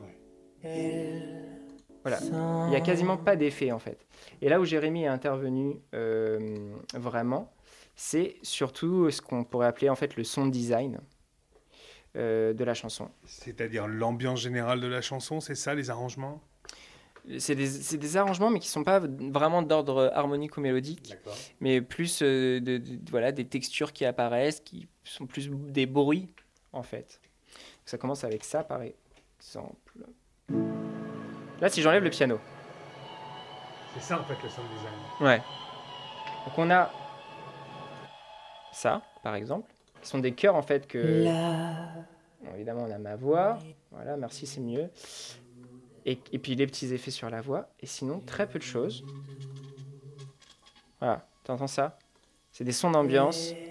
Voilà. 2.02 2.18
Il 2.66 2.70
n'y 2.70 2.76
a 2.76 2.80
quasiment 2.80 3.16
pas 3.16 3.36
d'effet 3.36 3.72
en 3.72 3.78
fait. 3.78 4.06
Et 4.40 4.48
là 4.48 4.60
où 4.60 4.64
Jérémy 4.64 5.04
est 5.04 5.08
intervenu 5.08 5.80
euh, 5.94 6.72
vraiment, 6.94 7.52
c'est 7.94 8.36
surtout 8.42 9.10
ce 9.10 9.20
qu'on 9.20 9.44
pourrait 9.44 9.66
appeler 9.66 9.90
en 9.90 9.96
fait 9.96 10.16
le 10.16 10.24
son 10.24 10.46
design 10.46 11.00
euh, 12.16 12.54
de 12.54 12.64
la 12.64 12.74
chanson. 12.74 13.10
C'est-à-dire 13.26 13.86
l'ambiance 13.86 14.40
générale 14.40 14.80
de 14.80 14.86
la 14.86 15.02
chanson, 15.02 15.40
c'est 15.40 15.54
ça, 15.54 15.74
les 15.74 15.90
arrangements? 15.90 16.40
C'est 17.38 17.54
des, 17.54 18.16
arrangements 18.16 18.50
mais 18.50 18.60
qui 18.60 18.68
sont 18.68 18.82
pas 18.82 18.98
vraiment 18.98 19.60
d'ordre 19.60 20.10
harmonique 20.14 20.56
ou 20.56 20.62
mélodique, 20.62 21.14
mais 21.60 21.82
plus 21.82 22.22
euh, 22.22 22.60
de, 22.60 22.78
de- 22.78 22.98
voilà, 23.10 23.30
des 23.30 23.44
textures 23.44 23.92
qui 23.92 24.06
apparaissent, 24.06 24.60
qui 24.60 24.88
sont 25.04 25.26
plus 25.26 25.50
des 25.50 25.84
bruits 25.84 26.34
en 26.72 26.82
fait. 26.82 27.20
Ça 27.84 27.98
commence 27.98 28.24
avec 28.24 28.44
ça 28.44 28.64
par 28.64 28.82
exemple. 28.82 30.04
Là 31.60 31.68
si 31.68 31.82
j'enlève 31.82 32.04
le 32.04 32.10
piano. 32.10 32.38
C'est 33.94 34.02
ça 34.02 34.20
en 34.20 34.24
fait 34.24 34.40
le 34.42 34.48
sound 34.48 34.68
design. 34.68 34.94
Ouais. 35.20 35.42
Donc 36.46 36.58
on 36.58 36.70
a 36.70 36.90
ça, 38.72 39.02
par 39.22 39.34
exemple, 39.34 39.70
qui 40.00 40.08
sont 40.08 40.20
des 40.20 40.32
chœurs 40.32 40.54
en 40.54 40.62
fait 40.62 40.86
que. 40.86 41.24
Bon, 42.42 42.54
évidemment, 42.54 42.84
on 42.84 42.90
a 42.90 42.98
ma 42.98 43.16
voix. 43.16 43.58
Voilà, 43.90 44.16
merci, 44.16 44.46
c'est 44.46 44.60
mieux. 44.60 44.88
Et, 46.06 46.18
et 46.32 46.38
puis 46.38 46.54
les 46.54 46.66
petits 46.66 46.94
effets 46.94 47.10
sur 47.10 47.28
la 47.28 47.42
voix. 47.42 47.68
Et 47.80 47.86
sinon, 47.86 48.20
très 48.20 48.48
peu 48.48 48.58
de 48.58 48.64
choses. 48.64 49.04
Voilà, 50.98 51.26
t'entends 51.44 51.66
ça? 51.66 51.98
C'est 52.52 52.64
des 52.64 52.72
sons 52.72 52.90
d'ambiance. 52.90 53.50
Et 53.50 53.69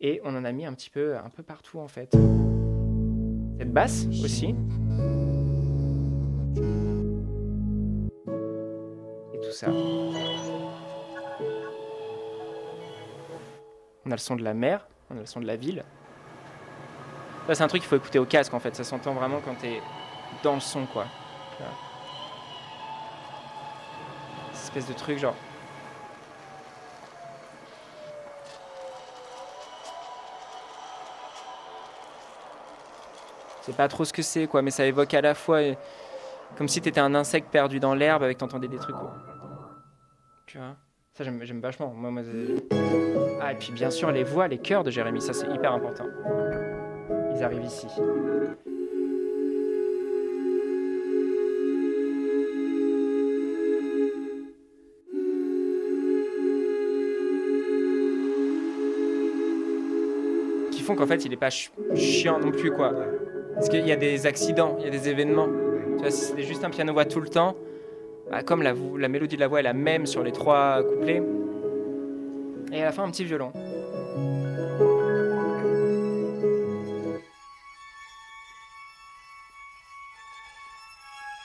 et 0.00 0.20
on 0.24 0.36
en 0.36 0.44
a 0.44 0.52
mis 0.52 0.66
un 0.66 0.74
petit 0.74 0.90
peu, 0.90 1.16
un 1.16 1.30
peu 1.30 1.42
partout 1.42 1.78
en 1.78 1.88
fait. 1.88 2.12
Cette 3.58 3.72
basse 3.72 4.06
aussi. 4.22 4.54
Et 9.32 9.40
tout 9.40 9.52
ça. 9.52 9.68
On 14.04 14.10
a 14.10 14.14
le 14.14 14.18
son 14.18 14.36
de 14.36 14.44
la 14.44 14.54
mer, 14.54 14.86
on 15.10 15.16
a 15.16 15.20
le 15.20 15.26
son 15.26 15.40
de 15.40 15.46
la 15.46 15.56
ville. 15.56 15.84
Ça 17.46 17.54
c'est 17.54 17.62
un 17.62 17.68
truc 17.68 17.80
qu'il 17.80 17.88
faut 17.88 17.96
écouter 17.96 18.18
au 18.18 18.24
casque 18.24 18.54
en 18.54 18.60
fait, 18.60 18.74
ça 18.74 18.84
s'entend 18.84 19.14
vraiment 19.14 19.40
quand 19.44 19.54
t'es 19.54 19.80
dans 20.42 20.54
le 20.54 20.60
son 20.60 20.84
quoi. 20.86 21.06
Cette 24.52 24.76
espèce 24.76 24.88
de 24.88 24.92
truc 24.92 25.18
genre... 25.18 25.34
sais 33.66 33.76
pas 33.76 33.88
trop 33.88 34.04
ce 34.04 34.12
que 34.12 34.22
c'est, 34.22 34.46
quoi, 34.46 34.62
mais 34.62 34.70
ça 34.70 34.86
évoque 34.86 35.12
à 35.14 35.20
la 35.20 35.34
fois 35.34 35.58
euh, 35.58 35.74
comme 36.56 36.68
si 36.68 36.80
t'étais 36.80 37.00
un 37.00 37.14
insecte 37.14 37.50
perdu 37.50 37.80
dans 37.80 37.94
l'herbe 37.94 38.22
avec 38.22 38.38
t'entendais 38.38 38.68
des 38.68 38.78
trucs, 38.78 38.96
quoi. 38.96 39.12
Tu 40.46 40.58
vois? 40.58 40.76
Ça, 41.14 41.24
j'aime 41.24 41.60
vachement. 41.60 41.94
C'est- 42.22 42.76
ah, 43.40 43.52
et 43.52 43.56
puis 43.56 43.72
bien 43.72 43.90
sûr, 43.90 44.10
les 44.12 44.22
voix, 44.24 44.48
les 44.48 44.58
chœurs 44.58 44.84
de 44.84 44.90
Jérémy, 44.90 45.20
ça, 45.20 45.32
c'est 45.32 45.48
hyper 45.48 45.72
important. 45.72 46.06
Ils 47.34 47.42
arrivent 47.42 47.64
ici. 47.64 47.86
Qui 60.72 60.82
font 60.82 60.94
qu'en 60.94 61.06
fait, 61.06 61.24
il 61.24 61.32
est 61.32 61.36
pas 61.36 61.50
ch- 61.50 61.70
chiant 61.94 62.38
non 62.38 62.50
plus, 62.50 62.70
quoi. 62.70 62.92
Parce 63.56 63.68
qu'il 63.70 63.86
y 63.86 63.92
a 63.92 63.96
des 63.96 64.26
accidents, 64.26 64.76
il 64.78 64.84
y 64.84 64.88
a 64.88 64.90
des 64.90 65.08
événements. 65.08 65.48
Tu 65.96 66.02
vois, 66.02 66.10
si 66.10 66.26
c'était 66.26 66.42
juste 66.42 66.62
un 66.62 66.68
piano-voix 66.68 67.06
tout 67.06 67.22
le 67.22 67.28
temps, 67.28 67.56
bah, 68.30 68.42
comme 68.42 68.62
la, 68.62 68.74
mélodie 69.08 69.36
de 69.36 69.40
la 69.40 69.48
voix 69.48 69.60
est 69.60 69.62
la 69.62 69.72
même 69.72 70.04
sur 70.04 70.22
les 70.22 70.32
trois 70.32 70.82
couplets, 70.82 71.22
et 72.70 72.82
à 72.82 72.84
la 72.84 72.92
fin, 72.92 73.04
un 73.04 73.10
petit 73.10 73.24
violon. 73.24 73.52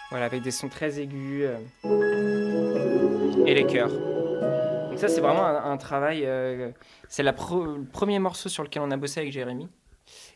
Voilà, 0.10 0.26
avec 0.26 0.42
des 0.42 0.52
sons 0.52 0.68
très 0.68 1.00
aigus. 1.00 1.46
euh, 1.46 1.56
et 3.46 3.54
les 3.54 3.66
chœurs. 3.66 3.90
Donc 3.90 5.00
ça, 5.00 5.08
c'est 5.08 5.22
vraiment 5.22 5.46
un, 5.46 5.78
travail... 5.78 6.26
euh, 6.26 6.72
c'est 7.08 7.24
le 7.24 7.32
premier 7.86 8.20
morceau 8.20 8.50
sur 8.50 8.64
lequel 8.64 8.82
on 8.82 8.92
a 8.92 8.98
bossé 8.98 9.22
avec 9.22 9.32
Jérémy. 9.32 9.70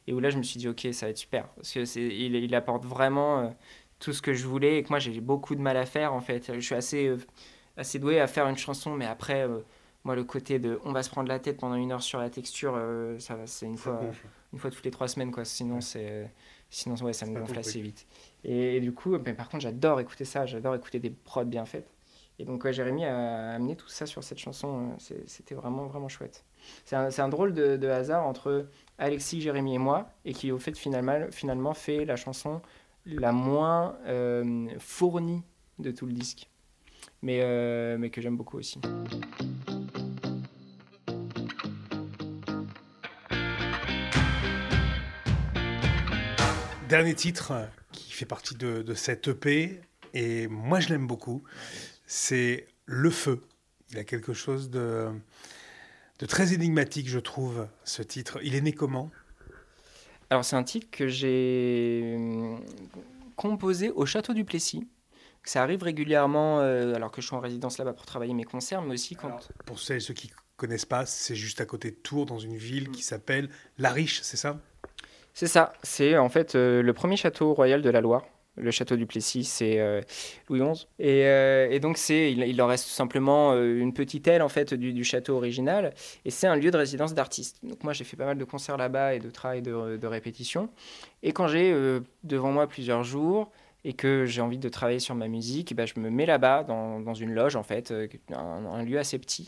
Et 0.07 0.13
où 0.13 0.19
là, 0.19 0.29
je 0.29 0.37
me 0.37 0.43
suis 0.43 0.59
dit, 0.59 0.67
ok, 0.67 0.87
ça 0.91 1.05
va 1.05 1.09
être 1.11 1.17
super. 1.17 1.47
Parce 1.49 1.71
que 1.71 1.85
c'est, 1.85 2.01
il, 2.01 2.35
il 2.35 2.55
apporte 2.55 2.85
vraiment 2.85 3.39
euh, 3.39 3.49
tout 3.99 4.13
ce 4.13 4.21
que 4.21 4.33
je 4.33 4.45
voulais 4.45 4.77
et 4.77 4.83
que 4.83 4.89
moi, 4.89 4.99
j'ai 4.99 5.19
beaucoup 5.21 5.55
de 5.55 5.61
mal 5.61 5.77
à 5.77 5.85
faire, 5.85 6.13
en 6.13 6.21
fait. 6.21 6.53
Je 6.53 6.59
suis 6.59 6.75
assez, 6.75 7.07
euh, 7.07 7.17
assez 7.77 7.99
doué 7.99 8.19
à 8.19 8.27
faire 8.27 8.47
une 8.47 8.57
chanson, 8.57 8.95
mais 8.95 9.05
après, 9.05 9.47
euh, 9.47 9.59
moi, 10.03 10.15
le 10.15 10.23
côté 10.23 10.59
de 10.59 10.79
on 10.83 10.91
va 10.91 11.03
se 11.03 11.09
prendre 11.09 11.27
la 11.29 11.39
tête 11.39 11.57
pendant 11.57 11.75
une 11.75 11.91
heure 11.91 12.03
sur 12.03 12.19
la 12.19 12.29
texture, 12.29 12.79
ça, 13.17 13.35
va, 13.35 13.47
c'est 13.47 13.65
une 13.65 13.77
fois, 13.77 14.01
une 14.53 14.59
fois 14.59 14.69
toutes 14.69 14.85
les 14.85 14.91
trois 14.91 15.07
semaines, 15.07 15.31
quoi. 15.31 15.45
Sinon, 15.45 15.81
c'est, 15.81 16.31
sinon 16.69 16.95
ouais, 16.97 17.13
ça 17.13 17.25
me 17.25 17.39
gonfle 17.39 17.57
assez 17.57 17.81
vite. 17.81 18.05
Et, 18.43 18.77
et 18.77 18.79
du 18.81 18.93
coup, 18.93 19.17
ben, 19.17 19.35
par 19.35 19.49
contre, 19.49 19.63
j'adore 19.63 19.99
écouter 19.99 20.25
ça. 20.25 20.45
J'adore 20.45 20.75
écouter 20.75 20.99
des 20.99 21.09
prods 21.09 21.45
bien 21.45 21.65
faites. 21.65 21.89
Et 22.37 22.43
donc, 22.45 22.69
Jérémy 22.69 23.05
a 23.05 23.51
amené 23.51 23.75
tout 23.75 23.87
ça 23.87 24.05
sur 24.05 24.23
cette 24.23 24.39
chanson. 24.39 24.97
euh, 25.11 25.15
C'était 25.25 25.55
vraiment, 25.55 25.85
vraiment 25.87 26.09
chouette. 26.09 26.43
C'est 26.83 26.95
un, 26.95 27.29
drôle 27.29 27.53
de, 27.53 27.87
hasard 27.87 28.25
entre 28.25 28.67
Alexis, 28.97 29.39
Jérémy 29.39 29.75
et 29.75 29.77
moi, 29.77 30.09
et 30.25 30.33
qui, 30.33 30.51
au 30.51 30.57
fait, 30.57 30.77
finalement, 30.77 31.73
fait 31.73 32.05
la 32.05 32.15
chanson 32.15 32.61
la 33.05 33.31
moins 33.31 33.97
euh, 34.07 34.67
fournie 34.79 35.43
de 35.79 35.91
tout 35.91 36.05
le 36.05 36.13
disque. 36.13 36.49
Mais, 37.21 37.39
euh, 37.43 37.97
mais 37.97 38.09
que 38.09 38.19
j'aime 38.19 38.35
beaucoup 38.35 38.57
aussi. 38.57 38.79
Dernier 46.89 47.15
titre 47.15 47.53
qui 47.91 48.11
fait 48.11 48.25
partie 48.25 48.55
de, 48.55 48.81
de 48.81 48.93
cette 48.93 49.27
EP, 49.27 49.81
et 50.13 50.47
moi 50.47 50.79
je 50.79 50.89
l'aime 50.89 51.07
beaucoup, 51.07 51.43
c'est 52.07 52.67
Le 52.85 53.09
Feu. 53.09 53.41
Il 53.91 53.97
a 53.99 54.03
quelque 54.03 54.33
chose 54.33 54.69
de, 54.69 55.09
de 56.19 56.25
très 56.25 56.53
énigmatique, 56.53 57.07
je 57.07 57.19
trouve, 57.19 57.67
ce 57.83 58.01
titre. 58.01 58.39
Il 58.43 58.55
est 58.55 58.61
né 58.61 58.73
comment? 58.73 59.11
Alors, 60.29 60.43
c'est 60.43 60.55
un 60.55 60.63
titre 60.63 60.87
que 60.91 61.07
j'ai 61.07 62.15
hum, 62.17 62.59
composé 63.35 63.91
au 63.91 64.05
château 64.05 64.33
du 64.33 64.43
Plessis. 64.43 64.87
Ça 65.43 65.61
arrive 65.61 65.83
régulièrement, 65.83 66.59
euh, 66.61 66.95
alors 66.95 67.11
que 67.11 67.21
je 67.21 67.27
suis 67.27 67.35
en 67.35 67.39
résidence 67.39 67.77
là-bas 67.77 67.93
pour 67.93 68.07
travailler 68.07 68.33
mes 68.33 68.45
concerts, 68.45 68.81
mais 68.81 68.95
aussi 68.95 69.15
quand. 69.15 69.27
Alors, 69.27 69.47
Pour 69.65 69.79
celles 69.79 69.97
et 69.97 69.99
ceux 69.99 70.15
qui 70.15 70.31
connaissent 70.57 70.85
pas, 70.85 71.05
c'est 71.05 71.35
juste 71.35 71.61
à 71.61 71.65
côté 71.65 71.91
de 71.91 71.95
Tours, 71.95 72.25
dans 72.25 72.39
une 72.39 72.55
ville 72.57 72.89
qui 72.89 73.03
s'appelle 73.03 73.49
La 73.77 73.91
Riche, 73.91 74.21
c'est 74.23 74.37
ça? 74.37 74.59
C'est 75.33 75.47
ça, 75.47 75.73
c'est 75.83 76.17
en 76.17 76.29
fait 76.29 76.55
euh, 76.55 76.81
le 76.81 76.93
premier 76.93 77.17
château 77.17 77.53
royal 77.53 77.81
de 77.81 77.89
la 77.89 78.01
Loire. 78.01 78.23
Le 78.57 78.71
château 78.71 78.95
du 78.95 79.05
Plessis, 79.05 79.43
c'est 79.43 79.79
euh, 79.79 80.01
Louis 80.49 80.61
XI. 80.61 80.87
Et, 80.99 81.25
euh, 81.25 81.67
et 81.69 81.79
donc, 81.79 81.97
c'est, 81.97 82.31
il, 82.31 82.61
en 82.61 82.67
reste 82.67 82.85
tout 82.85 82.93
simplement 82.93 83.51
euh, 83.51 83.79
une 83.79 83.93
petite 83.93 84.27
aile 84.27 84.41
en 84.41 84.49
fait, 84.49 84.73
du, 84.73 85.03
château 85.03 85.35
original. 85.35 85.93
Et 86.23 86.31
c'est 86.31 86.47
un 86.47 86.55
lieu 86.55 86.71
de 86.71 86.77
résidence 86.77 87.13
d'artistes. 87.13 87.57
Donc, 87.63 87.83
moi, 87.83 87.93
j'ai 87.93 88.03
fait 88.03 88.15
pas 88.17 88.25
mal 88.25 88.37
de 88.37 88.45
concerts 88.45 88.77
là-bas 88.77 89.15
et 89.15 89.19
de 89.19 89.29
travail 89.29 89.61
de, 89.61 90.07
répétition. 90.07 90.69
Et 91.23 91.31
quand 91.31 91.47
j'ai 91.47 91.75
devant 92.23 92.51
moi 92.51 92.67
plusieurs 92.67 93.03
jours 93.03 93.51
et 93.85 93.93
que 93.93 94.25
j'ai 94.25 94.41
envie 94.41 94.57
de 94.57 94.67
travailler 94.67 94.97
sur 94.97 95.13
ma 95.13 95.27
musique, 95.27 95.71
eh 95.71 95.75
ben, 95.75 95.85
je 95.85 95.99
me 95.99 96.09
mets 96.09 96.25
là-bas, 96.25 96.63
dans, 96.63 97.13
une 97.13 97.31
loge, 97.31 97.55
en 97.55 97.61
fait, 97.61 97.91
euh, 97.91 98.07
un, 98.33 98.83
lieu 98.83 98.97
assez 98.97 99.19
petit. 99.19 99.47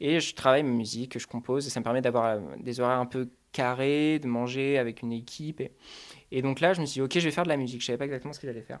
Et 0.00 0.20
je 0.20 0.34
travaille 0.34 0.62
ma 0.62 0.70
musique, 0.70 1.18
je 1.18 1.26
compose. 1.26 1.66
Et 1.66 1.70
ça 1.70 1.80
me 1.80 1.84
permet 1.84 2.02
d'avoir 2.02 2.26
euh, 2.26 2.40
des 2.58 2.80
horaires 2.80 2.98
un 2.98 3.06
peu 3.06 3.30
carrés, 3.52 4.18
de 4.18 4.26
manger 4.26 4.76
avec 4.76 5.00
une 5.00 5.12
équipe. 5.12 5.62
Et, 6.30 6.42
donc 6.42 6.60
là, 6.60 6.74
je 6.74 6.82
me 6.82 6.86
suis 6.86 7.00
dit, 7.00 7.00
ok, 7.00 7.14
je 7.14 7.20
vais 7.20 7.30
faire 7.30 7.44
de 7.44 7.48
la 7.48 7.56
musique. 7.56 7.80
Je 7.80 7.86
savais 7.86 7.96
pas 7.96 8.04
exactement 8.04 8.34
ce 8.34 8.40
que 8.40 8.46
j'allais 8.46 8.60
faire. 8.60 8.80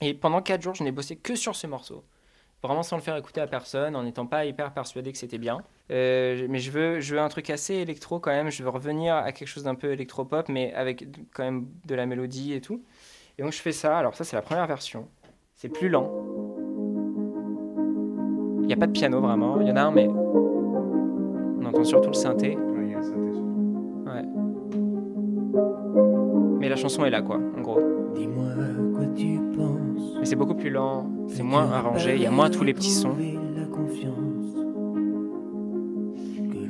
Et 0.00 0.12
pendant 0.12 0.42
quatre 0.42 0.62
jours, 0.62 0.74
je 0.74 0.82
n'ai 0.82 0.90
bossé 0.90 1.14
que 1.14 1.36
sur 1.36 1.54
ce 1.54 1.68
morceau. 1.68 2.02
Vraiment 2.64 2.82
sans 2.82 2.96
le 2.96 3.02
faire 3.02 3.16
écouter 3.16 3.42
à 3.42 3.46
personne, 3.46 3.94
en 3.94 4.02
n'étant 4.02 4.26
pas 4.26 4.44
hyper 4.44 4.74
persuadé 4.74 5.12
que 5.12 5.18
c'était 5.18 5.38
bien. 5.38 5.62
Euh, 5.92 6.48
mais 6.50 6.58
je 6.58 6.72
veux, 6.72 6.98
je 6.98 7.14
veux 7.14 7.20
un 7.20 7.28
truc 7.28 7.48
assez 7.48 7.74
électro 7.74 8.18
quand 8.18 8.32
même. 8.32 8.50
Je 8.50 8.64
veux 8.64 8.70
revenir 8.70 9.14
à 9.14 9.30
quelque 9.30 9.46
chose 9.46 9.62
d'un 9.62 9.76
peu 9.76 9.92
électropop, 9.92 10.48
mais 10.48 10.74
avec 10.74 11.06
quand 11.32 11.44
même 11.44 11.68
de 11.84 11.94
la 11.94 12.06
mélodie 12.06 12.54
et 12.54 12.60
tout. 12.60 12.82
Et 13.38 13.42
donc 13.42 13.52
je 13.52 13.60
fais 13.60 13.72
ça. 13.72 13.98
Alors 13.98 14.14
ça, 14.14 14.24
c'est 14.24 14.36
la 14.36 14.42
première 14.42 14.66
version. 14.66 15.06
C'est 15.54 15.68
plus 15.68 15.88
lent. 15.88 16.10
Il 18.60 18.66
n'y 18.66 18.72
a 18.72 18.76
pas 18.76 18.86
de 18.86 18.92
piano 18.92 19.20
vraiment. 19.20 19.60
Il 19.60 19.68
y 19.68 19.72
en 19.72 19.76
a 19.76 19.82
un, 19.82 19.90
mais 19.90 20.08
on 20.08 21.64
entend 21.64 21.84
surtout 21.84 22.08
le 22.08 22.14
synthé. 22.14 22.56
Ouais. 22.56 24.22
Mais 26.58 26.68
la 26.68 26.76
chanson 26.76 27.04
est 27.04 27.10
là, 27.10 27.22
quoi, 27.22 27.36
en 27.36 27.60
gros. 27.60 27.80
Dis-moi 28.14 28.50
à 28.52 28.96
quoi 28.96 29.06
tu 29.14 29.38
penses. 29.56 30.16
Mais 30.18 30.24
c'est 30.24 30.36
beaucoup 30.36 30.54
plus 30.54 30.70
lent, 30.70 31.06
c'est 31.28 31.42
moins 31.42 31.70
arrangé, 31.70 32.14
il 32.14 32.22
y 32.22 32.26
a 32.26 32.30
moins 32.30 32.48
tous 32.48 32.64
les 32.64 32.72
petits 32.72 32.90
sons. 32.90 33.16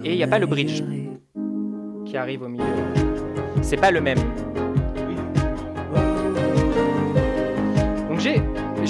Et 0.02 0.12
il 0.12 0.16
y 0.16 0.22
a 0.22 0.28
pas 0.28 0.38
le 0.38 0.46
bridge. 0.46 0.82
qui 2.04 2.16
arrive 2.16 2.42
au 2.42 2.48
milieu. 2.48 2.64
C'est 3.62 3.80
pas 3.80 3.90
le 3.90 4.00
même. 4.00 4.18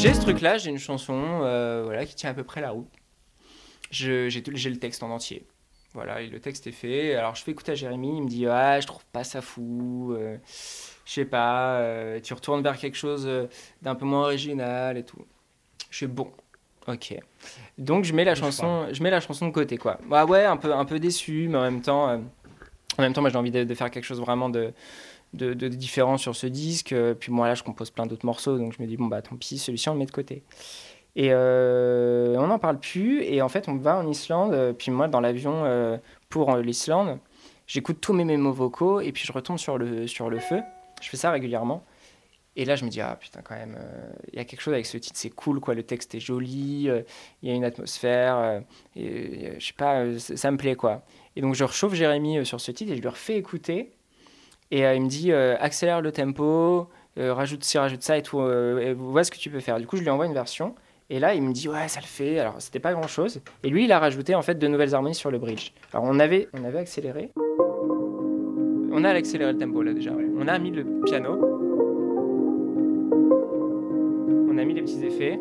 J'ai 0.05 0.12
ce 0.12 0.20
truc-là, 0.20 0.59
j'ai 0.59 0.68
une 0.68 0.78
chanson 0.78 1.40
euh, 1.44 1.80
voilà, 1.82 2.05
qui 2.05 2.14
tient 2.14 2.28
à 2.28 2.34
peu 2.34 2.44
près 2.44 2.61
la 2.61 2.72
route. 2.72 2.90
J'ai 3.90 4.28
le 4.28 4.76
texte 4.76 5.02
en 5.02 5.09
entier. 5.09 5.46
Voilà, 5.94 6.20
et 6.20 6.26
le 6.26 6.40
texte 6.40 6.66
est 6.66 6.72
fait. 6.72 7.14
Alors 7.14 7.34
je 7.36 7.42
fais 7.42 7.52
écouter 7.52 7.72
à 7.72 7.74
Jérémy, 7.74 8.18
il 8.18 8.22
me 8.24 8.28
dit 8.28 8.46
Ah, 8.46 8.80
je 8.80 8.86
trouve 8.86 9.05
pas 9.12 9.24
ça 9.24 9.40
fou. 9.40 10.12
euh, 10.12 10.36
je 11.07 11.12
sais 11.12 11.24
pas, 11.24 11.78
euh, 11.78 12.20
tu 12.20 12.34
retournes 12.34 12.62
vers 12.62 12.76
quelque 12.76 12.98
chose 12.98 13.24
euh, 13.26 13.46
d'un 13.80 13.94
peu 13.94 14.05
moins 14.05 14.24
original 14.24 14.98
et 14.98 15.05
tout. 15.05 15.24
Je 15.90 15.96
suis 15.96 16.07
bon. 16.07 16.30
Ok. 16.86 17.16
Donc 17.78 18.05
je 18.05 18.12
mets 18.12 18.24
la 18.24 18.34
chanson, 18.34 18.88
je 18.92 19.02
mets 19.02 19.11
la 19.11 19.20
chanson 19.20 19.46
de 19.46 19.52
côté 19.52 19.78
quoi. 19.78 19.98
Bah 20.07 20.26
ouais, 20.26 20.44
un 20.44 20.59
peu 20.59 20.74
un 20.74 20.84
peu 20.84 20.98
déçu, 20.98 21.48
mais 21.48 21.57
en 21.57 21.62
même 21.62 21.80
temps, 21.80 22.11
euh, 22.11 22.18
en 22.98 23.02
même 23.02 23.14
temps, 23.14 23.22
moi 23.22 23.30
j'ai 23.30 23.38
envie 23.38 23.50
de, 23.50 23.64
de 23.64 23.74
faire 23.74 23.90
quelque 23.90 24.05
chose 24.05 24.20
vraiment 24.20 24.50
de, 24.50 24.74
de, 25.35 25.55
de 25.55 25.68
différent 25.68 26.16
sur 26.16 26.35
ce 26.35 26.47
disque. 26.47 26.93
Euh, 26.93 27.14
Puis 27.14 27.32
moi 27.32 27.49
là, 27.49 27.55
je 27.55 27.62
compose 27.62 27.91
plein 27.91 28.07
d'autres 28.07 28.26
morceaux, 28.26 28.59
donc 28.59 28.74
je 28.76 28.82
me 28.82 28.87
dis 28.89 28.97
bon 28.97 29.07
bah 29.07 29.22
tant 29.22 29.37
pis, 29.37 29.59
celui-ci 29.59 29.89
on 29.89 29.93
le 29.93 29.99
met 29.99 30.07
de 30.07 30.11
côté. 30.11 30.43
Et 31.16 31.28
euh, 31.30 32.37
on 32.39 32.49
n'en 32.49 32.59
parle 32.59 32.80
plus. 32.80 33.22
Et 33.22 33.41
en 33.43 33.49
fait, 33.49 33.68
on 33.68 33.76
va 33.76 33.97
en 33.99 34.09
Islande. 34.09 34.53
euh, 34.53 34.72
Puis 34.72 34.91
moi, 34.91 35.07
dans 35.09 35.20
l'avion 35.20 36.01
pour 36.28 36.57
l'Islande, 36.57 37.18
j'écoute 37.66 37.99
tous 38.01 38.12
mes 38.12 38.24
mémos 38.24 38.55
vocaux 38.55 39.01
et 39.01 39.12
puis 39.12 39.24
je 39.24 39.32
retombe 39.32 39.59
sur 39.59 39.78
le, 39.78 40.07
sur 40.07 40.30
le 40.30 40.39
feu. 40.39 40.61
Je 41.01 41.09
fais 41.09 41.16
ça 41.16 41.30
régulièrement. 41.30 41.85
Et 42.57 42.64
là, 42.64 42.76
je 42.76 42.85
me 42.85 42.91
dis, 42.91 43.01
ah 43.01 43.16
putain, 43.20 43.41
quand 43.43 43.57
même, 43.57 43.76
il 44.32 44.37
y 44.37 44.39
a 44.41 44.45
quelque 44.45 44.61
chose 44.61 44.74
avec 44.74 44.87
ce 44.87 44.97
titre, 44.97 45.18
c'est 45.18 45.30
cool, 45.30 45.59
quoi. 45.59 45.74
Le 45.74 45.82
texte 45.82 46.14
est 46.14 46.20
joli, 46.20 46.89
il 47.43 47.49
y 47.49 47.51
a 47.51 47.55
une 47.55 47.64
atmosphère, 47.64 48.62
et, 48.95 49.55
je 49.59 49.66
sais 49.66 49.72
pas, 49.72 50.05
ça, 50.18 50.51
me 50.53 50.57
plaît, 50.57 50.76
quoi. 50.76 51.03
Et 51.35 51.41
donc, 51.41 51.57
je 51.57 51.64
rechauffe 51.64 51.95
Jérémy 51.95 52.47
sur 52.47 52.61
ce 52.61 52.70
titre 52.70 52.93
et 52.93 52.97
je 52.97 53.01
lui 53.03 53.09
refais 53.09 53.37
écouter. 53.37 53.91
Et 54.74 54.84
euh, 54.84 54.96
il 54.96 55.02
me 55.02 55.08
dit, 55.08 55.30
euh, 55.30 55.54
accélère 55.60 56.00
le 56.00 56.10
tempo, 56.10 56.88
euh, 57.16 57.32
rajoute 57.32 57.62
ci, 57.62 57.78
rajoute 57.78 58.02
ça 58.02 58.18
et 58.18 58.22
tout, 58.22 58.40
et 58.42 58.92
vois 58.92 59.22
ce 59.22 59.30
que 59.30 59.36
tu 59.36 59.48
peux 59.48 59.60
faire. 59.60 59.78
Du 59.78 59.86
coup, 59.86 59.96
je 59.96 60.02
lui 60.02 60.10
envoie 60.10 60.26
une 60.26 60.34
version. 60.34 60.74
Et 61.10 61.20
là, 61.20 61.32
il 61.32 61.42
me 61.42 61.52
dit 61.52 61.68
ouais, 61.68 61.86
ça 61.86 62.00
le 62.00 62.06
fait. 62.06 62.40
Alors 62.40 62.56
c'était 62.58 62.80
pas 62.80 62.92
grand 62.92 63.06
chose. 63.06 63.40
Et 63.62 63.68
lui, 63.68 63.84
il 63.84 63.92
a 63.92 64.00
rajouté 64.00 64.34
en 64.34 64.42
fait 64.42 64.58
de 64.58 64.66
nouvelles 64.66 64.92
harmonies 64.92 65.14
sur 65.14 65.30
le 65.30 65.38
bridge. 65.38 65.70
Alors 65.92 66.06
on 66.08 66.18
avait, 66.18 66.48
on 66.54 66.64
avait 66.64 66.80
accéléré. 66.80 67.30
On 68.90 69.04
a 69.04 69.10
accéléré 69.10 69.52
le 69.52 69.58
tempo 69.58 69.80
là 69.80 69.92
déjà. 69.92 70.10
On 70.36 70.48
a 70.48 70.58
mis 70.58 70.72
le 70.72 70.84
piano. 71.04 71.38
On 74.50 74.58
a 74.58 74.64
mis 74.64 74.74
les 74.74 74.82
petits 74.82 75.04
effets. 75.04 75.38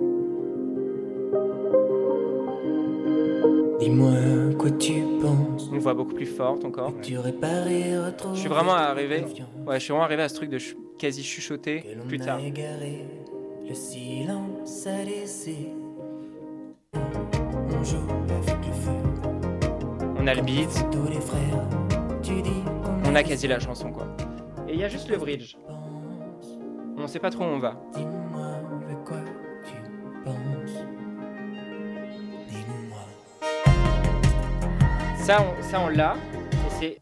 Dis-moi 3.84 4.11
quoi 4.57 4.71
tu 4.71 4.93
penses. 5.21 5.69
Une 5.71 5.79
voix 5.79 5.93
beaucoup 5.93 6.13
plus 6.13 6.25
forte 6.25 6.63
encore. 6.63 6.93
Tu 7.01 7.15
Je 7.15 8.39
suis 8.39 8.47
vraiment 8.49 8.73
arrivé. 8.73 9.25
Ouais, 9.67 9.75
je 9.75 9.84
suis 9.84 9.91
vraiment 9.91 10.05
arrivé 10.05 10.23
à 10.23 10.29
ce 10.29 10.36
truc 10.36 10.49
de 10.49 10.57
ch- 10.57 10.75
quasi 10.97 11.23
chuchoter 11.23 11.84
plus 12.07 12.19
tard. 12.19 12.39
égaré. 12.39 13.05
Le 13.67 13.73
silence 13.73 14.88
a 14.88 15.03
laissé. 15.03 15.69
On 16.95 17.84
joue 17.84 17.97
avec 18.29 18.65
le 18.67 18.73
feu. 18.73 18.91
On 20.19 20.27
a 20.27 20.34
le 20.34 20.41
beat, 20.41 20.86
Tous 20.91 21.07
les 21.09 21.19
frères. 21.19 21.67
Tu 22.21 22.41
dis 22.41 22.63
qu'on 23.03 23.11
on 23.11 23.15
a 23.15 23.23
quasi 23.23 23.47
la 23.47 23.59
chanson 23.59 23.91
quoi. 23.91 24.07
Et 24.69 24.73
il 24.75 24.79
y 24.79 24.84
a 24.86 24.89
juste 24.89 25.09
le 25.09 25.17
bridge. 25.17 25.55
On 26.97 27.07
sait 27.07 27.19
pas 27.19 27.29
trop 27.31 27.43
où 27.43 27.47
on 27.47 27.59
va. 27.59 27.81
Ça, 35.24 35.38
on, 35.41 35.63
ça, 35.63 35.80
on 35.80 35.88
l'a. 35.89 36.15
Et 36.53 36.69
c'est. 36.80 36.99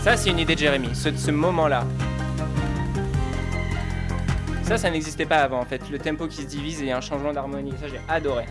Ça, 0.00 0.16
c'est 0.16 0.30
une 0.30 0.38
idée 0.38 0.54
de 0.54 0.60
Jérémy, 0.60 0.94
ce, 0.94 1.10
ce 1.14 1.30
moment-là. 1.30 1.84
Ça, 4.62 4.78
ça 4.78 4.90
n'existait 4.90 5.26
pas 5.26 5.38
avant, 5.38 5.58
en 5.60 5.64
fait. 5.64 5.90
Le 5.90 5.98
tempo 5.98 6.26
qui 6.26 6.42
se 6.42 6.46
divise 6.46 6.82
et 6.82 6.92
un 6.92 7.00
changement 7.02 7.32
d'harmonie. 7.32 7.74
Ça, 7.78 7.88
j'ai 7.88 8.00
adoré. 8.08 8.44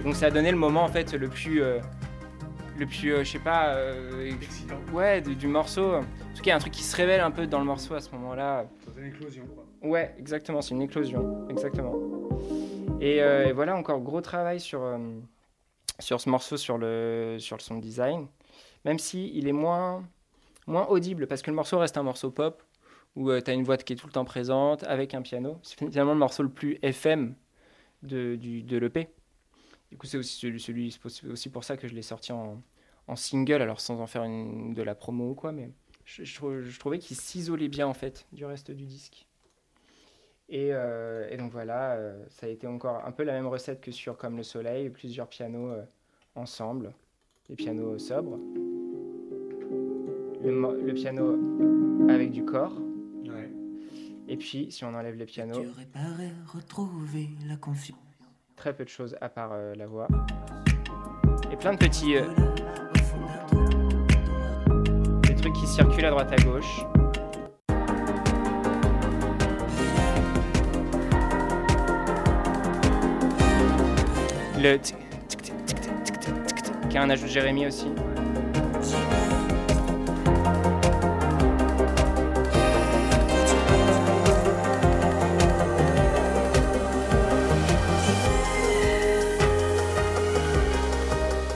Et 0.00 0.04
donc, 0.04 0.14
ça 0.14 0.26
a 0.26 0.30
donné 0.30 0.50
le 0.50 0.56
moment, 0.56 0.84
en 0.84 0.88
fait, 0.88 1.12
le 1.12 1.28
plus. 1.28 1.60
euh, 1.62 1.78
le 2.78 2.86
plus, 2.86 3.12
euh, 3.12 3.24
je 3.24 3.32
sais 3.32 3.38
pas. 3.40 3.70
euh, 3.74 4.30
ouais, 4.92 5.20
du, 5.20 5.34
du 5.34 5.48
morceau. 5.48 5.96
En 5.96 6.00
tout 6.00 6.06
cas, 6.36 6.44
il 6.44 6.48
y 6.48 6.52
a 6.52 6.56
un 6.56 6.60
truc 6.60 6.72
qui 6.72 6.84
se 6.84 6.96
révèle 6.96 7.20
un 7.20 7.32
peu 7.32 7.46
dans 7.46 7.58
le 7.58 7.64
morceau 7.66 7.94
à 7.94 8.00
ce 8.00 8.10
moment-là. 8.12 8.64
C'est 8.94 9.00
une 9.00 9.08
éclosion, 9.08 9.44
quoi. 9.54 9.64
Ouais, 9.82 10.14
exactement, 10.18 10.62
c'est 10.62 10.74
une 10.74 10.82
éclosion, 10.82 11.46
exactement. 11.50 11.94
Et, 13.00 13.22
euh, 13.22 13.48
et 13.48 13.52
voilà, 13.52 13.76
encore 13.76 14.00
gros 14.00 14.20
travail 14.20 14.58
sur, 14.60 14.82
euh, 14.82 14.98
sur 16.00 16.20
ce 16.20 16.28
morceau, 16.28 16.56
sur 16.56 16.78
le, 16.78 17.36
sur 17.38 17.56
le 17.56 17.62
son 17.62 17.78
design, 17.78 18.26
même 18.84 18.98
si 18.98 19.30
il 19.34 19.46
est 19.46 19.52
moins, 19.52 20.04
moins 20.66 20.86
audible, 20.86 21.28
parce 21.28 21.42
que 21.42 21.50
le 21.50 21.56
morceau 21.56 21.78
reste 21.78 21.96
un 21.96 22.02
morceau 22.02 22.30
pop, 22.30 22.62
où 23.14 23.30
tu 23.40 23.50
as 23.50 23.54
une 23.54 23.62
voix 23.62 23.76
qui 23.76 23.92
est 23.92 23.96
tout 23.96 24.06
le 24.08 24.12
temps 24.12 24.24
présente, 24.24 24.82
avec 24.84 25.14
un 25.14 25.22
piano. 25.22 25.58
C'est 25.62 25.78
finalement 25.78 26.12
le 26.12 26.18
morceau 26.18 26.42
le 26.42 26.48
plus 26.48 26.78
FM 26.82 27.34
de, 28.02 28.36
de 28.36 28.76
l'EP. 28.78 29.08
Du 29.90 29.96
coup, 29.96 30.06
c'est 30.06 30.18
aussi, 30.18 30.36
celui, 30.58 30.98
aussi 31.30 31.50
pour 31.50 31.64
ça 31.64 31.76
que 31.76 31.86
je 31.88 31.94
l'ai 31.94 32.02
sorti 32.02 32.32
en, 32.32 32.62
en 33.06 33.16
single, 33.16 33.62
alors 33.62 33.80
sans 33.80 34.00
en 34.00 34.06
faire 34.06 34.24
une, 34.24 34.74
de 34.74 34.82
la 34.82 34.94
promo 34.96 35.30
ou 35.30 35.34
quoi, 35.34 35.52
mais 35.52 35.70
je, 36.04 36.24
je 36.24 36.78
trouvais 36.78 36.98
qu'il 36.98 37.16
s'isolait 37.16 37.68
bien, 37.68 37.86
en 37.86 37.94
fait, 37.94 38.26
du 38.32 38.44
reste 38.44 38.72
du 38.72 38.86
disque. 38.86 39.27
Et, 40.50 40.70
euh, 40.72 41.28
et 41.30 41.36
donc 41.36 41.52
voilà, 41.52 41.92
euh, 41.92 42.24
ça 42.30 42.46
a 42.46 42.48
été 42.48 42.66
encore 42.66 43.02
un 43.04 43.12
peu 43.12 43.22
la 43.22 43.32
même 43.34 43.46
recette 43.46 43.80
que 43.82 43.90
sur 43.90 44.16
Comme 44.16 44.36
le 44.38 44.42
Soleil, 44.42 44.88
plusieurs 44.88 45.28
pianos 45.28 45.68
euh, 45.70 45.82
ensemble, 46.34 46.92
des 47.50 47.54
pianos 47.54 47.98
sobres, 47.98 48.38
le, 50.42 50.92
piano 50.94 51.38
avec 52.08 52.30
du 52.30 52.44
corps, 52.44 52.72
Ouais. 53.26 53.50
et 54.26 54.36
puis 54.38 54.68
si 54.70 54.84
on 54.86 54.94
enlève 54.94 55.16
les 55.16 55.26
pianos, 55.26 55.60
Tu 55.60 55.68
réparer, 55.68 56.30
retrouver 56.46 57.28
la 57.46 57.56
confiance. 57.56 57.98
très 58.56 58.72
peu 58.74 58.84
de 58.84 58.88
choses 58.88 59.16
à 59.20 59.28
part 59.28 59.50
euh, 59.52 59.74
la 59.74 59.86
voix, 59.86 60.08
et 61.52 61.56
plein 61.56 61.74
de 61.74 61.78
petits 61.78 62.16
euh, 62.16 62.24
des 65.26 65.34
trucs 65.34 65.52
qui 65.54 65.66
circulent 65.66 66.06
à 66.06 66.10
droite 66.10 66.32
à 66.32 66.42
gauche. 66.42 66.80
Le 74.60 74.76
tic 74.76 74.96
tic 75.28 75.40
tic 75.40 75.66
tic 75.66 75.80
tic 75.80 76.04
tic 76.04 76.20
tic 76.20 76.88
qui 76.90 76.98
a 76.98 77.02
un 77.02 77.10
ajout 77.10 77.28
Jérémy 77.28 77.68
aussi. 77.68 77.86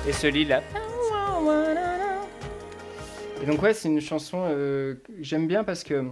Et 0.06 0.12
ce 0.12 0.28
lit 0.28 0.44
là. 0.44 0.62
Et 3.42 3.46
donc 3.46 3.60
ouais, 3.62 3.74
c'est 3.74 3.88
une 3.88 4.00
chanson 4.00 4.46
euh, 4.48 4.94
que 4.94 5.12
j'aime 5.22 5.48
bien 5.48 5.64
parce 5.64 5.82
que 5.82 6.04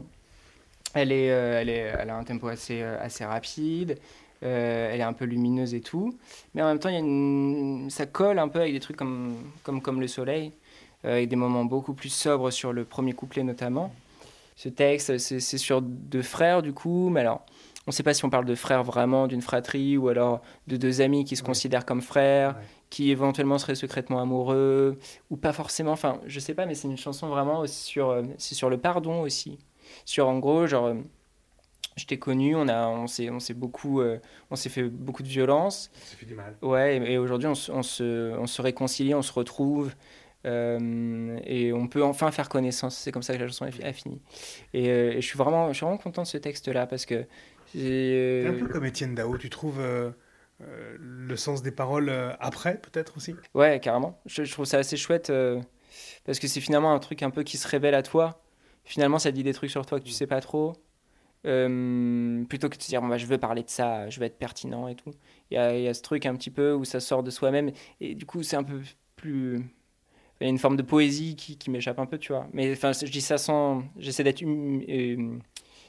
elle 0.95 1.13
est, 1.13 1.31
euh, 1.31 1.61
elle 1.61 1.69
est, 1.69 1.93
elle 2.01 2.11
a 2.11 2.17
un 2.17 2.25
tempo 2.25 2.49
assez, 2.49 2.83
euh, 2.83 2.97
assez 3.01 3.25
rapide 3.25 3.97
euh, 4.43 4.91
elle 4.93 5.01
est 5.01 5.05
un 5.05 5.13
peu 5.13 5.25
lumineuse 5.25 5.75
et 5.75 5.81
tout, 5.81 6.17
mais 6.55 6.63
en 6.63 6.67
même 6.67 6.79
temps, 6.79 6.89
il 6.89 6.95
y 6.95 6.97
a 6.97 7.01
une... 7.01 7.89
ça 7.91 8.07
colle 8.07 8.39
un 8.39 8.49
peu 8.49 8.61
avec 8.61 8.73
des 8.73 8.81
trucs 8.81 8.97
comme, 8.97 9.37
comme, 9.63 9.81
comme 9.83 10.01
le 10.01 10.09
soleil, 10.09 10.53
euh, 11.05 11.13
avec 11.13 11.29
des 11.29 11.37
moments 11.37 11.65
beaucoup 11.65 11.95
plus 11.95 12.09
sobres 12.11 12.51
sur 12.51 12.73
le 12.73 12.85
premier 12.85 13.13
couplet 13.13 13.43
notamment. 13.43 13.93
Ce 14.57 14.69
texte, 14.69 15.17
c'est 15.19 15.41
sur 15.59 15.81
deux 15.81 16.23
frères 16.23 16.61
du 16.63 16.73
coup, 16.75 17.09
mais 17.09 17.21
alors, 17.21 17.45
on 17.87 17.91
ne 17.91 17.93
sait 17.93 18.03
pas 18.03 18.13
si 18.13 18.25
on 18.27 18.31
parle 18.31 18.45
de 18.45 18.55
frères 18.55 18.85
vraiment, 18.85 19.27
d'une 19.27 19.41
fratrie, 19.41 19.97
ou 19.97 20.09
alors 20.09 20.43
de 20.67 20.77
deux 20.77 21.01
amis 21.01 21.25
qui 21.25 21.35
se 21.35 21.43
Ouais. 21.43 21.47
considèrent 21.47 21.87
comme 21.87 22.03
frères, 22.03 22.51
Ouais. 22.57 22.63
qui 22.91 23.11
éventuellement 23.11 23.57
seraient 23.57 23.75
secrètement 23.75 24.21
amoureux, 24.21 24.99
ou 25.31 25.37
pas 25.39 25.55
forcément, 25.55 25.93
enfin, 25.93 26.21
je 26.27 26.39
sais 26.41 26.53
pas, 26.55 26.67
mais 26.67 26.75
c'est 26.75 26.89
une 26.89 26.99
chanson 26.99 27.29
vraiment 27.29 27.67
sur, 27.67 28.11
euh, 28.11 28.23
c'est 28.37 28.55
sur 28.55 28.69
le 28.69 28.77
pardon 28.77 29.23
aussi. 29.23 29.59
Sur 30.05 30.29
en 30.29 30.39
gros, 30.39 30.67
genre, 30.67 30.87
euh, 30.87 30.95
je 32.01 32.07
t'ai 32.07 32.19
connu, 32.19 32.57
on, 32.57 32.69
a, 32.69 32.89
on 32.89 33.07
s'est 33.07 33.31
on 33.31 33.41
s'est 33.41 33.55
beaucoup, 33.55 34.01
euh, 34.01 34.19
on 34.51 34.57
s'est 34.57 34.69
fait 34.69 34.85
beaucoup 34.85 35.23
de 35.23 35.29
violence, 35.29 35.91
Ça 35.95 36.17
fait 36.17 36.27
du 36.27 36.35
mal. 36.35 36.57
Ouais, 36.63 36.97
et, 36.99 37.13
et 37.13 37.19
aujourd'hui, 37.19 37.49
on, 37.49 37.55
se- 37.55 37.71
on 37.73 37.83
se, 37.83 38.37
on 38.37 38.47
se 38.47 38.63
réconcilie, 38.63 39.15
on 39.15 39.23
se 39.23 39.33
retrouve, 39.33 39.93
euh, 40.47 41.39
et 41.45 41.73
on 41.73 41.87
peut 41.89 42.03
enfin 42.03 42.31
faire 42.31 42.49
connaissance. 42.49 42.97
C'est 42.97 43.13
comme 43.13 43.23
ça 43.23 43.35
que 43.35 43.41
la 43.41 43.47
chanson 43.49 43.67
a 43.67 43.93
fini. 43.93 44.21
Et, 44.75 44.89
euh, 44.91 45.13
et 45.13 45.21
je, 45.21 45.27
suis 45.27 45.39
vraiment, 45.39 45.69
je 45.69 45.75
suis 45.75 45.85
vraiment 45.85 45.99
content 45.99 46.23
de 46.23 46.27
ce 46.27 46.39
texte-là, 46.39 46.87
parce 46.87 47.07
que... 47.07 47.27
C'est 47.67 48.47
un 48.47 48.53
peu 48.55 48.67
comme 48.69 48.85
Étienne 48.85 49.15
Dao, 49.15 49.37
tu 49.37 49.49
trouves 49.51 49.81
le 50.61 51.37
sens 51.37 51.63
des 51.63 51.71
paroles 51.71 52.13
après, 52.41 52.79
peut-être 52.81 53.17
aussi? 53.17 53.37
Ouais, 53.55 53.81
carrément. 53.81 54.21
Je, 54.27 54.45
je 54.45 54.53
trouve 54.53 54.65
ça 54.65 54.79
assez 54.79 54.97
chouette, 54.97 55.33
parce 56.25 56.39
que 56.39 56.49
c'est 56.49 56.61
finalement 56.61 56.93
un 56.93 56.99
truc 56.99 57.23
un 57.23 57.31
peu 57.31 57.43
qui 57.43 57.57
se 57.57 57.69
révèle 57.69 57.95
à 57.95 58.03
toi. 58.03 58.43
Finalement, 58.85 59.19
ça 59.19 59.31
dit 59.31 59.43
des 59.43 59.53
trucs 59.53 59.71
sur 59.71 59.87
toi 59.87 60.01
que 60.01 60.05
tu 60.05 60.11
sais 60.13 60.27
pas 60.27 60.41
trop. 60.41 60.75
Euh, 61.47 62.45
plutôt 62.45 62.69
que 62.69 62.77
de 62.77 62.83
se 62.83 62.89
dire, 62.89 63.01
bah, 63.03 63.17
je 63.17 63.27
veux 63.27 63.39
parler 63.39 63.63
de 63.63 63.71
ça, 63.71 64.09
je 64.11 64.21
veux 64.21 64.27
être 64.27 64.39
pertinent 64.39 64.89
et 64.89 64.95
tout. 64.95 65.13
Il 65.51 65.55
y 65.55 65.59
a, 65.59 65.95
ce 65.95 66.03
truc 66.03 66.27
un 66.27 66.35
petit 66.37 66.51
peu 66.51 66.73
où 66.75 66.85
ça 66.85 67.01
sort 67.01 67.23
de 67.23 67.31
soi-même. 67.31 67.73
Et 68.01 68.15
du 68.15 68.27
coup, 68.27 68.43
c'est 68.43 68.57
un 68.57 68.63
peu 68.65 68.81
plus. 69.17 69.57
Il 70.41 70.45
y 70.45 70.47
a 70.47 70.51
une 70.51 70.59
forme 70.59 70.77
de 70.77 70.83
poésie 70.83 71.37
qui, 71.37 71.71
m'échappe 71.71 71.99
un 71.99 72.07
peu, 72.07 72.19
tu 72.19 72.33
vois. 72.33 72.49
Mais 72.53 72.73
enfin, 72.73 72.93
je 72.93 73.11
dis 73.11 73.21
ça 73.21 73.39
sans. 73.39 73.83
J'essaie 73.99 74.25
d'être 74.25 74.43
hum- 74.43 74.83
euh, 74.89 75.39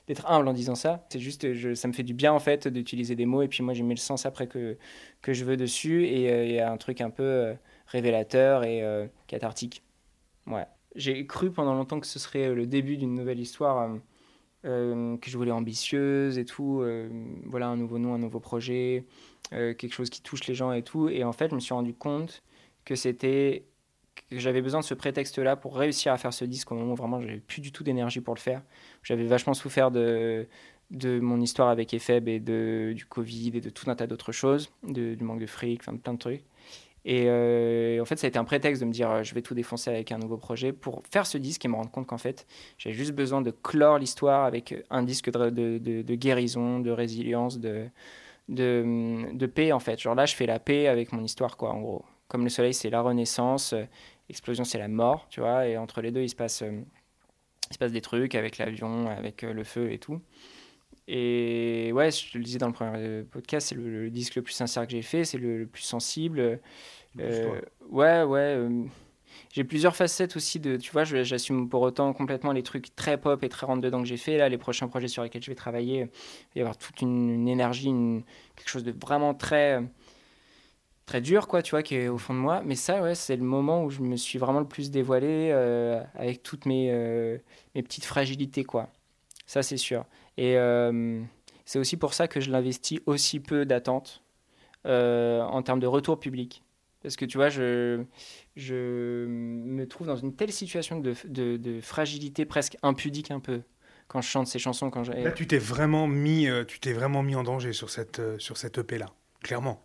d'être 0.08 0.30
humble 0.30 0.48
en 0.48 0.54
disant 0.54 0.76
ça. 0.76 1.06
C'est 1.10 1.20
juste, 1.20 1.54
je, 1.54 1.74
ça 1.74 1.88
me 1.88 1.94
fait 1.94 2.04
du 2.04 2.14
bien 2.14 2.34
en 2.34 2.40
fait 2.40 2.68
d'utiliser 2.68 3.16
des 3.16 3.26
mots 3.26 3.44
et 3.44 3.48
puis 3.48 3.64
moi 3.64 3.74
j'ai 3.74 3.84
mis 3.84 3.94
le 3.94 4.00
sens 4.00 4.26
après 4.26 4.48
que, 4.48 4.78
que 5.22 5.32
je 5.34 5.46
veux 5.46 5.58
dessus 5.58 6.06
et 6.06 6.32
euh, 6.32 6.46
il 6.46 6.52
y 6.54 6.60
a 6.60 6.72
un 6.72 6.78
truc 6.78 7.02
un 7.02 7.12
peu 7.12 7.56
révélateur 7.88 8.64
et 8.64 8.84
cathartique. 9.28 9.84
Ouais. 10.48 10.66
J'ai 10.96 11.26
cru 11.28 11.52
pendant 11.52 11.76
longtemps 11.76 12.00
que 12.00 12.08
ce 12.08 12.20
serait 12.20 12.54
le 12.54 12.66
début 12.66 12.98
d'une 12.98 13.16
nouvelle 13.16 13.40
histoire 13.40 13.90
euh, 14.66 15.18
que 15.18 15.30
je 15.30 15.38
voulais 15.38 15.52
ambitieuse 15.52 16.38
et 16.38 16.46
tout. 16.46 16.82
euh, 16.82 17.10
voilà, 17.46 17.68
un 17.68 17.78
nouveau 17.78 17.98
nom, 18.00 18.14
un 18.14 18.20
nouveau 18.20 18.40
projet, 18.40 19.06
euh, 19.54 19.74
quelque 19.74 19.94
chose 19.94 20.10
qui 20.10 20.22
touche 20.22 20.46
les 20.48 20.56
gens 20.56 20.72
et 20.74 20.84
tout. 20.84 21.10
Et 21.10 21.24
en 21.24 21.32
fait, 21.34 21.50
je 21.50 21.56
me 21.56 21.60
suis 21.60 21.74
rendu 21.74 21.94
compte 21.94 22.44
que 22.86 22.96
c'était 22.96 23.66
que 24.30 24.40
j'avais 24.40 24.62
besoin 24.62 24.80
de 24.82 24.86
ce 24.86 24.94
prétexte-là 24.94 25.56
pour 25.56 25.78
réussir 25.78 26.14
à 26.14 26.18
faire 26.18 26.34
ce 26.34 26.46
disque 26.46 26.72
au 26.72 26.76
moment 26.76 26.94
où 26.94 26.96
vraiment 26.96 27.20
j'avais 27.22 27.40
plus 27.40 27.62
du 27.62 27.72
tout 27.72 27.84
d'énergie 27.84 28.22
pour 28.22 28.36
le 28.36 28.40
faire. 28.40 28.62
J'avais 29.04 29.26
vachement 29.26 29.54
souffert 29.54 29.92
de, 29.92 30.48
de 30.92 31.20
mon 31.20 31.40
histoire 31.42 31.70
avec 31.70 31.94
Epheb 31.94 32.28
et 32.28 32.40
de, 32.40 32.94
du 32.96 33.06
Covid 33.06 33.52
et 33.56 33.62
de 33.62 33.70
tout 33.70 33.90
un 33.90 33.96
tas 33.96 34.08
d'autres 34.08 34.32
choses, 34.32 34.72
du 34.84 35.18
manque 35.22 35.40
de 35.40 35.46
fric, 35.48 35.82
enfin 35.82 35.98
plein 35.98 36.14
de 36.14 36.20
trucs. 36.20 36.44
Et 37.04 37.26
euh, 37.28 38.00
en 38.02 38.06
fait, 38.06 38.18
ça 38.18 38.28
a 38.28 38.30
été 38.30 38.38
un 38.38 38.44
prétexte 38.44 38.82
de 38.82 38.88
me 38.88 38.92
dire 38.92 39.10
euh, 39.10 39.24
je 39.24 39.34
vais 39.34 39.42
tout 39.42 39.56
défoncer 39.56 39.90
avec 39.90 40.12
un 40.12 40.20
nouveau 40.20 40.38
projet 40.38 40.72
pour 40.72 41.02
faire 41.12 41.26
ce 41.26 41.38
disque 41.38 41.66
et 41.66 41.68
me 41.68 41.76
rendre 41.76 41.90
compte 41.90 42.08
qu'en 42.08 42.20
fait, 42.20 42.46
j'avais 42.78 42.96
juste 42.96 43.14
besoin 43.14 43.42
de 43.42 43.52
clore 43.52 43.98
l'histoire 43.98 44.46
avec 44.46 44.76
un 44.92 45.02
disque 45.04 45.32
de, 45.32 45.50
de- 45.80 46.16
guérison, 46.16 46.80
de 46.80 46.92
résilience, 46.92 47.60
de, 47.60 47.88
de, 48.50 49.46
paix 49.48 49.72
en 49.72 49.80
fait. 49.80 50.00
Genre 50.00 50.16
là, 50.16 50.26
je 50.26 50.36
fais 50.36 50.46
la 50.46 50.60
paix 50.60 50.88
avec 50.88 51.12
mon 51.12 51.24
histoire, 51.24 51.58
quoi, 51.58 51.72
en 51.72 51.82
gros. 51.82 52.06
Comme 52.28 52.44
le 52.44 52.50
soleil, 52.50 52.74
c'est 52.74 52.90
la 52.90 53.02
renaissance, 53.02 53.74
euh, 53.74 53.84
explosion, 54.30 54.64
c'est 54.64 54.78
la 54.78 54.88
mort, 54.88 55.28
tu 55.30 55.42
vois, 55.42 55.68
et 55.68 55.78
entre 55.78 56.02
les 56.02 56.12
deux, 56.12 56.22
il 56.22 56.30
se 56.30 56.36
passe, 56.36 56.62
euh, 56.62 56.82
il 57.70 57.74
se 57.74 57.80
passe 57.80 57.92
des 57.92 58.02
trucs 58.02 58.36
avec 58.36 58.58
l'avion, 58.58 59.10
avec 59.10 59.42
le 59.42 59.64
feu 59.64 59.92
et 59.92 59.98
tout. 59.98 60.22
Et 61.14 61.92
ouais, 61.92 62.10
je 62.10 62.32
te 62.32 62.38
le 62.38 62.44
disais 62.46 62.58
dans 62.58 62.68
le 62.68 62.74
premier 62.74 62.92
euh, 62.96 63.24
podcast, 63.30 63.68
c'est 63.68 63.76
le, 63.76 64.04
le 64.04 64.10
disque 64.10 64.36
le 64.36 64.42
plus 64.42 64.54
sincère 64.54 64.86
que 64.88 64.94
j'ai 64.94 65.02
fait, 65.02 65.26
c'est 65.26 65.38
le, 65.38 65.58
le 65.58 65.68
plus 65.68 65.82
sensible. 65.84 66.62
Euh, 67.20 67.60
ouais, 67.90 68.24
ouais. 68.24 68.40
euh, 68.40 68.84
j'ai 69.52 69.66
plusieurs 69.66 69.94
facettes 69.94 70.38
aussi 70.38 70.62
de, 70.62 70.78
tu 70.78 70.90
vois, 70.94 71.04
j'assume 71.04 71.68
pour 71.68 71.82
autant 71.82 72.14
complètement 72.14 72.54
les 72.54 72.64
trucs 72.64 72.96
très 72.96 73.20
pop 73.20 73.44
et 73.44 73.50
très 73.50 73.66
rentre 73.66 73.82
dedans 73.82 74.02
que 74.02 74.08
j'ai 74.08 74.16
fait. 74.16 74.38
Là, 74.38 74.48
les 74.48 74.58
prochains 74.58 74.88
projets 74.88 75.10
sur 75.10 75.22
lesquels 75.22 75.44
je 75.44 75.52
vais 75.52 75.56
travailler, 75.56 75.98
il 76.00 76.04
va 76.04 76.10
y 76.56 76.62
avoir 76.62 76.78
toute 76.78 77.02
une, 77.02 77.30
une 77.30 77.50
énergie, 77.50 77.90
une- 77.90 78.24
quelque 78.56 78.70
chose 78.70 78.86
de 78.86 78.94
vraiment 78.98 79.34
très, 79.34 79.84
très 81.06 81.20
dur, 81.20 81.50
quoi, 81.50 81.62
tu 81.62 81.72
vois, 81.72 81.84
qui 81.84 81.96
est 81.96 82.08
au 82.08 82.18
fond 82.18 82.34
de 82.34 82.40
moi. 82.40 82.62
Mais 82.66 82.76
ça, 82.76 83.02
ouais, 83.02 83.16
c'est 83.16 83.36
le 83.36 83.44
moment 83.44 83.84
où 83.84 83.90
je 83.90 84.00
me 84.00 84.16
suis 84.16 84.40
vraiment 84.40 84.62
le 84.62 84.68
plus 84.68 84.92
dévoilé 84.92 85.50
euh, 85.52 86.02
avec 86.16 86.42
toutes 86.42 86.66
mes, 86.66 86.90
mes 87.76 87.84
petites 87.84 88.06
fragilités, 88.06 88.64
quoi. 88.64 88.88
Ça, 89.46 89.62
c'est 89.62 89.76
sûr. 89.76 90.06
Et 90.38 90.58
euh, 90.58 91.22
c'est 91.66 91.80
aussi 91.80 91.98
pour 91.98 92.14
ça 92.14 92.28
que 92.28 92.40
je 92.40 92.52
l'investis 92.52 93.00
aussi 93.06 93.40
peu 93.40 93.66
d'attentes 93.66 94.24
euh, 94.86 95.42
en 95.42 95.62
termes 95.62 95.80
de 95.80 95.88
retour 95.88 96.20
public. 96.20 96.64
Parce 97.04 97.16
que 97.16 97.26
tu 97.26 97.38
vois, 97.38 97.50
je, 97.50 98.04
je 98.56 99.26
me 99.28 99.86
trouve 99.88 100.08
dans 100.08 100.16
une 100.16 100.36
telle 100.36 100.52
situation 100.52 101.00
de, 101.00 101.14
de, 101.26 101.58
de 101.58 101.82
fragilité 101.82 102.46
presque 102.46 102.78
impudique 102.84 103.32
un 103.32 103.40
peu 103.40 103.62
quand 104.08 104.22
je 104.22 104.28
chante 104.30 104.48
ces 104.48 104.60
chansons. 104.60 104.90
Quand 104.92 105.04
je... 105.04 105.12
Là, 105.12 105.32
tu 105.32 105.48
t'es 105.48 105.58
vraiment 105.58 106.08
mis, 106.08 106.48
euh, 106.48 106.64
tu 106.64 106.80
t'es 106.80 106.94
vraiment 106.94 107.24
mis 107.24 107.36
en 107.36 107.44
danger 107.44 107.74
sur 107.74 107.90
cette, 107.90 108.22
sur 108.40 108.58
cette 108.58 108.78
EP 108.78 108.98
là, 109.00 109.08
clairement. 109.42 109.82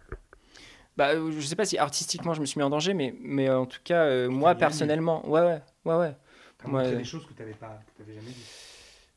Bah, 0.97 1.11
je 1.14 1.40
sais 1.40 1.57
pas 1.57 1.66
si 1.66 1.76
artistiquement 1.78 2.32
je 2.34 2.40
me 2.40 2.47
suis 2.47 2.59
mis 2.59 2.64
en 2.64 2.70
danger, 2.70 2.94
mais, 2.94 3.14
mais 3.20 3.51
en 3.51 3.66
tout 3.66 3.80
cas, 3.84 4.05
euh, 4.05 4.28
moi 4.30 4.55
personnellement, 4.55 5.26
ouais, 5.28 5.40
ouais, 5.42 5.62
ouais, 5.84 5.94
ouais. 5.97 6.16
T'as 6.59 6.68
Ouais. 6.68 6.72
montré 6.84 6.97
des 6.97 7.05
choses 7.05 7.26
que 7.26 7.34
tu 7.34 7.40
n'avais 7.40 7.53
pas, 7.55 7.80
que 7.86 8.03
t'avais 8.03 8.14
jamais 8.14 8.30
dit. 8.30 8.44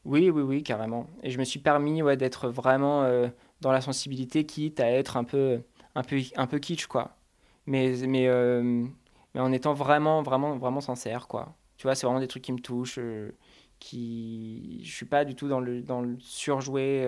Oui, 0.05 0.29
oui, 0.29 0.41
oui, 0.41 0.63
carrément. 0.63 1.07
Et 1.23 1.29
je 1.31 1.37
me 1.39 1.43
suis 1.43 1.59
permis 1.59 2.01
ouais, 2.01 2.17
d'être 2.17 2.49
vraiment 2.49 3.03
euh, 3.03 3.27
dans 3.61 3.71
la 3.71 3.81
sensibilité, 3.81 4.45
quitte 4.45 4.79
à 4.79 4.89
être 4.91 5.17
un 5.17 5.23
peu, 5.23 5.61
un 5.95 6.03
peu, 6.03 6.17
un 6.35 6.47
peu 6.47 6.59
kitsch, 6.59 6.87
quoi. 6.87 7.17
Mais, 7.65 7.95
mais, 8.07 8.27
euh, 8.27 8.85
mais 9.33 9.41
en 9.41 9.51
étant 9.51 9.73
vraiment, 9.73 10.23
vraiment, 10.23 10.57
vraiment 10.57 10.81
sincère, 10.81 11.27
quoi. 11.27 11.55
Tu 11.77 11.83
vois, 11.83 11.95
c'est 11.95 12.05
vraiment 12.07 12.19
des 12.21 12.27
trucs 12.27 12.43
qui 12.43 12.53
me 12.53 12.59
touchent, 12.59 12.99
euh, 12.99 13.31
qui... 13.79 14.81
Je 14.83 14.91
suis 14.95 15.05
pas 15.05 15.25
du 15.25 15.35
tout 15.35 15.47
dans 15.47 15.59
le, 15.59 15.81
dans 15.81 16.01
le 16.01 16.17
surjoué, 16.19 17.07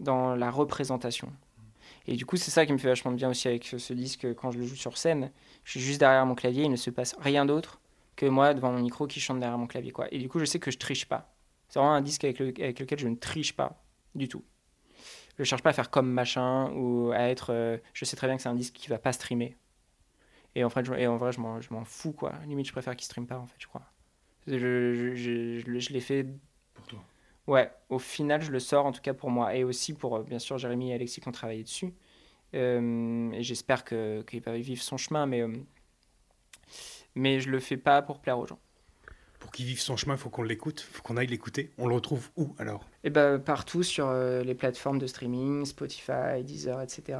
dans 0.00 0.34
la 0.36 0.50
représentation. 0.50 1.32
Et 2.06 2.16
du 2.16 2.26
coup, 2.26 2.36
c'est 2.36 2.50
ça 2.50 2.66
qui 2.66 2.72
me 2.72 2.78
fait 2.78 2.88
vachement 2.88 3.12
bien 3.12 3.30
aussi 3.30 3.48
avec 3.48 3.64
ce, 3.66 3.78
ce 3.78 3.92
disque 3.94 4.34
quand 4.34 4.50
je 4.50 4.58
le 4.58 4.66
joue 4.66 4.76
sur 4.76 4.98
scène. 4.98 5.30
Je 5.64 5.72
suis 5.72 5.80
juste 5.80 6.00
derrière 6.00 6.26
mon 6.26 6.34
clavier, 6.34 6.64
il 6.64 6.70
ne 6.70 6.76
se 6.76 6.90
passe 6.90 7.16
rien 7.20 7.46
d'autre 7.46 7.80
que 8.16 8.26
moi 8.26 8.54
devant 8.54 8.72
mon 8.72 8.80
micro 8.80 9.06
qui 9.06 9.20
chante 9.20 9.40
derrière 9.40 9.58
mon 9.58 9.66
clavier, 9.66 9.92
quoi. 9.92 10.06
Et 10.12 10.18
du 10.18 10.28
coup, 10.28 10.38
je 10.40 10.44
sais 10.44 10.58
que 10.60 10.70
je 10.70 10.78
triche 10.78 11.06
pas. 11.06 11.32
C'est 11.70 11.78
vraiment 11.78 11.94
un 11.94 12.02
disque 12.02 12.24
avec, 12.24 12.38
le- 12.40 12.52
avec 12.58 12.78
lequel 12.80 12.98
je 12.98 13.08
ne 13.08 13.14
triche 13.16 13.54
pas 13.54 13.82
du 14.14 14.28
tout. 14.28 14.44
Je 15.38 15.44
cherche 15.44 15.62
pas 15.62 15.70
à 15.70 15.72
faire 15.72 15.90
comme 15.90 16.10
machin 16.10 16.70
ou 16.72 17.12
à 17.12 17.20
être. 17.30 17.50
euh, 17.50 17.78
je 17.94 18.04
sais 18.04 18.16
très 18.16 18.26
bien 18.26 18.36
que 18.36 18.42
c'est 18.42 18.48
un 18.48 18.54
disque 18.54 18.74
qui 18.74 18.88
va 18.88 18.98
pas 18.98 19.12
streamer. 19.12 19.56
Et 20.54 20.64
en 20.64 20.68
fait, 20.68 20.84
je, 20.84 20.92
et 20.92 21.06
en 21.06 21.16
vrai, 21.16 21.32
je 21.32 21.40
m'en, 21.40 21.84
fous 21.84 22.12
quoi. 22.12 22.34
Limite, 22.46 22.66
je 22.66 22.72
préfère 22.72 22.96
qu'il 22.96 23.06
streame 23.06 23.26
pas 23.26 23.38
en 23.38 23.46
fait, 23.46 23.56
je 23.58 23.68
crois. 23.68 23.82
Je, 24.46 25.92
l'ai 25.92 26.00
fait. 26.00 26.26
Pour 26.74 26.86
toi. 26.86 27.04
Ouais, 27.46 27.70
au 27.88 27.98
final, 27.98 28.42
je 28.42 28.50
le 28.50 28.58
sors 28.58 28.84
en 28.84 28.92
tout 28.92 29.00
cas 29.00 29.14
pour 29.14 29.30
moi 29.30 29.54
et 29.54 29.64
aussi 29.64 29.94
pour 29.94 30.16
euh, 30.16 30.22
bien 30.22 30.38
sûr 30.38 30.58
Jérémy 30.58 30.90
et 30.90 30.94
Alexis 30.94 31.20
qui 31.20 31.28
ont 31.28 31.32
travaillé 31.32 31.62
dessus. 31.62 31.94
Euh, 32.54 33.30
et 33.32 33.42
j'espère 33.42 33.84
qu'il 33.84 34.40
va 34.44 34.58
vivre 34.58 34.82
son 34.82 34.96
chemin, 34.96 35.26
mais, 35.26 35.40
euh, 35.42 35.52
mais 37.14 37.40
je 37.40 37.48
le 37.48 37.60
fais 37.60 37.76
pas 37.76 38.02
pour 38.02 38.20
plaire 38.20 38.38
aux 38.38 38.46
gens. 38.46 38.58
Pour 39.40 39.50
qu'il 39.50 39.66
vive 39.66 39.80
son 39.80 39.96
chemin, 39.96 40.14
il 40.14 40.18
faut 40.18 40.30
qu'on 40.30 40.42
l'écoute, 40.44 40.86
il 40.88 40.94
faut 40.96 41.02
qu'on 41.02 41.16
aille 41.16 41.26
l'écouter. 41.26 41.70
On 41.78 41.88
le 41.88 41.94
retrouve 41.94 42.28
où 42.36 42.54
alors? 42.58 42.84
Et 43.04 43.10
ben 43.10 43.38
partout 43.38 43.82
sur 43.82 44.06
euh, 44.08 44.42
les 44.44 44.54
plateformes 44.54 44.98
de 44.98 45.06
streaming, 45.08 45.64
Spotify, 45.64 46.44
Deezer, 46.44 46.80
etc. 46.82 47.18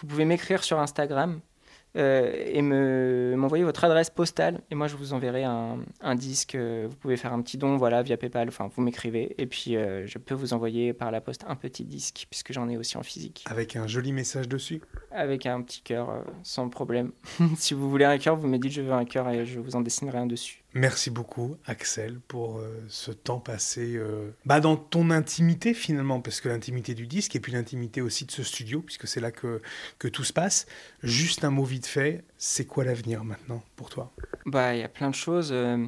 Vous 0.00 0.06
pouvez 0.06 0.24
m'écrire 0.24 0.64
sur 0.64 0.78
Instagram 0.80 1.40
euh, 1.94 2.32
et 2.46 2.62
me 2.62 3.34
m'envoyer 3.36 3.64
votre 3.64 3.84
adresse 3.84 4.08
postale 4.08 4.62
et 4.70 4.74
moi 4.74 4.86
je 4.88 4.96
vous 4.96 5.12
enverrai 5.12 5.44
un, 5.44 5.80
un 6.00 6.14
disque. 6.14 6.54
euh, 6.54 6.86
Vous 6.88 6.96
pouvez 6.96 7.16
faire 7.18 7.32
un 7.34 7.42
petit 7.42 7.58
don, 7.58 7.76
voilà, 7.76 8.02
via 8.02 8.16
PayPal. 8.16 8.48
Enfin, 8.48 8.70
vous 8.74 8.80
m'écrivez 8.80 9.34
et 9.36 9.46
puis 9.46 9.72
je 9.74 10.18
peux 10.18 10.34
vous 10.34 10.54
envoyer 10.54 10.92
par 10.94 11.10
la 11.10 11.20
poste 11.20 11.44
un 11.48 11.56
petit 11.56 11.84
disque 11.84 12.26
puisque 12.30 12.52
j'en 12.52 12.68
ai 12.68 12.78
aussi 12.78 12.96
en 12.96 13.02
physique 13.02 13.44
Avec 13.50 13.76
un 13.76 13.86
joli 13.86 14.12
message 14.12 14.48
dessus? 14.48 14.80
avec 15.10 15.44
un 15.44 15.60
petit 15.60 15.82
cœur 15.82 16.24
sans 16.44 16.68
problème. 16.70 17.12
si 17.56 17.74
vous 17.74 17.90
voulez 17.90 18.06
un 18.06 18.16
cœur, 18.18 18.36
vous 18.36 18.46
me 18.48 18.56
dites 18.58 18.72
je 18.72 18.80
veux 18.80 18.92
un 18.92 19.04
cœur 19.04 19.28
et 19.28 19.44
je 19.44 19.60
vous 19.60 19.76
en 19.76 19.80
dessinerai 19.82 20.18
un 20.18 20.26
dessus. 20.26 20.61
Merci 20.74 21.10
beaucoup, 21.10 21.56
Axel, 21.66 22.18
pour 22.28 22.58
euh, 22.58 22.82
ce 22.88 23.10
temps 23.10 23.40
passé 23.40 23.94
euh, 23.96 24.30
bah, 24.46 24.58
dans 24.60 24.76
ton 24.76 25.10
intimité 25.10 25.74
finalement, 25.74 26.20
parce 26.22 26.40
que 26.40 26.48
l'intimité 26.48 26.94
du 26.94 27.06
disque 27.06 27.36
et 27.36 27.40
puis 27.40 27.52
l'intimité 27.52 28.00
aussi 28.00 28.24
de 28.24 28.30
ce 28.30 28.42
studio, 28.42 28.80
puisque 28.80 29.06
c'est 29.06 29.20
là 29.20 29.30
que, 29.30 29.60
que 29.98 30.08
tout 30.08 30.24
se 30.24 30.32
passe. 30.32 30.66
Juste 31.02 31.44
un 31.44 31.50
mot 31.50 31.64
vite 31.64 31.86
fait, 31.86 32.24
c'est 32.38 32.64
quoi 32.64 32.84
l'avenir 32.84 33.22
maintenant 33.22 33.62
pour 33.76 33.90
toi? 33.90 34.12
Bah, 34.46 34.74
il 34.74 34.80
y 34.80 34.84
a 34.84 34.88
plein 34.88 35.10
de 35.10 35.14
choses. 35.14 35.50
euh, 35.52 35.84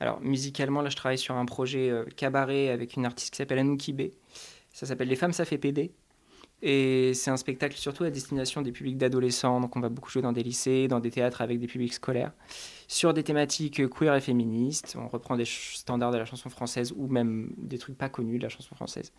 Alors, 0.00 0.20
musicalement, 0.22 0.80
là, 0.80 0.88
je 0.88 0.96
travaille 0.96 1.18
sur 1.18 1.34
un 1.34 1.44
projet 1.44 1.92
cabaret 2.16 2.70
avec 2.70 2.96
une 2.96 3.04
artiste 3.04 3.32
qui 3.32 3.36
s'appelle 3.36 3.58
Anouki 3.58 3.92
B. 3.92 4.02
Ça 4.72 4.86
s'appelle 4.86 5.08
Les 5.08 5.16
femmes, 5.16 5.34
ça 5.34 5.44
fait 5.44 5.58
PD. 5.58 5.92
Et 6.64 7.12
c'est 7.14 7.30
un 7.32 7.36
spectacle 7.36 7.76
surtout 7.76 8.04
à 8.04 8.10
destination 8.10 8.62
des 8.62 8.70
publics 8.70 8.96
d'adolescents. 8.96 9.60
Donc, 9.60 9.74
on 9.74 9.80
va 9.80 9.88
beaucoup 9.88 10.10
jouer 10.10 10.22
dans 10.22 10.32
des 10.32 10.44
lycées, 10.44 10.86
dans 10.86 11.00
des 11.00 11.10
théâtres 11.10 11.40
avec 11.40 11.58
des 11.58 11.66
publics 11.66 11.92
scolaires, 11.92 12.32
sur 12.86 13.12
des 13.12 13.24
thématiques 13.24 13.88
queer 13.90 14.14
et 14.14 14.20
féministes. 14.20 14.96
On 14.96 15.08
reprend 15.08 15.36
des 15.36 15.44
standards 15.44 16.12
de 16.12 16.18
la 16.18 16.24
chanson 16.24 16.48
française 16.50 16.94
ou 16.96 17.08
même 17.08 17.52
des 17.58 17.78
trucs 17.78 17.98
pas 17.98 18.08
connus 18.08 18.38
de 18.38 18.44
la 18.44 18.48
chanson 18.48 18.76
française. 18.76 19.12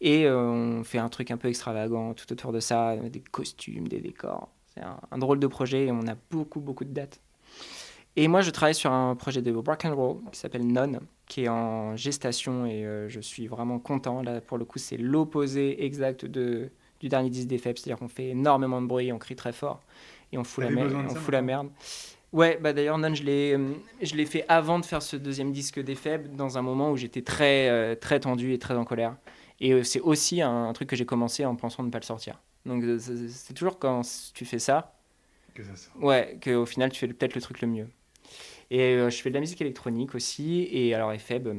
Et 0.00 0.26
euh, 0.26 0.38
on 0.38 0.84
fait 0.84 0.98
un 0.98 1.08
truc 1.08 1.32
un 1.32 1.36
peu 1.36 1.48
extravagant 1.48 2.14
tout 2.14 2.30
autour 2.32 2.52
de 2.52 2.60
ça, 2.60 2.96
des 2.96 3.20
costumes, 3.20 3.88
des 3.88 4.00
décors. 4.00 4.48
C'est 4.72 4.82
un, 4.82 5.00
un 5.10 5.18
drôle 5.18 5.40
de 5.40 5.46
projet 5.48 5.86
et 5.86 5.92
on 5.92 6.06
a 6.06 6.14
beaucoup, 6.30 6.60
beaucoup 6.60 6.84
de 6.84 6.92
dates. 6.92 7.20
Et 8.14 8.28
moi, 8.28 8.42
je 8.42 8.50
travaille 8.50 8.74
sur 8.74 8.92
un 8.92 9.16
projet 9.16 9.42
de 9.42 9.52
rock 9.52 9.84
and 9.84 9.94
roll 9.94 10.18
qui 10.30 10.38
s'appelle 10.38 10.66
Non, 10.66 11.00
qui 11.26 11.44
est 11.44 11.48
en 11.48 11.96
gestation 11.96 12.66
et 12.66 12.84
euh, 12.84 13.08
je 13.08 13.20
suis 13.20 13.46
vraiment 13.46 13.78
content. 13.78 14.22
Là, 14.22 14.40
pour 14.40 14.58
le 14.58 14.64
coup, 14.64 14.78
c'est 14.78 14.96
l'opposé 14.96 15.84
exact 15.84 16.24
de, 16.24 16.70
du 17.00 17.08
dernier 17.08 17.30
disque 17.30 17.48
des 17.48 17.58
Faibles, 17.58 17.78
c'est-à-dire 17.78 17.98
qu'on 17.98 18.08
fait 18.08 18.28
énormément 18.28 18.80
de 18.82 18.86
bruit, 18.86 19.12
on 19.12 19.18
crie 19.18 19.36
très 19.36 19.52
fort 19.52 19.82
et 20.32 20.38
on 20.38 20.44
fout, 20.44 20.62
la, 20.64 20.70
mer- 20.70 20.92
on 21.06 21.14
fout 21.14 21.32
la 21.32 21.42
merde. 21.42 21.68
Ouais, 22.32 22.58
bah 22.60 22.72
d'ailleurs, 22.72 22.98
Non, 22.98 23.14
je 23.14 23.22
l'ai, 23.22 23.54
euh, 23.54 23.74
je 24.02 24.14
l'ai 24.14 24.26
fait 24.26 24.44
avant 24.48 24.78
de 24.78 24.84
faire 24.84 25.02
ce 25.02 25.16
deuxième 25.16 25.52
disque 25.52 25.80
des 25.80 25.94
Faibles, 25.94 26.30
dans 26.36 26.58
un 26.58 26.62
moment 26.62 26.90
où 26.90 26.96
j'étais 26.96 27.22
très, 27.22 27.68
euh, 27.68 27.94
très 27.94 28.20
tendu 28.20 28.52
et 28.52 28.58
très 28.58 28.74
en 28.74 28.84
colère. 28.84 29.16
Et 29.60 29.82
c'est 29.84 30.00
aussi 30.00 30.42
un, 30.42 30.66
un 30.68 30.72
truc 30.72 30.88
que 30.90 30.96
j'ai 30.96 31.06
commencé 31.06 31.44
en 31.46 31.56
pensant 31.56 31.82
ne 31.82 31.90
pas 31.90 31.98
le 31.98 32.04
sortir. 32.04 32.40
Donc 32.66 32.84
c'est 33.00 33.54
toujours 33.54 33.78
quand 33.78 34.02
tu 34.34 34.44
fais 34.44 34.58
ça, 34.58 34.92
que 35.54 35.62
ça 35.64 35.76
sort. 35.76 35.96
Ouais, 36.02 36.38
qu'au 36.42 36.66
final, 36.66 36.90
tu 36.90 37.00
fais 37.00 37.08
peut-être 37.08 37.34
le 37.34 37.40
truc 37.40 37.60
le 37.60 37.68
mieux. 37.68 37.88
Et 38.70 38.80
euh, 38.80 39.10
je 39.10 39.20
fais 39.22 39.30
de 39.30 39.34
la 39.34 39.40
musique 39.40 39.60
électronique 39.60 40.14
aussi. 40.14 40.68
Et 40.70 40.94
alors, 40.94 41.12
Efeb, 41.12 41.46
euh, 41.46 41.54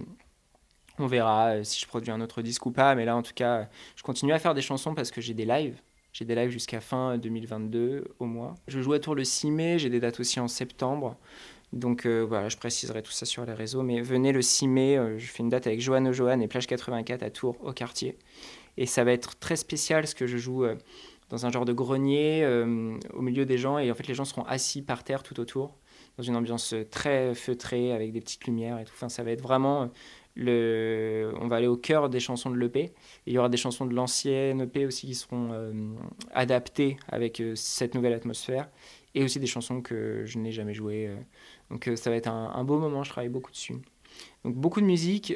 on 1.00 1.08
verra 1.08 1.56
euh, 1.56 1.64
si 1.64 1.80
je 1.80 1.88
produis 1.88 2.12
un 2.12 2.22
autre 2.22 2.42
disque 2.42 2.66
ou 2.66 2.72
pas. 2.72 2.96
Mais 2.96 3.06
là, 3.06 3.16
en 3.16 3.22
tout 3.22 3.34
cas, 3.34 3.70
je 3.96 4.04
continue 4.04 4.34
à 4.34 4.40
faire 4.40 4.54
des 4.54 4.62
chansons 4.62 4.94
parce 4.94 5.12
que 5.12 5.22
j'ai 5.22 5.34
des 5.34 5.46
lives. 5.46 5.80
J'ai 6.14 6.26
des 6.26 6.36
lives 6.36 6.50
jusqu'à 6.50 6.82
fin 6.82 7.18
2022 7.18 8.06
au 8.20 8.26
mois. 8.26 8.56
Je 8.68 8.82
joue 8.82 8.94
à 8.94 9.00
Tours 9.00 9.16
le 9.16 9.24
6 9.24 9.52
mai. 9.52 9.80
J'ai 9.80 9.90
des 9.90 10.00
dates 10.00 10.20
aussi 10.20 10.40
en 10.40 10.48
septembre. 10.48 11.16
Donc 11.74 12.08
voilà, 12.08 12.48
je 12.50 12.58
préciserai 12.58 13.04
tout 13.04 13.12
ça 13.12 13.26
sur 13.26 13.46
les 13.46 13.54
réseaux. 13.54 13.84
Mais 13.84 14.02
venez 14.02 14.32
le 14.32 14.42
6 14.42 14.68
mai, 14.68 14.98
je 15.18 15.28
fais 15.28 15.44
une 15.44 15.50
date 15.50 15.68
avec 15.68 15.80
Johan 15.80 16.12
Johan 16.14 16.40
et 16.40 16.48
Plage 16.48 16.66
84 16.66 17.22
à 17.22 17.30
Tours, 17.30 17.58
au 17.62 17.72
quartier. 17.72 18.18
Et 18.78 18.88
ça 18.88 19.04
va 19.04 19.12
être 19.12 19.38
très 19.38 19.58
spécial 19.58 20.02
parce 20.02 20.16
que 20.16 20.26
je 20.26 20.38
joue 20.38 20.66
dans 21.30 21.46
un 21.46 21.52
genre 21.52 21.66
de 21.66 21.74
grenier 21.74 22.48
au 23.14 23.22
milieu 23.22 23.46
des 23.46 23.60
gens. 23.60 23.78
Et 23.78 23.92
en 23.92 23.94
fait, 23.94 24.08
les 24.08 24.16
gens 24.16 24.26
seront 24.26 24.46
assis 24.46 24.82
par 24.82 25.04
terre 25.04 25.22
tout 25.22 25.40
autour, 25.40 25.78
dans 26.18 26.24
une 26.24 26.36
ambiance 26.36 26.74
euh, 26.74 26.84
très 26.90 27.34
feutrée 27.36 27.94
avec 27.94 28.12
des 28.12 28.22
petites 28.22 28.46
lumières 28.46 28.80
et 28.80 28.86
tout. 28.86 28.94
Enfin, 28.96 29.10
ça 29.10 29.24
va 29.24 29.32
être 29.32 29.42
vraiment. 29.42 29.84
euh, 29.84 29.88
Le... 30.36 31.34
On 31.42 31.48
va 31.48 31.56
aller 31.58 31.68
au 31.68 31.78
cœur 31.78 32.10
des 32.10 32.20
chansons 32.20 32.52
de 32.52 32.58
l'EP. 32.58 32.94
Il 33.26 33.34
y 33.34 33.38
aura 33.40 33.50
des 33.50 33.58
chansons 33.58 33.86
de 33.86 33.94
l'ancienne 33.96 34.62
EP 34.62 34.86
aussi 34.86 35.08
qui 35.08 35.16
seront 35.16 35.50
euh, 35.52 35.72
adaptées 36.32 36.98
avec 37.08 37.42
cette 37.56 37.96
nouvelle 37.96 38.14
atmosphère. 38.14 38.70
Et 39.16 39.24
aussi 39.24 39.40
des 39.40 39.48
chansons 39.48 39.82
que 39.82 40.24
je 40.26 40.38
n'ai 40.38 40.52
jamais 40.52 40.76
jouées. 40.76 41.10
Donc 41.72 41.90
ça 41.96 42.12
va 42.12 42.16
être 42.16 42.28
un, 42.28 42.52
un 42.54 42.64
beau 42.64 42.78
moment, 42.78 43.04
je 43.04 43.10
travaille 43.10 43.30
beaucoup 43.30 43.50
dessus. 43.50 43.74
Donc 44.44 44.54
beaucoup 44.56 44.80
de 44.80 44.86
musique, 44.86 45.34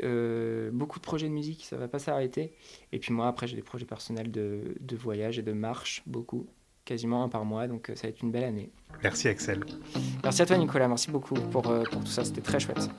beaucoup 0.72 1.00
de 1.00 1.04
projets 1.04 1.28
de 1.28 1.34
musique, 1.34 1.66
ça 1.66 1.78
va 1.78 1.88
pas 1.88 1.98
s'arrêter. 1.98 2.54
Et 2.92 3.00
puis 3.00 3.12
moi, 3.12 3.28
après, 3.28 3.48
j'ai 3.48 3.56
des 3.56 3.64
projets 3.64 3.86
personnels 3.88 4.30
de, 4.30 4.76
de 4.80 4.96
voyage 4.96 5.40
et 5.40 5.42
de 5.42 5.52
marche, 5.52 6.04
beaucoup, 6.06 6.46
quasiment 6.86 7.24
un 7.24 7.30
par 7.30 7.46
mois. 7.46 7.68
Donc 7.68 7.90
euh, 7.90 7.96
ça 7.96 8.04
va 8.04 8.10
être 8.10 8.22
une 8.22 8.32
belle 8.32 8.44
année. 8.44 8.72
Merci, 9.04 9.28
Axel. 9.28 9.64
Merci 10.24 10.42
à 10.42 10.46
toi, 10.46 10.58
Nicolas. 10.58 10.88
Merci 10.88 11.12
beaucoup 11.12 11.36
pour, 11.36 11.68
euh, 11.70 11.84
pour 11.84 12.02
tout 12.02 12.12
ça. 12.12 12.24
C'était 12.24 12.42
très 12.42 12.60
chouette. 12.60 12.90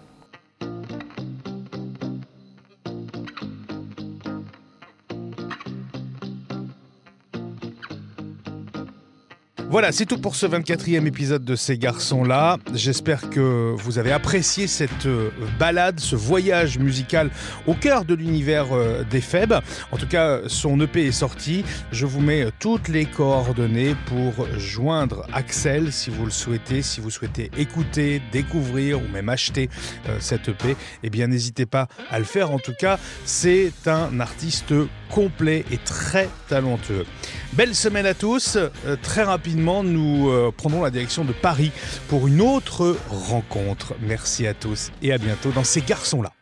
Voilà, 9.72 9.90
c'est 9.90 10.04
tout 10.04 10.18
pour 10.18 10.36
ce 10.36 10.44
24e 10.44 11.06
épisode 11.06 11.46
de 11.46 11.56
Ces 11.56 11.78
garçons-là. 11.78 12.58
J'espère 12.74 13.30
que 13.30 13.74
vous 13.74 13.98
avez 13.98 14.12
apprécié 14.12 14.66
cette 14.66 15.06
euh, 15.06 15.30
balade, 15.58 15.98
ce 15.98 16.14
voyage 16.14 16.78
musical 16.78 17.30
au 17.66 17.72
cœur 17.72 18.04
de 18.04 18.12
l'univers 18.12 18.66
euh, 18.72 19.02
des 19.02 19.22
Feb. 19.22 19.54
En 19.90 19.96
tout 19.96 20.06
cas, 20.06 20.40
son 20.46 20.78
EP 20.78 21.06
est 21.06 21.10
sorti. 21.10 21.64
Je 21.90 22.04
vous 22.04 22.20
mets 22.20 22.48
toutes 22.58 22.88
les 22.88 23.06
coordonnées 23.06 23.96
pour 24.04 24.46
joindre 24.58 25.26
Axel 25.32 25.90
si 25.90 26.10
vous 26.10 26.26
le 26.26 26.30
souhaitez, 26.30 26.82
si 26.82 27.00
vous 27.00 27.08
souhaitez 27.08 27.50
écouter, 27.56 28.20
découvrir 28.30 28.98
ou 28.98 29.08
même 29.10 29.30
acheter 29.30 29.70
euh, 30.06 30.18
cette 30.20 30.50
EP. 30.50 30.76
Eh 31.02 31.08
bien, 31.08 31.28
n'hésitez 31.28 31.64
pas 31.64 31.88
à 32.10 32.18
le 32.18 32.26
faire. 32.26 32.50
En 32.50 32.58
tout 32.58 32.74
cas, 32.78 32.98
c'est 33.24 33.72
un 33.86 34.20
artiste 34.20 34.74
complet 35.12 35.64
et 35.70 35.78
très 35.78 36.28
talentueux. 36.48 37.04
Belle 37.52 37.74
semaine 37.74 38.06
à 38.06 38.14
tous. 38.14 38.56
Euh, 38.56 38.96
très 39.00 39.22
rapidement, 39.22 39.84
nous 39.84 40.30
euh, 40.30 40.50
prendrons 40.56 40.82
la 40.82 40.90
direction 40.90 41.24
de 41.24 41.32
Paris 41.32 41.70
pour 42.08 42.26
une 42.26 42.40
autre 42.40 42.96
rencontre. 43.08 43.94
Merci 44.00 44.46
à 44.46 44.54
tous 44.54 44.90
et 45.02 45.12
à 45.12 45.18
bientôt 45.18 45.50
dans 45.50 45.64
ces 45.64 45.82
garçons-là. 45.82 46.32